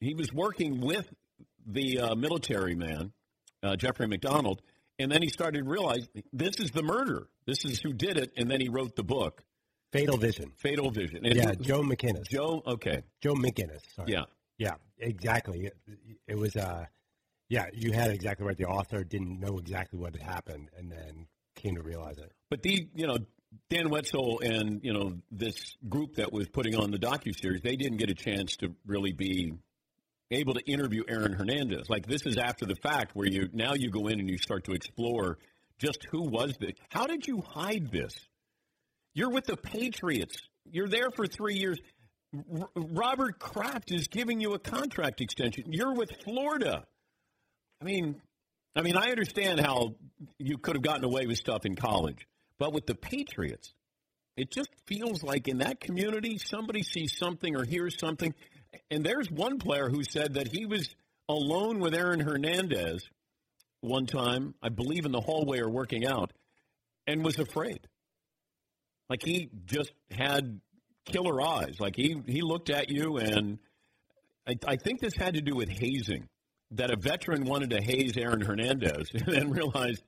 he 0.00 0.14
was 0.14 0.32
working 0.32 0.80
with 0.80 1.06
the 1.66 2.00
uh, 2.00 2.14
military 2.14 2.74
man, 2.74 3.12
uh, 3.62 3.76
Jeffrey 3.76 4.06
MacDonald, 4.06 4.62
and 4.98 5.10
then 5.10 5.22
he 5.22 5.28
started 5.28 5.64
to 5.64 5.70
realize 5.70 6.08
this 6.32 6.58
is 6.58 6.70
the 6.70 6.82
murder. 6.82 7.28
This 7.46 7.64
is 7.64 7.80
who 7.80 7.92
did 7.92 8.16
it, 8.16 8.32
and 8.36 8.50
then 8.50 8.60
he 8.60 8.68
wrote 8.68 8.96
the 8.96 9.02
book, 9.02 9.42
Fatal 9.92 10.16
Vision. 10.16 10.52
Fatal 10.56 10.90
Vision. 10.90 11.24
And 11.24 11.36
yeah, 11.36 11.52
Joe 11.54 11.82
McInnes. 11.82 12.28
Joe. 12.28 12.62
Okay. 12.66 13.02
Joe 13.20 13.34
McGinniss. 13.34 13.82
Sorry. 13.94 14.12
Yeah. 14.12 14.24
Yeah, 14.58 14.74
exactly. 14.98 15.66
It, 15.66 15.76
it 16.28 16.38
was, 16.38 16.54
uh, 16.54 16.84
yeah, 17.48 17.64
you 17.72 17.92
had 17.92 18.10
exactly 18.10 18.46
right. 18.46 18.56
The 18.56 18.66
author 18.66 19.02
didn't 19.04 19.40
know 19.40 19.56
exactly 19.56 19.98
what 19.98 20.14
had 20.14 20.22
happened 20.22 20.68
and 20.76 20.92
then 20.92 21.26
came 21.56 21.76
to 21.76 21.82
realize 21.82 22.18
it. 22.18 22.30
But 22.50 22.62
the 22.62 22.88
you 22.94 23.06
know 23.06 23.18
Dan 23.70 23.88
Wetzel 23.88 24.40
and 24.40 24.80
you 24.82 24.92
know 24.92 25.14
this 25.30 25.76
group 25.88 26.16
that 26.16 26.32
was 26.32 26.48
putting 26.48 26.74
on 26.74 26.90
the 26.90 26.98
docu 26.98 27.38
series, 27.38 27.62
they 27.62 27.76
didn't 27.76 27.98
get 27.98 28.10
a 28.10 28.14
chance 28.14 28.56
to 28.56 28.74
really 28.84 29.12
be 29.12 29.54
able 30.30 30.54
to 30.54 30.60
interview 30.60 31.02
Aaron 31.08 31.32
Hernandez. 31.32 31.88
Like 31.88 32.06
this 32.06 32.26
is 32.26 32.36
after 32.36 32.66
the 32.66 32.76
fact, 32.76 33.14
where 33.14 33.26
you 33.26 33.48
now 33.52 33.74
you 33.74 33.90
go 33.90 34.08
in 34.08 34.20
and 34.20 34.28
you 34.28 34.38
start 34.38 34.64
to 34.64 34.72
explore 34.72 35.38
just 35.78 36.06
who 36.10 36.22
was 36.22 36.56
this. 36.58 36.72
How 36.90 37.06
did 37.06 37.26
you 37.26 37.40
hide 37.40 37.90
this? 37.90 38.14
You're 39.14 39.30
with 39.30 39.46
the 39.46 39.56
Patriots. 39.56 40.36
You're 40.70 40.88
there 40.88 41.10
for 41.10 41.26
three 41.26 41.54
years. 41.54 41.78
R- 42.34 42.68
Robert 42.76 43.38
Kraft 43.38 43.90
is 43.90 44.08
giving 44.08 44.40
you 44.40 44.54
a 44.54 44.58
contract 44.58 45.20
extension. 45.20 45.72
You're 45.72 45.94
with 45.94 46.10
Florida. 46.24 46.84
I 47.80 47.84
mean, 47.84 48.20
I 48.76 48.82
mean, 48.82 48.96
I 48.96 49.10
understand 49.10 49.58
how 49.58 49.94
you 50.38 50.58
could 50.58 50.76
have 50.76 50.82
gotten 50.82 51.04
away 51.04 51.26
with 51.26 51.38
stuff 51.38 51.64
in 51.64 51.74
college, 51.74 52.26
but 52.60 52.74
with 52.74 52.86
the 52.86 52.94
Patriots, 52.94 53.72
it 54.36 54.52
just 54.52 54.68
feels 54.86 55.22
like 55.22 55.48
in 55.48 55.58
that 55.58 55.80
community, 55.80 56.36
somebody 56.36 56.82
sees 56.82 57.16
something 57.16 57.56
or 57.56 57.64
hears 57.64 57.98
something. 57.98 58.34
And 58.90 59.02
there's 59.02 59.30
one 59.30 59.58
player 59.58 59.88
who 59.88 60.04
said 60.04 60.34
that 60.34 60.46
he 60.46 60.66
was 60.66 60.94
alone 61.26 61.80
with 61.80 61.94
Aaron 61.94 62.20
Hernandez 62.20 63.08
one 63.80 64.04
time, 64.04 64.54
I 64.62 64.68
believe 64.68 65.06
in 65.06 65.12
the 65.12 65.22
hallway 65.22 65.60
or 65.60 65.70
working 65.70 66.06
out, 66.06 66.34
and 67.06 67.24
was 67.24 67.38
afraid. 67.38 67.80
Like 69.08 69.22
he 69.24 69.48
just 69.64 69.92
had 70.10 70.60
killer 71.06 71.40
eyes. 71.40 71.80
Like 71.80 71.96
he, 71.96 72.20
he 72.26 72.42
looked 72.42 72.68
at 72.68 72.90
you, 72.90 73.16
and 73.16 73.58
I, 74.46 74.54
I 74.66 74.76
think 74.76 75.00
this 75.00 75.16
had 75.16 75.32
to 75.34 75.40
do 75.40 75.56
with 75.56 75.70
hazing. 75.70 76.28
That 76.72 76.92
a 76.92 76.96
veteran 76.96 77.46
wanted 77.46 77.70
to 77.70 77.80
haze 77.80 78.16
Aaron 78.16 78.42
Hernandez 78.42 79.10
and 79.14 79.26
then 79.26 79.50
realized 79.50 80.04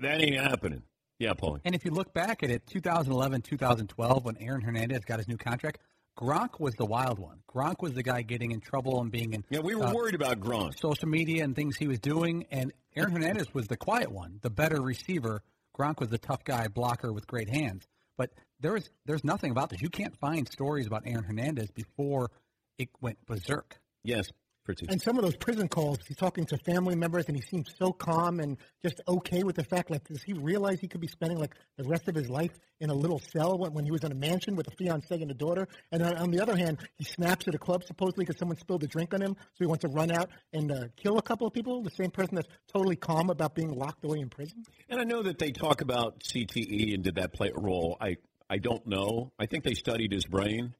that 0.00 0.22
ain't 0.22 0.38
happening. 0.38 0.82
Yeah, 1.18 1.32
Paulie. 1.34 1.60
And 1.64 1.74
if 1.74 1.84
you 1.84 1.90
look 1.90 2.12
back 2.12 2.42
at 2.42 2.50
it, 2.50 2.66
2011, 2.66 3.42
2012, 3.42 4.24
when 4.24 4.36
Aaron 4.38 4.60
Hernandez 4.60 5.04
got 5.04 5.18
his 5.18 5.28
new 5.28 5.36
contract, 5.36 5.78
Gronk 6.18 6.60
was 6.60 6.74
the 6.74 6.84
wild 6.84 7.18
one. 7.18 7.38
Gronk 7.52 7.76
was 7.80 7.92
the 7.92 8.02
guy 8.02 8.22
getting 8.22 8.52
in 8.52 8.60
trouble 8.60 9.00
and 9.00 9.10
being 9.10 9.32
in 9.32 9.44
Yeah, 9.50 9.60
we 9.60 9.74
were 9.74 9.86
uh, 9.86 9.92
worried 9.92 10.14
about 10.14 10.40
Gronk. 10.40 10.78
social 10.78 11.08
media 11.08 11.44
and 11.44 11.56
things 11.56 11.76
he 11.76 11.88
was 11.88 11.98
doing, 11.98 12.46
and 12.50 12.72
Aaron 12.96 13.12
Hernandez 13.12 13.52
was 13.52 13.66
the 13.66 13.76
quiet 13.76 14.10
one, 14.10 14.38
the 14.42 14.50
better 14.50 14.80
receiver. 14.80 15.42
Gronk 15.76 15.98
was 15.98 16.08
the 16.08 16.18
tough 16.18 16.44
guy, 16.44 16.68
blocker 16.68 17.12
with 17.12 17.26
great 17.26 17.48
hands. 17.48 17.86
But 18.16 18.30
there 18.60 18.76
is 18.76 18.88
there's 19.06 19.24
nothing 19.24 19.50
about 19.50 19.70
this. 19.70 19.82
You 19.82 19.90
can't 19.90 20.16
find 20.18 20.48
stories 20.48 20.86
about 20.86 21.02
Aaron 21.04 21.24
Hernandez 21.24 21.70
before 21.72 22.30
it 22.78 22.90
went 23.00 23.18
berserk. 23.26 23.80
Yes. 24.04 24.26
Fritzy. 24.64 24.86
And 24.88 25.00
some 25.00 25.18
of 25.18 25.24
those 25.24 25.36
prison 25.36 25.68
calls, 25.68 25.98
he's 26.08 26.16
talking 26.16 26.46
to 26.46 26.56
family 26.58 26.96
members, 26.96 27.26
and 27.28 27.36
he 27.36 27.42
seems 27.42 27.74
so 27.78 27.92
calm 27.92 28.40
and 28.40 28.56
just 28.82 29.00
okay 29.06 29.42
with 29.42 29.56
the 29.56 29.64
fact. 29.64 29.90
Like, 29.90 30.04
does 30.04 30.22
he 30.22 30.32
realize 30.32 30.80
he 30.80 30.88
could 30.88 31.02
be 31.02 31.06
spending 31.06 31.38
like 31.38 31.54
the 31.76 31.84
rest 31.84 32.08
of 32.08 32.14
his 32.14 32.30
life 32.30 32.52
in 32.80 32.88
a 32.88 32.94
little 32.94 33.18
cell 33.18 33.58
when, 33.58 33.74
when 33.74 33.84
he 33.84 33.90
was 33.90 34.02
in 34.04 34.12
a 34.12 34.14
mansion 34.14 34.56
with 34.56 34.66
a 34.68 34.70
fiance 34.70 35.14
and 35.14 35.30
a 35.30 35.34
daughter? 35.34 35.68
And 35.92 36.02
on, 36.02 36.16
on 36.16 36.30
the 36.30 36.40
other 36.40 36.56
hand, 36.56 36.78
he 36.96 37.04
snaps 37.04 37.46
at 37.46 37.54
a 37.54 37.58
club 37.58 37.84
supposedly 37.84 38.24
because 38.24 38.38
someone 38.38 38.56
spilled 38.56 38.82
a 38.84 38.86
drink 38.86 39.12
on 39.12 39.20
him, 39.20 39.36
so 39.36 39.58
he 39.58 39.66
wants 39.66 39.82
to 39.82 39.88
run 39.88 40.10
out 40.10 40.30
and 40.54 40.72
uh, 40.72 40.84
kill 40.96 41.18
a 41.18 41.22
couple 41.22 41.46
of 41.46 41.52
people. 41.52 41.82
The 41.82 41.90
same 41.90 42.10
person 42.10 42.36
that's 42.36 42.48
totally 42.72 42.96
calm 42.96 43.28
about 43.28 43.54
being 43.54 43.70
locked 43.70 44.04
away 44.04 44.20
in 44.20 44.30
prison. 44.30 44.64
And 44.88 44.98
I 44.98 45.04
know 45.04 45.22
that 45.22 45.38
they 45.38 45.52
talk 45.52 45.82
about 45.82 46.20
CTE 46.20 46.94
and 46.94 47.04
did 47.04 47.16
that 47.16 47.34
play 47.34 47.52
a 47.54 47.60
role. 47.60 47.98
I 48.00 48.16
I 48.48 48.58
don't 48.58 48.86
know. 48.86 49.32
I 49.38 49.46
think 49.46 49.64
they 49.64 49.74
studied 49.74 50.12
his 50.12 50.24
brain. 50.24 50.74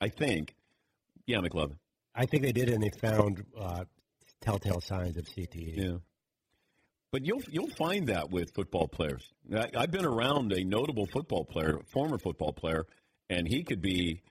I 0.00 0.08
think. 0.08 0.54
Yeah, 1.26 1.38
McLovin. 1.38 1.76
I 2.14 2.26
think 2.26 2.42
they 2.42 2.52
did, 2.52 2.68
and 2.68 2.82
they 2.82 2.90
found 2.90 3.44
uh, 3.58 3.84
telltale 4.40 4.80
signs 4.80 5.16
of 5.16 5.24
CTE. 5.24 5.76
Yeah. 5.76 5.96
But 7.10 7.24
you'll 7.24 7.42
you'll 7.48 7.70
find 7.70 8.08
that 8.08 8.30
with 8.30 8.52
football 8.54 8.88
players. 8.88 9.24
I, 9.54 9.68
I've 9.76 9.90
been 9.90 10.04
around 10.04 10.52
a 10.52 10.64
notable 10.64 11.06
football 11.06 11.44
player, 11.44 11.80
former 11.92 12.18
football 12.18 12.52
player, 12.52 12.86
and 13.30 13.46
he 13.46 13.62
could 13.62 13.80
be 13.80 14.22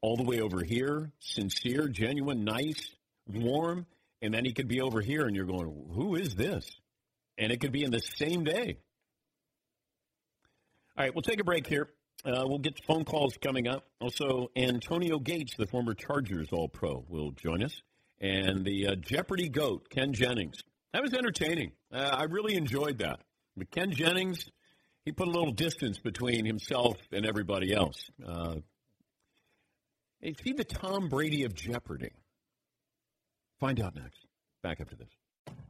all 0.00 0.16
the 0.16 0.22
way 0.22 0.40
over 0.40 0.62
here, 0.62 1.12
sincere, 1.18 1.88
genuine, 1.88 2.44
nice, 2.44 2.90
warm, 3.26 3.86
and 4.20 4.34
then 4.34 4.44
he 4.44 4.52
could 4.52 4.68
be 4.68 4.80
over 4.80 5.00
here, 5.00 5.26
and 5.26 5.34
you're 5.34 5.46
going, 5.46 5.88
"Who 5.94 6.14
is 6.16 6.34
this?" 6.34 6.70
And 7.38 7.52
it 7.52 7.60
could 7.60 7.72
be 7.72 7.84
in 7.84 7.90
the 7.90 8.00
same 8.00 8.44
day. 8.44 8.78
All 10.96 11.04
right, 11.04 11.14
we'll 11.14 11.22
take 11.22 11.40
a 11.40 11.44
break 11.44 11.66
here. 11.66 11.88
Uh, 12.24 12.44
we'll 12.46 12.58
get 12.58 12.82
phone 12.84 13.04
calls 13.04 13.36
coming 13.40 13.68
up. 13.68 13.84
Also, 14.00 14.50
Antonio 14.56 15.18
Gates, 15.18 15.54
the 15.56 15.66
former 15.66 15.94
Chargers 15.94 16.48
All 16.52 16.68
Pro, 16.68 17.04
will 17.08 17.30
join 17.32 17.62
us. 17.62 17.82
And 18.20 18.64
the 18.64 18.88
uh, 18.88 18.94
Jeopardy 18.96 19.48
GOAT, 19.48 19.88
Ken 19.90 20.12
Jennings. 20.12 20.62
That 20.92 21.02
was 21.02 21.12
entertaining. 21.12 21.72
Uh, 21.92 22.10
I 22.12 22.24
really 22.24 22.56
enjoyed 22.56 22.98
that. 22.98 23.20
But 23.56 23.70
Ken 23.70 23.92
Jennings, 23.92 24.50
he 25.04 25.12
put 25.12 25.28
a 25.28 25.30
little 25.30 25.52
distance 25.52 25.98
between 25.98 26.44
himself 26.44 26.96
and 27.12 27.26
everybody 27.26 27.72
else. 27.72 28.10
Uh, 28.26 28.56
is 30.20 30.36
he 30.42 30.52
the 30.52 30.64
Tom 30.64 31.08
Brady 31.08 31.44
of 31.44 31.54
Jeopardy? 31.54 32.10
Find 33.60 33.80
out 33.80 33.94
next. 33.94 34.18
Back 34.62 34.80
after 34.80 34.96
this. 34.96 35.08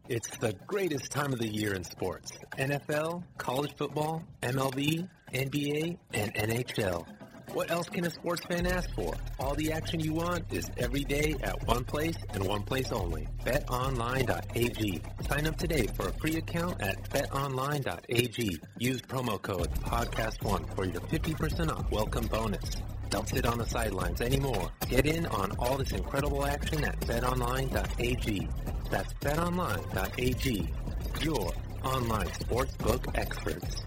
It's 0.09 0.37
the 0.39 0.55
greatest 0.67 1.11
time 1.11 1.33
of 1.33 1.41
the 1.41 1.49
year 1.49 1.75
in 1.75 1.83
sports. 1.83 2.31
NFL, 2.57 3.25
college 3.39 3.75
football, 3.77 4.23
MLB, 4.43 5.09
NBA, 5.33 5.99
and 6.15 6.35
NHL. 6.35 7.07
What 7.53 7.71
else 7.71 7.89
can 7.89 8.05
a 8.05 8.11
sports 8.11 8.45
fan 8.45 8.67
ask 8.67 8.93
for? 8.95 9.15
All 9.39 9.55
the 9.55 9.73
action 9.73 10.01
you 10.01 10.13
want 10.13 10.45
is 10.53 10.71
every 10.77 11.05
day 11.05 11.35
at 11.43 11.67
one 11.67 11.85
place 11.85 12.17
and 12.31 12.47
one 12.47 12.63
place 12.63 12.93
only. 12.93 13.29
BetOnline.ag. 13.45 15.03
Sign 15.29 15.47
up 15.47 15.57
today 15.57 15.87
for 15.97 16.09
a 16.09 16.13
free 16.15 16.37
account 16.37 16.81
at 16.83 17.09
BetOnline.ag. 17.11 18.61
Use 18.79 19.01
promo 19.03 19.41
code 19.41 19.71
PODCAST1 19.75 20.75
for 20.75 20.85
your 20.85 21.01
50% 21.03 21.71
off 21.71 21.91
welcome 21.91 22.27
bonus. 22.27 22.77
Don't 23.09 23.29
sit 23.29 23.47
on 23.47 23.59
the 23.59 23.67
sidelines 23.67 24.21
anymore. 24.21 24.71
Get 24.89 25.07
in 25.07 25.27
on 25.27 25.53
all 25.59 25.79
this 25.79 25.93
incredible 25.93 26.45
action 26.45 26.85
at 26.85 26.99
BetOnline.ag. 27.01 28.49
That's 28.91 29.13
BetOnline.ag. 29.15 30.75
Your 31.23 31.53
online 31.85 32.27
sportsbook 32.27 33.17
experts. 33.17 33.87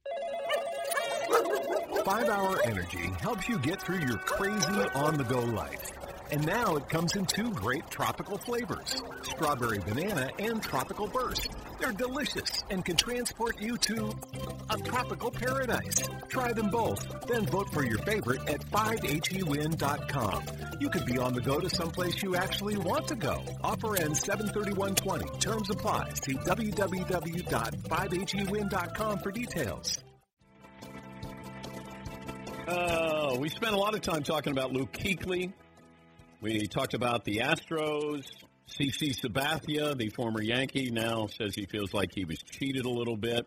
Five 2.03 2.29
Hour 2.29 2.59
Energy 2.65 3.11
helps 3.19 3.47
you 3.47 3.59
get 3.59 3.79
through 3.81 3.99
your 3.99 4.17
crazy 4.17 4.81
on 4.95 5.17
the 5.17 5.23
go 5.23 5.39
life. 5.39 5.91
And 6.31 6.43
now 6.47 6.75
it 6.75 6.89
comes 6.89 7.15
in 7.15 7.27
two 7.27 7.51
great 7.51 7.87
tropical 7.91 8.39
flavors 8.39 9.03
strawberry 9.21 9.77
banana 9.79 10.31
and 10.39 10.63
tropical 10.63 11.05
burst. 11.07 11.49
They're 11.79 11.91
delicious 11.91 12.63
and 12.71 12.83
can 12.83 12.95
transport 12.95 13.61
you 13.61 13.77
to 13.77 14.11
a 14.71 14.77
tropical 14.77 15.29
paradise. 15.29 15.93
Try 16.27 16.53
them 16.53 16.71
both, 16.71 17.05
then 17.27 17.45
vote 17.45 17.71
for 17.71 17.85
your 17.85 17.99
favorite 17.99 18.49
at 18.49 18.61
5hewin.com. 18.71 20.43
You 20.79 20.89
could 20.89 21.05
be 21.05 21.19
on 21.19 21.33
the 21.33 21.41
go 21.41 21.59
to 21.59 21.69
someplace 21.69 22.23
you 22.23 22.35
actually 22.35 22.77
want 22.77 23.07
to 23.09 23.15
go. 23.15 23.43
Offer 23.63 24.01
ends 24.01 24.21
73120. 24.21 25.37
Terms 25.39 25.69
apply. 25.69 26.13
See 26.23 26.33
www.5hewin.com 26.33 29.19
for 29.19 29.31
details. 29.31 29.99
Uh, 32.71 33.35
we 33.37 33.49
spent 33.49 33.73
a 33.73 33.77
lot 33.77 33.93
of 33.93 33.99
time 33.99 34.23
talking 34.23 34.53
about 34.53 34.71
Luke 34.71 34.93
Kuechly. 34.93 35.51
We 36.39 36.67
talked 36.67 36.93
about 36.93 37.25
the 37.25 37.39
Astros. 37.39 38.25
CC 38.69 39.13
Sabathia, 39.13 39.97
the 39.97 40.07
former 40.07 40.41
Yankee, 40.41 40.89
now 40.89 41.27
says 41.27 41.53
he 41.53 41.65
feels 41.65 41.93
like 41.93 42.13
he 42.15 42.23
was 42.23 42.37
cheated 42.37 42.85
a 42.85 42.89
little 42.89 43.17
bit. 43.17 43.45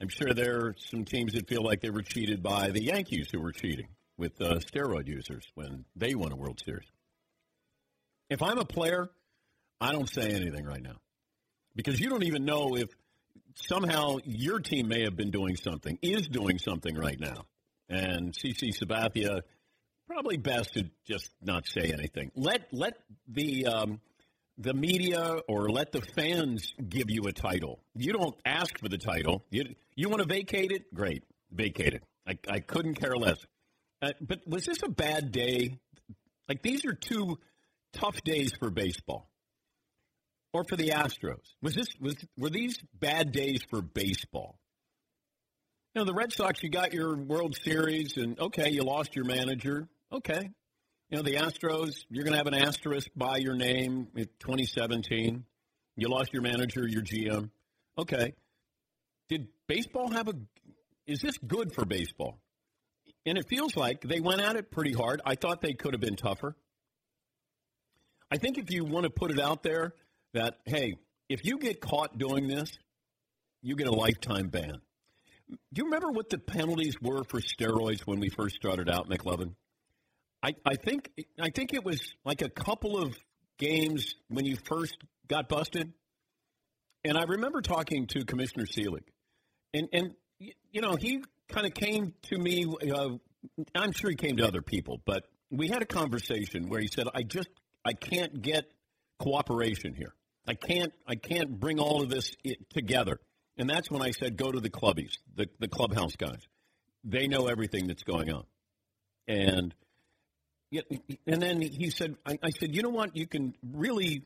I'm 0.00 0.08
sure 0.08 0.34
there 0.34 0.56
are 0.56 0.74
some 0.76 1.04
teams 1.04 1.34
that 1.34 1.48
feel 1.48 1.62
like 1.62 1.80
they 1.80 1.90
were 1.90 2.02
cheated 2.02 2.42
by 2.42 2.70
the 2.70 2.82
Yankees 2.82 3.28
who 3.30 3.40
were 3.40 3.52
cheating 3.52 3.86
with 4.18 4.32
uh, 4.40 4.54
steroid 4.54 5.06
users 5.06 5.44
when 5.54 5.84
they 5.94 6.16
won 6.16 6.32
a 6.32 6.36
World 6.36 6.60
Series. 6.64 6.88
If 8.28 8.42
I'm 8.42 8.58
a 8.58 8.64
player, 8.64 9.10
I 9.80 9.92
don't 9.92 10.08
say 10.08 10.28
anything 10.30 10.64
right 10.64 10.82
now 10.82 10.96
because 11.76 12.00
you 12.00 12.08
don't 12.08 12.24
even 12.24 12.44
know 12.44 12.76
if 12.76 12.88
somehow 13.54 14.18
your 14.24 14.58
team 14.58 14.88
may 14.88 15.04
have 15.04 15.14
been 15.16 15.30
doing 15.30 15.54
something, 15.54 16.00
is 16.02 16.26
doing 16.26 16.58
something 16.58 16.96
right 16.96 17.20
now. 17.20 17.46
And 17.90 18.32
CC 18.32 18.70
Sabathia, 18.72 19.42
probably 20.06 20.36
best 20.36 20.74
to 20.74 20.88
just 21.06 21.30
not 21.42 21.66
say 21.66 21.92
anything. 21.92 22.30
Let 22.36 22.72
let 22.72 22.94
the 23.28 23.66
um, 23.66 24.00
the 24.56 24.74
media 24.74 25.38
or 25.48 25.70
let 25.70 25.90
the 25.90 26.00
fans 26.00 26.72
give 26.88 27.10
you 27.10 27.22
a 27.24 27.32
title. 27.32 27.80
You 27.96 28.12
don't 28.12 28.36
ask 28.44 28.78
for 28.78 28.88
the 28.88 28.98
title. 28.98 29.44
You 29.50 29.74
you 29.96 30.08
want 30.08 30.22
to 30.22 30.28
vacate 30.28 30.70
it? 30.70 30.94
Great, 30.94 31.24
vacate 31.50 31.94
it. 31.94 32.04
I, 32.26 32.38
I 32.48 32.60
couldn't 32.60 32.94
care 32.94 33.16
less. 33.16 33.38
Uh, 34.00 34.12
but 34.20 34.46
was 34.46 34.64
this 34.64 34.82
a 34.84 34.88
bad 34.88 35.32
day? 35.32 35.78
Like 36.48 36.62
these 36.62 36.84
are 36.84 36.92
two 36.92 37.38
tough 37.92 38.22
days 38.22 38.52
for 38.58 38.70
baseball, 38.70 39.28
or 40.52 40.64
for 40.64 40.76
the 40.76 40.90
Astros. 40.90 41.54
Was 41.60 41.74
this 41.74 41.88
was 42.00 42.16
were 42.36 42.50
these 42.50 42.78
bad 42.94 43.32
days 43.32 43.62
for 43.68 43.82
baseball? 43.82 44.59
You 45.94 46.02
know, 46.02 46.04
the 46.04 46.14
Red 46.14 46.32
Sox, 46.32 46.62
you 46.62 46.68
got 46.68 46.92
your 46.92 47.16
World 47.16 47.56
Series, 47.64 48.16
and 48.16 48.38
okay, 48.38 48.70
you 48.70 48.84
lost 48.84 49.16
your 49.16 49.24
manager. 49.24 49.88
Okay. 50.12 50.50
You 51.08 51.16
know, 51.16 51.22
the 51.24 51.34
Astros, 51.34 52.04
you're 52.08 52.22
going 52.22 52.32
to 52.32 52.38
have 52.38 52.46
an 52.46 52.54
asterisk 52.54 53.08
by 53.16 53.38
your 53.38 53.56
name 53.56 54.06
in 54.14 54.26
2017. 54.38 55.44
You 55.96 56.08
lost 56.08 56.32
your 56.32 56.42
manager, 56.42 56.86
your 56.86 57.02
GM. 57.02 57.50
Okay. 57.98 58.34
Did 59.28 59.48
baseball 59.66 60.12
have 60.12 60.28
a. 60.28 60.34
Is 61.08 61.20
this 61.20 61.36
good 61.38 61.72
for 61.74 61.84
baseball? 61.84 62.38
And 63.26 63.36
it 63.36 63.48
feels 63.48 63.76
like 63.76 64.02
they 64.02 64.20
went 64.20 64.40
at 64.40 64.54
it 64.54 64.70
pretty 64.70 64.92
hard. 64.92 65.20
I 65.26 65.34
thought 65.34 65.60
they 65.60 65.74
could 65.74 65.92
have 65.92 66.00
been 66.00 66.14
tougher. 66.14 66.54
I 68.30 68.36
think 68.36 68.58
if 68.58 68.70
you 68.70 68.84
want 68.84 69.04
to 69.04 69.10
put 69.10 69.32
it 69.32 69.40
out 69.40 69.64
there 69.64 69.94
that, 70.34 70.58
hey, 70.66 70.94
if 71.28 71.44
you 71.44 71.58
get 71.58 71.80
caught 71.80 72.16
doing 72.16 72.46
this, 72.46 72.78
you 73.60 73.74
get 73.74 73.88
a 73.88 73.92
lifetime 73.92 74.50
ban. 74.50 74.80
Do 75.50 75.56
you 75.82 75.84
remember 75.84 76.10
what 76.10 76.30
the 76.30 76.38
penalties 76.38 77.00
were 77.00 77.24
for 77.24 77.40
steroids 77.40 78.00
when 78.06 78.20
we 78.20 78.28
first 78.28 78.56
started 78.56 78.88
out, 78.88 79.08
McLovin? 79.08 79.54
I, 80.42 80.54
I 80.64 80.76
think 80.76 81.10
I 81.38 81.50
think 81.50 81.74
it 81.74 81.84
was 81.84 82.00
like 82.24 82.42
a 82.42 82.48
couple 82.48 82.98
of 82.98 83.16
games 83.58 84.14
when 84.28 84.46
you 84.46 84.56
first 84.64 84.96
got 85.28 85.48
busted, 85.48 85.92
and 87.04 87.18
I 87.18 87.24
remember 87.24 87.60
talking 87.60 88.06
to 88.08 88.24
Commissioner 88.24 88.66
Selig, 88.66 89.04
and 89.74 89.88
and 89.92 90.14
you 90.38 90.80
know 90.80 90.96
he 90.96 91.22
kind 91.48 91.66
of 91.66 91.74
came 91.74 92.14
to 92.22 92.38
me. 92.38 92.64
Uh, 92.90 93.10
I'm 93.74 93.92
sure 93.92 94.10
he 94.10 94.16
came 94.16 94.36
to 94.38 94.46
other 94.46 94.62
people, 94.62 95.02
but 95.04 95.24
we 95.50 95.68
had 95.68 95.82
a 95.82 95.86
conversation 95.86 96.68
where 96.68 96.80
he 96.80 96.86
said, 96.86 97.06
"I 97.14 97.22
just 97.22 97.48
I 97.84 97.92
can't 97.92 98.40
get 98.40 98.64
cooperation 99.18 99.94
here. 99.94 100.14
I 100.46 100.54
can't 100.54 100.92
I 101.06 101.16
can't 101.16 101.60
bring 101.60 101.78
all 101.78 102.02
of 102.02 102.08
this 102.08 102.34
together." 102.70 103.20
And 103.60 103.68
that's 103.68 103.90
when 103.90 104.00
I 104.00 104.10
said, 104.10 104.38
go 104.38 104.50
to 104.50 104.58
the 104.58 104.70
clubbies, 104.70 105.18
the, 105.36 105.46
the 105.58 105.68
clubhouse 105.68 106.16
guys. 106.16 106.40
They 107.04 107.28
know 107.28 107.46
everything 107.46 107.88
that's 107.88 108.02
going 108.02 108.32
on. 108.32 108.44
And 109.28 109.74
and 111.26 111.42
then 111.42 111.60
he 111.60 111.90
said, 111.90 112.16
I, 112.24 112.38
I 112.42 112.50
said, 112.58 112.74
you 112.74 112.80
know 112.80 112.88
what? 112.88 113.14
You 113.16 113.26
can 113.26 113.54
really 113.62 114.22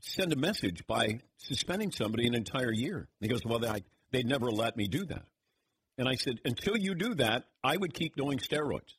send 0.00 0.32
a 0.32 0.36
message 0.36 0.86
by 0.86 1.18
suspending 1.38 1.90
somebody 1.90 2.28
an 2.28 2.34
entire 2.36 2.72
year. 2.72 3.08
He 3.20 3.26
goes, 3.26 3.40
well, 3.44 3.58
they, 3.58 3.82
they'd 4.12 4.28
never 4.28 4.48
let 4.50 4.76
me 4.76 4.86
do 4.86 5.04
that. 5.06 5.24
And 5.98 6.08
I 6.08 6.14
said, 6.14 6.38
until 6.44 6.76
you 6.76 6.94
do 6.94 7.14
that, 7.16 7.46
I 7.64 7.76
would 7.76 7.94
keep 7.94 8.14
doing 8.14 8.38
steroids. 8.38 8.94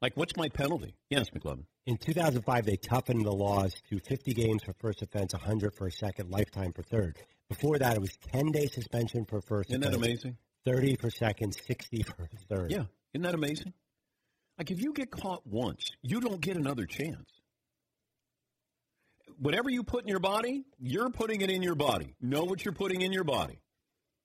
Like, 0.00 0.16
what's 0.16 0.36
my 0.36 0.48
penalty? 0.48 0.96
Yes, 1.08 1.30
McLovin. 1.30 1.66
In 1.86 1.98
2005, 1.98 2.66
they 2.66 2.76
toughened 2.76 3.24
the 3.24 3.32
laws 3.32 3.74
to 3.90 4.00
50 4.00 4.34
games 4.34 4.64
for 4.64 4.72
first 4.80 5.02
offense, 5.02 5.34
100 5.34 5.74
for 5.74 5.86
a 5.86 5.92
second, 5.92 6.30
lifetime 6.30 6.72
for 6.72 6.82
third. 6.82 7.18
Before 7.52 7.78
that, 7.78 7.96
it 7.96 8.00
was 8.00 8.16
10 8.32 8.50
day 8.50 8.66
suspension 8.66 9.26
for 9.26 9.42
first 9.42 9.68
Isn't 9.68 9.82
that 9.82 9.94
amazing? 9.94 10.38
30 10.64 10.96
for 10.96 11.10
second, 11.10 11.54
60 11.54 12.02
for 12.02 12.26
third. 12.48 12.70
Yeah. 12.70 12.84
Isn't 13.12 13.24
that 13.24 13.34
amazing? 13.34 13.74
Like, 14.56 14.70
if 14.70 14.80
you 14.80 14.94
get 14.94 15.10
caught 15.10 15.46
once, 15.46 15.90
you 16.00 16.20
don't 16.20 16.40
get 16.40 16.56
another 16.56 16.86
chance. 16.86 17.28
Whatever 19.38 19.68
you 19.68 19.82
put 19.82 20.02
in 20.02 20.08
your 20.08 20.18
body, 20.18 20.64
you're 20.78 21.10
putting 21.10 21.42
it 21.42 21.50
in 21.50 21.62
your 21.62 21.74
body. 21.74 22.14
Know 22.22 22.44
what 22.44 22.64
you're 22.64 22.72
putting 22.72 23.02
in 23.02 23.12
your 23.12 23.24
body. 23.24 23.58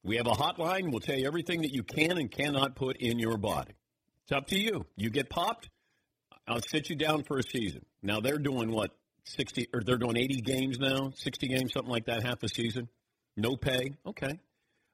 We 0.03 0.15
have 0.15 0.27
a 0.27 0.31
hotline. 0.31 0.89
We'll 0.91 1.01
tell 1.01 1.17
you 1.17 1.27
everything 1.27 1.63
that 1.63 1.73
you 1.73 1.83
can 1.83 2.17
and 2.17 2.31
cannot 2.31 2.75
put 2.75 2.95
in 2.97 3.19
your 3.19 3.37
body. 3.37 3.73
It's 4.23 4.31
up 4.31 4.47
to 4.47 4.57
you. 4.57 4.85
You 4.95 5.09
get 5.09 5.29
popped, 5.29 5.69
I'll 6.47 6.61
sit 6.61 6.89
you 6.89 6.95
down 6.95 7.23
for 7.23 7.39
a 7.39 7.43
season. 7.43 7.85
Now 8.01 8.21
they're 8.21 8.37
doing 8.37 8.71
what 8.71 8.91
sixty 9.25 9.67
or 9.73 9.81
they're 9.83 9.97
doing 9.97 10.15
eighty 10.15 10.39
games 10.39 10.79
now, 10.79 11.11
sixty 11.15 11.47
games, 11.47 11.73
something 11.73 11.91
like 11.91 12.05
that, 12.05 12.23
half 12.23 12.43
a 12.43 12.47
season, 12.47 12.87
no 13.37 13.55
pay. 13.55 13.93
Okay, 14.05 14.39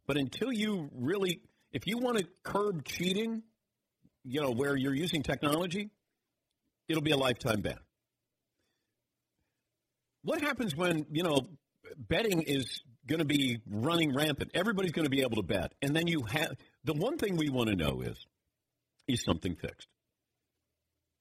but 0.05 0.17
until 0.17 0.51
you 0.51 0.89
really, 0.93 1.41
if 1.71 1.87
you 1.87 1.97
want 1.97 2.17
to 2.19 2.27
curb 2.43 2.85
cheating, 2.85 3.41
you 4.23 4.41
know 4.41 4.51
where 4.51 4.75
you're 4.75 4.93
using 4.93 5.23
technology, 5.23 5.89
it'll 6.87 7.01
be 7.01 7.11
a 7.11 7.17
lifetime 7.17 7.61
ban. 7.61 7.79
What 10.23 10.41
happens 10.41 10.75
when 10.75 11.05
you 11.11 11.23
know 11.23 11.47
betting 11.97 12.43
is 12.43 12.81
going 13.07 13.19
to 13.19 13.25
be 13.25 13.59
running 13.67 14.13
rampant? 14.13 14.51
Everybody's 14.53 14.91
going 14.91 15.05
to 15.05 15.09
be 15.09 15.21
able 15.21 15.37
to 15.37 15.43
bet, 15.43 15.73
and 15.81 15.95
then 15.95 16.05
you 16.05 16.23
have 16.29 16.53
the 16.83 16.93
one 16.93 17.17
thing 17.17 17.37
we 17.37 17.49
want 17.49 17.69
to 17.69 17.75
know 17.75 18.01
is 18.01 18.27
is 19.07 19.23
something 19.23 19.55
fixed? 19.55 19.87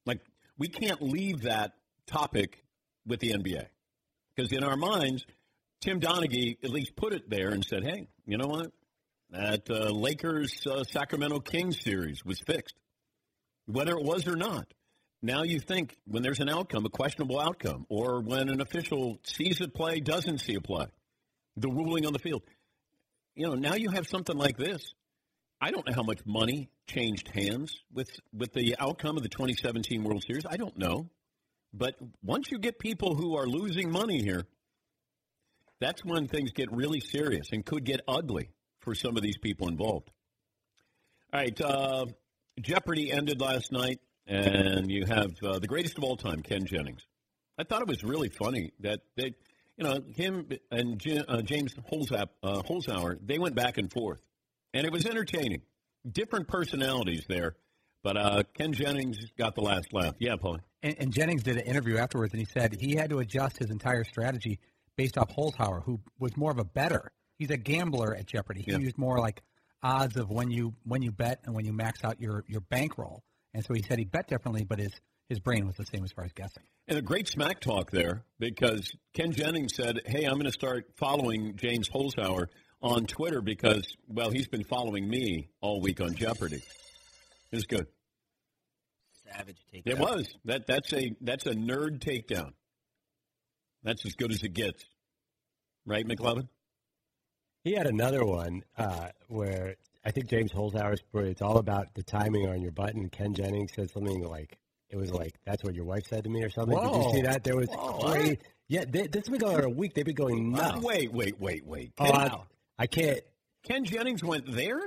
Like, 0.07 0.21
we 0.59 0.69
can't 0.69 1.03
leave 1.03 1.43
that 1.43 1.73
topic 2.07 2.65
with 3.07 3.21
the 3.21 3.33
NBA. 3.33 3.67
Because 4.35 4.53
in 4.53 4.65
our 4.65 4.77
minds, 4.77 5.27
Tim 5.83 5.99
Donaghy 5.99 6.57
at 6.63 6.71
least 6.71 6.95
put 6.95 7.13
it 7.13 7.29
there 7.29 7.49
and 7.49 7.65
said, 7.65 7.83
hey, 7.83 8.07
you 8.25 8.39
know 8.39 8.47
what? 8.47 8.71
That 9.31 9.69
uh, 9.69 9.91
Lakers 9.91 10.65
uh, 10.65 10.85
Sacramento 10.85 11.41
Kings 11.41 11.81
series 11.83 12.25
was 12.25 12.39
fixed, 12.41 12.77
whether 13.67 13.93
it 13.93 14.05
was 14.05 14.29
or 14.29 14.37
not. 14.37 14.73
Now 15.23 15.43
you 15.43 15.59
think 15.59 15.97
when 16.07 16.23
there's 16.23 16.39
an 16.39 16.49
outcome, 16.49 16.87
a 16.87 16.89
questionable 16.89 17.41
outcome, 17.41 17.87
or 17.89 18.21
when 18.21 18.49
an 18.49 18.61
official 18.61 19.19
sees 19.25 19.61
a 19.61 19.69
play, 19.69 19.99
doesn't 19.99 20.39
see 20.39 20.55
a 20.55 20.61
play, 20.61 20.87
the 21.57 21.69
ruling 21.69 22.07
on 22.07 22.13
the 22.13 22.19
field, 22.21 22.43
you 23.35 23.47
know, 23.47 23.55
now 23.55 23.75
you 23.75 23.91
have 23.91 24.07
something 24.07 24.37
like 24.37 24.57
this. 24.57 24.95
I 25.61 25.71
don't 25.71 25.87
know 25.87 25.95
how 25.95 26.03
much 26.03 26.21
money 26.25 26.71
changed 26.87 27.29
hands 27.29 27.75
with 27.93 28.11
with 28.33 28.53
the 28.53 28.77
outcome 28.79 29.17
of 29.17 29.23
the 29.23 29.29
2017 29.29 30.05
World 30.05 30.23
Series. 30.25 30.45
I 30.49 30.57
don't 30.57 30.77
know, 30.77 31.09
but 31.73 31.95
once 32.23 32.51
you 32.51 32.59
get 32.59 32.79
people 32.79 33.15
who 33.15 33.37
are 33.37 33.47
losing 33.47 33.91
money 33.91 34.21
here, 34.23 34.45
that's 35.83 36.05
when 36.05 36.29
things 36.29 36.53
get 36.53 36.71
really 36.73 37.01
serious 37.01 37.49
and 37.53 37.65
could 37.65 37.85
get 37.85 38.01
ugly 38.07 38.51
for 38.81 38.95
some 38.95 39.17
of 39.17 39.23
these 39.23 39.39
people 39.39 39.69
involved. 39.69 40.11
All 41.33 41.41
right, 41.41 41.61
uh, 41.61 42.07
Jeopardy 42.61 43.11
ended 43.11 43.41
last 43.41 43.73
night, 43.73 44.01
and 44.27 44.91
you 44.91 45.07
have 45.07 45.33
uh, 45.43 45.59
the 45.59 45.67
greatest 45.67 45.99
of 45.99 46.05
all 46.05 46.17
time, 46.17 46.43
Ken 46.43 46.65
Jennings. 46.67 47.07
I 47.59 47.65
thought 47.65 47.83
it 47.83 47.89
was 47.89 48.03
really 48.03 48.29
funny 48.29 48.73
that 48.81 49.01
they, 49.17 49.35
you 49.77 49.85
know, 49.85 50.01
him 50.15 50.49
and 50.71 51.03
uh, 51.29 51.43
James 51.43 51.75
Holzap, 51.91 52.29
uh, 52.43 52.63
Holzhauer, 52.63 53.19
they 53.25 53.39
went 53.39 53.55
back 53.55 53.79
and 53.79 53.91
forth 53.91 54.21
and 54.75 54.87
it 54.87 54.93
was 54.93 55.07
entertaining. 55.07 55.63
Different 56.11 56.49
personalities 56.49 57.25
there, 57.29 57.55
but 58.03 58.17
uh, 58.17 58.43
Ken 58.55 58.73
Jennings 58.73 59.19
got 59.39 59.55
the 59.55 59.61
last 59.61 59.93
laugh. 59.93 60.15
Yeah, 60.19 60.37
Paul. 60.37 60.59
And, 60.83 60.97
and 60.99 61.13
Jennings 61.13 61.45
did 61.45 61.57
an 61.57 61.63
interview 61.63 61.97
afterwards, 61.97 62.33
and 62.33 62.41
he 62.41 62.47
said 62.47 62.77
he 62.81 62.97
had 62.97 63.11
to 63.11 63.21
adjust 63.21 63.59
his 63.59 63.71
entire 63.71 64.03
strategy 64.03 64.59
based 64.97 65.17
off 65.19 65.31
Holzhauer, 65.35 65.83
who 65.85 66.01
was 66.19 66.37
more 66.37 66.51
of 66.51 66.59
a 66.59 66.65
better. 66.65 67.13
He's 67.39 67.51
a 67.51 67.57
gambler 67.57 68.15
at 68.15 68.27
Jeopardy. 68.27 68.63
He 68.63 68.73
Yeah. 68.73 68.79
used 68.79 68.99
more 68.99 69.19
like 69.19 69.43
odds 69.83 70.17
of 70.17 70.31
when 70.31 70.51
you 70.51 70.75
when 70.85 71.03
you 71.03 71.11
bet 71.11 71.41
and 71.45 71.55
when 71.55 71.65
you 71.65 71.73
max 71.73 72.05
out 72.05 72.21
your 72.21 72.45
your 72.47 72.61
bankroll. 72.61 73.25
And 73.55 73.65
so 73.65 73.75
he 73.75 73.83
said 73.83 73.99
he 73.99 74.05
bet 74.05 74.29
differently, 74.29 74.65
but 74.65 74.79
his 74.79 74.93
his 75.29 75.41
brain 75.41 75.67
was 75.67 75.77
the 75.77 75.87
same 75.87 76.05
as 76.05 76.13
far 76.13 76.25
as 76.25 76.33
guessing. 76.33 76.63
And 76.89 76.99
a 76.99 77.03
great 77.03 77.27
smack 77.29 77.61
talk 77.61 77.91
there 77.91 78.25
because 78.39 78.91
Ken 79.15 79.33
Jennings 79.33 79.75
said, 79.75 80.01
"Hey, 80.07 80.25
I'm 80.25 80.35
going 80.35 80.45
to 80.45 80.53
start 80.53 80.91
following 80.97 81.57
James 81.57 81.89
Holzhauer 81.89 82.49
on 82.83 83.07
Twitter 83.07 83.41
because, 83.41 83.97
well, 84.09 84.31
he's 84.31 84.49
been 84.49 84.65
following 84.65 85.09
me 85.09 85.49
all 85.61 85.81
week 85.81 86.01
on 86.01 86.15
Jeopardy." 86.15 86.57
It 86.57 87.57
was 87.57 87.67
good. 87.67 87.87
Savage 89.25 89.59
take. 89.73 89.87
It 89.87 89.99
was 89.99 90.29
that. 90.45 90.67
That's 90.67 90.93
a 90.93 91.15
that's 91.21 91.47
a 91.47 91.55
nerd 91.55 92.01
takedown. 92.01 92.53
That's 93.83 94.05
as 94.07 94.15
good 94.15 94.33
as 94.33 94.43
it 94.43 94.53
gets, 94.55 94.85
right, 95.87 96.07
McLovin? 96.07 96.49
He 97.65 97.73
had 97.73 97.87
another 97.87 98.25
one 98.25 98.65
uh, 98.77 99.09
where 99.29 99.77
I 100.05 100.11
think 100.11 100.29
James 100.29 100.53
Holzhauer's 100.53 101.01
where 101.13 101.27
it's 101.27 101.43
all 101.43 101.59
about 101.59 101.95
the 101.95 102.03
timing 102.03 102.49
on 102.49 102.61
your 102.61 102.73
button. 102.73 103.09
Ken 103.09 103.35
Jennings 103.35 103.73
said 103.75 103.91
something 103.91 104.23
like, 104.25 104.59
"It 104.91 104.97
was 104.97 105.13
like 105.13 105.35
that's 105.45 105.63
what 105.63 105.75
your 105.75 105.85
wife 105.85 106.07
said 106.09 106.25
to 106.25 106.31
me" 106.31 106.43
or 106.43 106.51
something. 106.51 106.77
Did 106.77 106.95
you 106.97 107.13
see 107.13 107.23
that? 107.23 107.45
There 107.45 107.57
was 107.57 107.69
Whoa, 107.69 108.13
great. 108.13 108.43
Yeah, 108.69 108.85
they, 108.89 109.07
this 109.07 109.27
has 109.27 109.29
been 109.29 109.39
going 109.39 109.57
on 109.57 109.65
a 109.65 109.69
week. 109.69 109.95
They've 109.95 110.05
been 110.05 110.15
going 110.15 110.53
nuts. 110.53 110.81
Wait, 110.83 111.13
wait, 111.13 111.39
wait, 111.39 111.67
wait. 111.67 111.93
Oh, 111.99 112.05
I, 112.05 112.37
I 112.79 112.87
can't. 112.87 113.21
Ken 113.65 113.85
Jennings 113.85 114.25
went 114.25 114.51
there. 114.51 114.81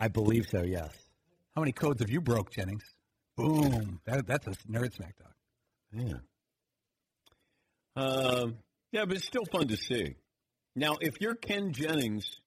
I 0.00 0.08
believe 0.08 0.46
so. 0.48 0.62
Yes. 0.62 0.90
How 1.54 1.62
many 1.62 1.72
codes 1.72 2.00
have 2.00 2.10
you 2.10 2.20
broke, 2.20 2.50
Jennings? 2.50 2.84
Boom. 3.36 4.00
That, 4.04 4.26
that's 4.26 4.46
a 4.46 4.50
nerd 4.70 4.94
smack 4.94 5.16
talk. 5.16 5.34
Yeah. 5.92 6.18
Um, 7.96 8.58
yeah, 8.92 9.04
but 9.06 9.16
it's 9.16 9.26
still 9.26 9.46
fun 9.50 9.68
to 9.68 9.76
see. 9.76 10.16
Now, 10.74 10.96
if 11.00 11.20
you're 11.20 11.34
Ken 11.34 11.72
Jennings, 11.72 12.38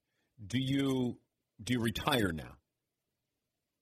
do 0.45 0.59
you 0.59 1.17
do 1.61 1.73
you 1.73 1.81
retire 1.81 2.31
now? 2.31 2.55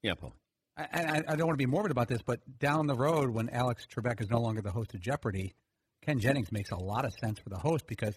Yeah, 0.02 0.14
Paul. 0.16 0.34
I, 0.78 0.84
I, 0.94 1.16
I 1.28 1.36
don't 1.36 1.48
want 1.48 1.60
to 1.60 1.64
be 1.64 1.66
morbid 1.66 1.92
about 1.92 2.08
this, 2.08 2.22
but 2.26 2.40
down 2.60 2.88
the 2.88 2.96
road, 2.96 3.30
when 3.30 3.50
Alex 3.50 3.86
Trebek 3.94 4.22
is 4.22 4.30
no 4.30 4.40
longer 4.40 4.62
the 4.62 4.72
host 4.72 4.94
of 4.94 5.02
Jeopardy, 5.02 5.54
Ken 6.04 6.20
Jennings 6.20 6.52
makes 6.52 6.72
a 6.72 6.78
lot 6.78 7.04
of 7.04 7.14
sense 7.22 7.40
for 7.40 7.50
the 7.50 7.58
host 7.58 7.86
because 7.88 8.16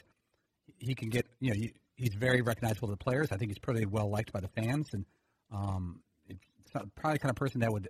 he 0.79 0.95
can 0.95 1.09
get, 1.09 1.27
you 1.41 1.51
know, 1.51 1.57
he, 1.57 1.73
he's 1.97 2.15
very 2.15 2.43
recognizable 2.43 2.89
to 2.89 2.93
the 2.93 3.05
players. 3.05 3.29
I 3.33 3.37
think 3.37 3.51
he's 3.51 3.59
pretty 3.59 3.87
well 3.87 4.11
liked 4.11 4.33
by 4.33 4.41
the 4.41 4.49
fans, 4.49 4.89
and 4.93 5.05
um, 5.53 6.01
it's 6.29 6.41
probably 6.95 7.15
the 7.15 7.19
kind 7.19 7.31
of 7.31 7.37
person 7.37 7.61
that 7.61 7.73
would 7.73 7.89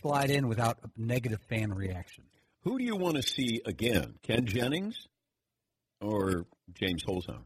slide 0.00 0.30
in 0.30 0.48
without 0.48 0.78
a 0.82 0.88
negative 0.96 1.40
fan 1.48 1.72
reaction. 1.72 2.24
Who 2.62 2.78
do 2.78 2.84
you 2.84 2.96
want 2.96 3.16
to 3.16 3.22
see 3.22 3.62
again, 3.64 4.16
Ken 4.22 4.44
Jennings 4.44 5.08
or 6.00 6.46
James 6.74 7.04
Holzhauer? 7.04 7.44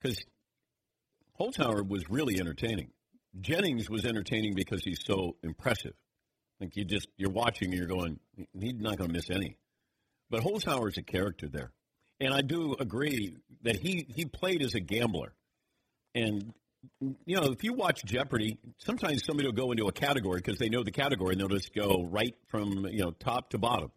Because 0.00 0.24
Holzhauer 1.38 1.86
was 1.86 2.08
really 2.08 2.40
entertaining. 2.40 2.90
Jennings 3.40 3.88
was 3.90 4.04
entertaining 4.04 4.54
because 4.54 4.82
he's 4.84 5.04
so 5.04 5.36
impressive. 5.42 5.94
Like 6.60 6.76
you 6.76 6.84
just 6.84 7.08
you're 7.16 7.30
watching 7.30 7.70
and 7.70 7.78
you're 7.78 7.86
going, 7.86 8.20
he's 8.58 8.74
not 8.74 8.96
going 8.96 9.08
to 9.08 9.14
miss 9.14 9.30
any. 9.30 9.56
But 10.30 10.42
Holzhauer's 10.42 10.96
a 10.96 11.02
character 11.02 11.48
there, 11.48 11.72
and 12.20 12.32
I 12.32 12.40
do 12.40 12.74
agree 12.78 13.36
that 13.62 13.76
he 13.76 14.06
he 14.08 14.24
played 14.24 14.62
as 14.62 14.74
a 14.74 14.80
gambler, 14.80 15.34
and 16.14 16.54
you 17.00 17.36
know 17.36 17.52
if 17.52 17.62
you 17.64 17.72
watch 17.74 18.04
Jeopardy, 18.04 18.58
sometimes 18.78 19.24
somebody 19.24 19.48
will 19.48 19.54
go 19.54 19.70
into 19.72 19.86
a 19.86 19.92
category 19.92 20.38
because 20.44 20.58
they 20.58 20.68
know 20.68 20.82
the 20.82 20.90
category 20.90 21.32
and 21.32 21.40
they'll 21.40 21.48
just 21.48 21.74
go 21.74 22.04
right 22.10 22.34
from 22.48 22.86
you 22.90 23.00
know 23.00 23.10
top 23.12 23.50
to 23.50 23.58
bottom. 23.58 23.90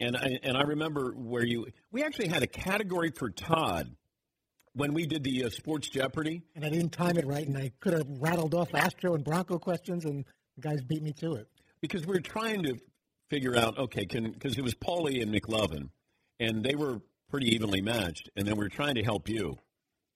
And 0.00 0.16
I 0.16 0.38
and 0.42 0.56
I 0.56 0.62
remember 0.62 1.12
where 1.16 1.44
you 1.44 1.66
we 1.92 2.02
actually 2.02 2.28
had 2.28 2.42
a 2.42 2.46
category 2.46 3.10
for 3.16 3.30
Todd 3.30 3.94
when 4.74 4.94
we 4.94 5.06
did 5.06 5.24
the 5.24 5.44
uh, 5.44 5.50
sports 5.50 5.88
Jeopardy. 5.88 6.42
And 6.54 6.64
I 6.64 6.70
didn't 6.70 6.90
time 6.90 7.16
it 7.18 7.26
right, 7.26 7.46
and 7.46 7.56
I 7.58 7.72
could 7.80 7.92
have 7.92 8.06
rattled 8.20 8.54
off 8.54 8.74
Astro 8.74 9.14
and 9.14 9.24
Bronco 9.24 9.58
questions, 9.58 10.04
and 10.04 10.24
the 10.56 10.62
guys 10.62 10.80
beat 10.82 11.02
me 11.02 11.12
to 11.14 11.34
it. 11.34 11.48
because 11.80 12.06
we 12.06 12.12
were 12.14 12.20
trying 12.20 12.62
to 12.64 12.76
figure 13.30 13.56
out 13.56 13.78
okay 13.78 14.06
can 14.06 14.30
because 14.32 14.58
it 14.58 14.62
was 14.62 14.74
Paulie 14.74 15.22
and 15.22 15.32
McLovin 15.34 15.90
and 16.40 16.64
they 16.64 16.74
were 16.74 17.00
pretty 17.30 17.54
evenly 17.54 17.80
matched 17.80 18.28
and 18.36 18.46
then 18.46 18.56
we 18.56 18.64
were 18.64 18.68
trying 18.68 18.96
to 18.96 19.02
help 19.04 19.28
you 19.28 19.56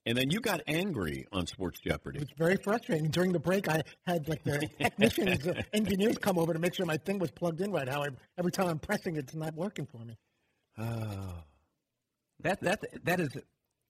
and 0.07 0.17
then 0.17 0.31
you 0.31 0.41
got 0.41 0.61
angry 0.67 1.27
on 1.33 1.47
Sports 1.47 1.81
Jeopardy. 1.81 2.21
It's 2.21 2.33
very 2.37 2.57
frustrating. 2.57 3.11
During 3.11 3.33
the 3.33 3.39
break, 3.39 3.69
I 3.69 3.83
had 4.07 4.29
like 4.29 4.43
the 4.45 4.69
technicians, 4.79 5.47
uh, 5.47 5.63
engineers 5.73 6.19
come 6.19 6.39
over 6.39 6.53
to 6.53 6.59
make 6.59 6.75
sure 6.75 6.87
my 6.87 6.99
thing 6.99 7.19
was 7.19 7.31
plugged 7.31 7.61
in 7.61 7.73
right. 7.73 7.89
How 7.89 8.03
I, 8.03 8.09
every 8.39 8.53
time 8.53 8.69
I'm 8.69 8.79
pressing, 8.79 9.17
it's 9.17 9.35
not 9.35 9.55
working 9.55 9.87
for 9.87 10.05
me. 10.05 10.17
Oh, 10.79 11.35
That 12.41 12.61
that 12.61 12.81
that 13.05 13.21
is 13.21 13.29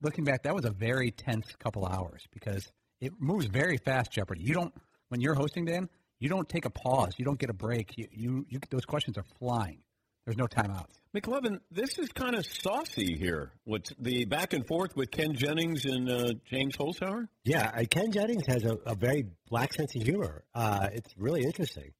looking 0.03 0.23
back. 0.23 0.43
That 0.45 0.55
was 0.55 0.65
a 0.65 0.71
very 0.71 1.11
tense 1.11 1.47
couple 1.59 1.87
hours 1.87 2.23
because 2.33 2.71
it 3.01 3.13
moves 3.19 3.47
very 3.47 3.79
fast. 3.79 4.13
Jeopardy. 4.13 4.43
You 4.45 4.55
don't 4.55 4.73
when 5.09 5.21
you're 5.21 5.35
hosting, 5.35 5.65
Dan. 5.65 5.89
You 6.21 6.29
don't 6.29 6.49
take 6.49 6.65
a 6.65 6.71
pause. 6.71 7.15
You 7.19 7.25
don't 7.25 7.39
get 7.39 7.51
a 7.51 7.55
break. 7.55 7.97
You 7.97 8.07
you, 8.13 8.47
you 8.49 8.61
those 8.71 8.85
questions 8.85 9.19
are 9.19 9.25
flying. 9.41 9.79
There's 10.25 10.39
no 10.39 10.47
timeouts. 10.47 10.95
McLovin, 11.15 11.61
this 11.71 11.99
is 11.99 12.09
kind 12.11 12.35
of 12.35 12.45
saucy 12.47 13.17
here. 13.17 13.53
What's 13.65 13.93
the 14.01 14.25
back 14.25 14.53
and 14.53 14.67
forth 14.67 14.97
with 14.97 15.11
Ken 15.11 15.35
Jennings 15.35 15.85
and 15.85 16.11
uh, 16.11 16.33
James 16.47 16.77
Holzhauer? 16.77 17.29
Yeah, 17.45 17.71
uh, 17.75 17.85
Ken 17.89 18.11
Jennings 18.11 18.47
has 18.49 18.65
a, 18.65 18.79
a 18.87 18.95
very 18.95 19.27
black 19.49 19.75
sense 19.75 19.95
of 19.95 20.03
humor. 20.03 20.43
Uh, 20.55 20.89
it's 20.93 21.15
really 21.17 21.43
interesting. 21.43 21.93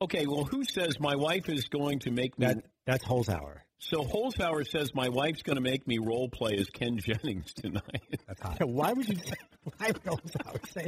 Okay, 0.00 0.26
well, 0.26 0.44
who 0.44 0.64
says 0.64 1.00
my 1.00 1.16
wife 1.16 1.48
is 1.48 1.66
going 1.68 1.98
to 2.00 2.12
make 2.12 2.38
me? 2.38 2.46
That, 2.46 2.64
that's 2.86 3.04
Holzhauer. 3.04 3.58
So 3.80 4.04
Holzhauer 4.04 4.66
says 4.66 4.94
my 4.94 5.08
wife's 5.08 5.42
going 5.42 5.56
to 5.56 5.62
make 5.62 5.86
me 5.86 5.98
role 5.98 6.28
play 6.28 6.56
as 6.58 6.68
Ken 6.68 6.98
Jennings 6.98 7.52
tonight. 7.54 8.20
That's 8.26 8.40
hot. 8.40 8.68
why 8.68 8.92
would 8.92 9.08
you 9.08 9.16
say? 9.16 9.36
Why 9.76 9.86
would 9.86 10.02
Holzhauer 10.02 10.68
say? 10.68 10.86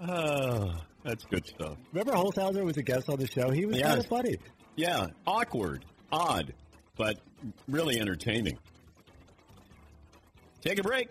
Oh, 0.00 0.74
that's 1.04 1.24
good 1.24 1.46
stuff. 1.46 1.76
Remember 1.92 2.12
Holzhauer 2.12 2.64
was 2.64 2.76
a 2.76 2.82
guest 2.82 3.08
on 3.08 3.18
the 3.18 3.26
show. 3.26 3.50
He 3.50 3.64
was 3.66 3.76
Yes. 3.76 3.86
kind 3.88 3.98
of 4.00 4.06
funny. 4.06 4.36
Yeah, 4.76 5.06
awkward, 5.26 5.84
odd, 6.12 6.52
but 6.96 7.18
really 7.68 8.00
entertaining. 8.00 8.58
Take 10.60 10.78
a 10.78 10.82
break. 10.82 11.08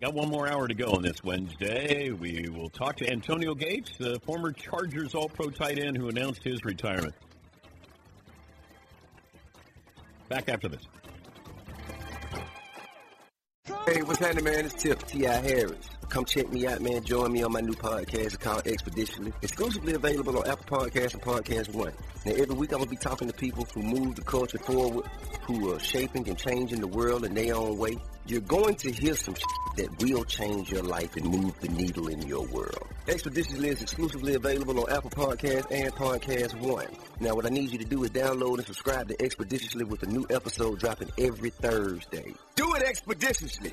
Got 0.00 0.14
one 0.14 0.28
more 0.28 0.48
hour 0.48 0.66
to 0.66 0.74
go 0.74 0.92
on 0.92 1.02
this 1.02 1.22
Wednesday. 1.22 2.10
We 2.10 2.48
will 2.48 2.68
talk 2.68 2.96
to 2.96 3.08
Antonio 3.10 3.54
Gates, 3.54 3.92
the 3.98 4.18
former 4.26 4.50
Chargers 4.52 5.14
All 5.14 5.28
Pro 5.28 5.48
tight 5.48 5.78
end 5.78 5.96
who 5.96 6.08
announced 6.08 6.42
his 6.42 6.64
retirement. 6.64 7.14
Back 10.28 10.48
after 10.48 10.68
this. 10.68 10.82
Hey, 13.86 14.02
what's 14.02 14.18
happening, 14.18 14.44
man? 14.44 14.64
It's 14.66 14.74
Tip, 14.74 15.06
T.I. 15.06 15.34
Harris. 15.40 15.88
Come 16.12 16.26
check 16.26 16.52
me 16.52 16.66
out, 16.66 16.82
man. 16.82 17.02
Join 17.02 17.32
me 17.32 17.42
on 17.42 17.52
my 17.52 17.62
new 17.62 17.72
podcast 17.72 18.38
called 18.38 18.66
Expeditiously. 18.66 19.32
Exclusively 19.40 19.94
available 19.94 20.36
on 20.36 20.46
Apple 20.46 20.80
Podcasts 20.80 21.14
and 21.14 21.22
Podcast 21.22 21.72
One. 21.72 21.94
Now, 22.26 22.32
every 22.32 22.54
week 22.54 22.70
I'm 22.72 22.80
going 22.80 22.84
to 22.84 22.90
be 22.90 22.96
talking 22.96 23.28
to 23.28 23.34
people 23.34 23.66
who 23.72 23.82
move 23.82 24.16
the 24.16 24.20
culture 24.20 24.58
forward, 24.58 25.06
who 25.44 25.72
are 25.72 25.80
shaping 25.80 26.28
and 26.28 26.36
changing 26.36 26.82
the 26.82 26.86
world 26.86 27.24
in 27.24 27.32
their 27.32 27.54
own 27.54 27.78
way. 27.78 27.96
You're 28.26 28.42
going 28.42 28.74
to 28.74 28.92
hear 28.92 29.14
some 29.14 29.34
that 29.78 30.02
will 30.02 30.22
change 30.24 30.70
your 30.70 30.82
life 30.82 31.16
and 31.16 31.24
move 31.24 31.58
the 31.60 31.68
needle 31.68 32.08
in 32.08 32.20
your 32.28 32.46
world. 32.48 32.86
Expeditiously 33.08 33.70
is 33.70 33.80
exclusively 33.80 34.34
available 34.34 34.80
on 34.80 34.92
Apple 34.92 35.08
Podcasts 35.08 35.70
and 35.70 35.94
Podcast 35.94 36.60
One. 36.60 36.88
Now, 37.20 37.34
what 37.34 37.46
I 37.46 37.48
need 37.48 37.72
you 37.72 37.78
to 37.78 37.86
do 37.86 38.04
is 38.04 38.10
download 38.10 38.58
and 38.58 38.66
subscribe 38.66 39.08
to 39.08 39.22
Expeditiously 39.22 39.84
with 39.84 40.02
a 40.02 40.06
new 40.06 40.26
episode 40.28 40.78
dropping 40.78 41.10
every 41.16 41.48
Thursday. 41.48 42.34
Do 42.54 42.74
it 42.74 42.82
expeditiously! 42.82 43.72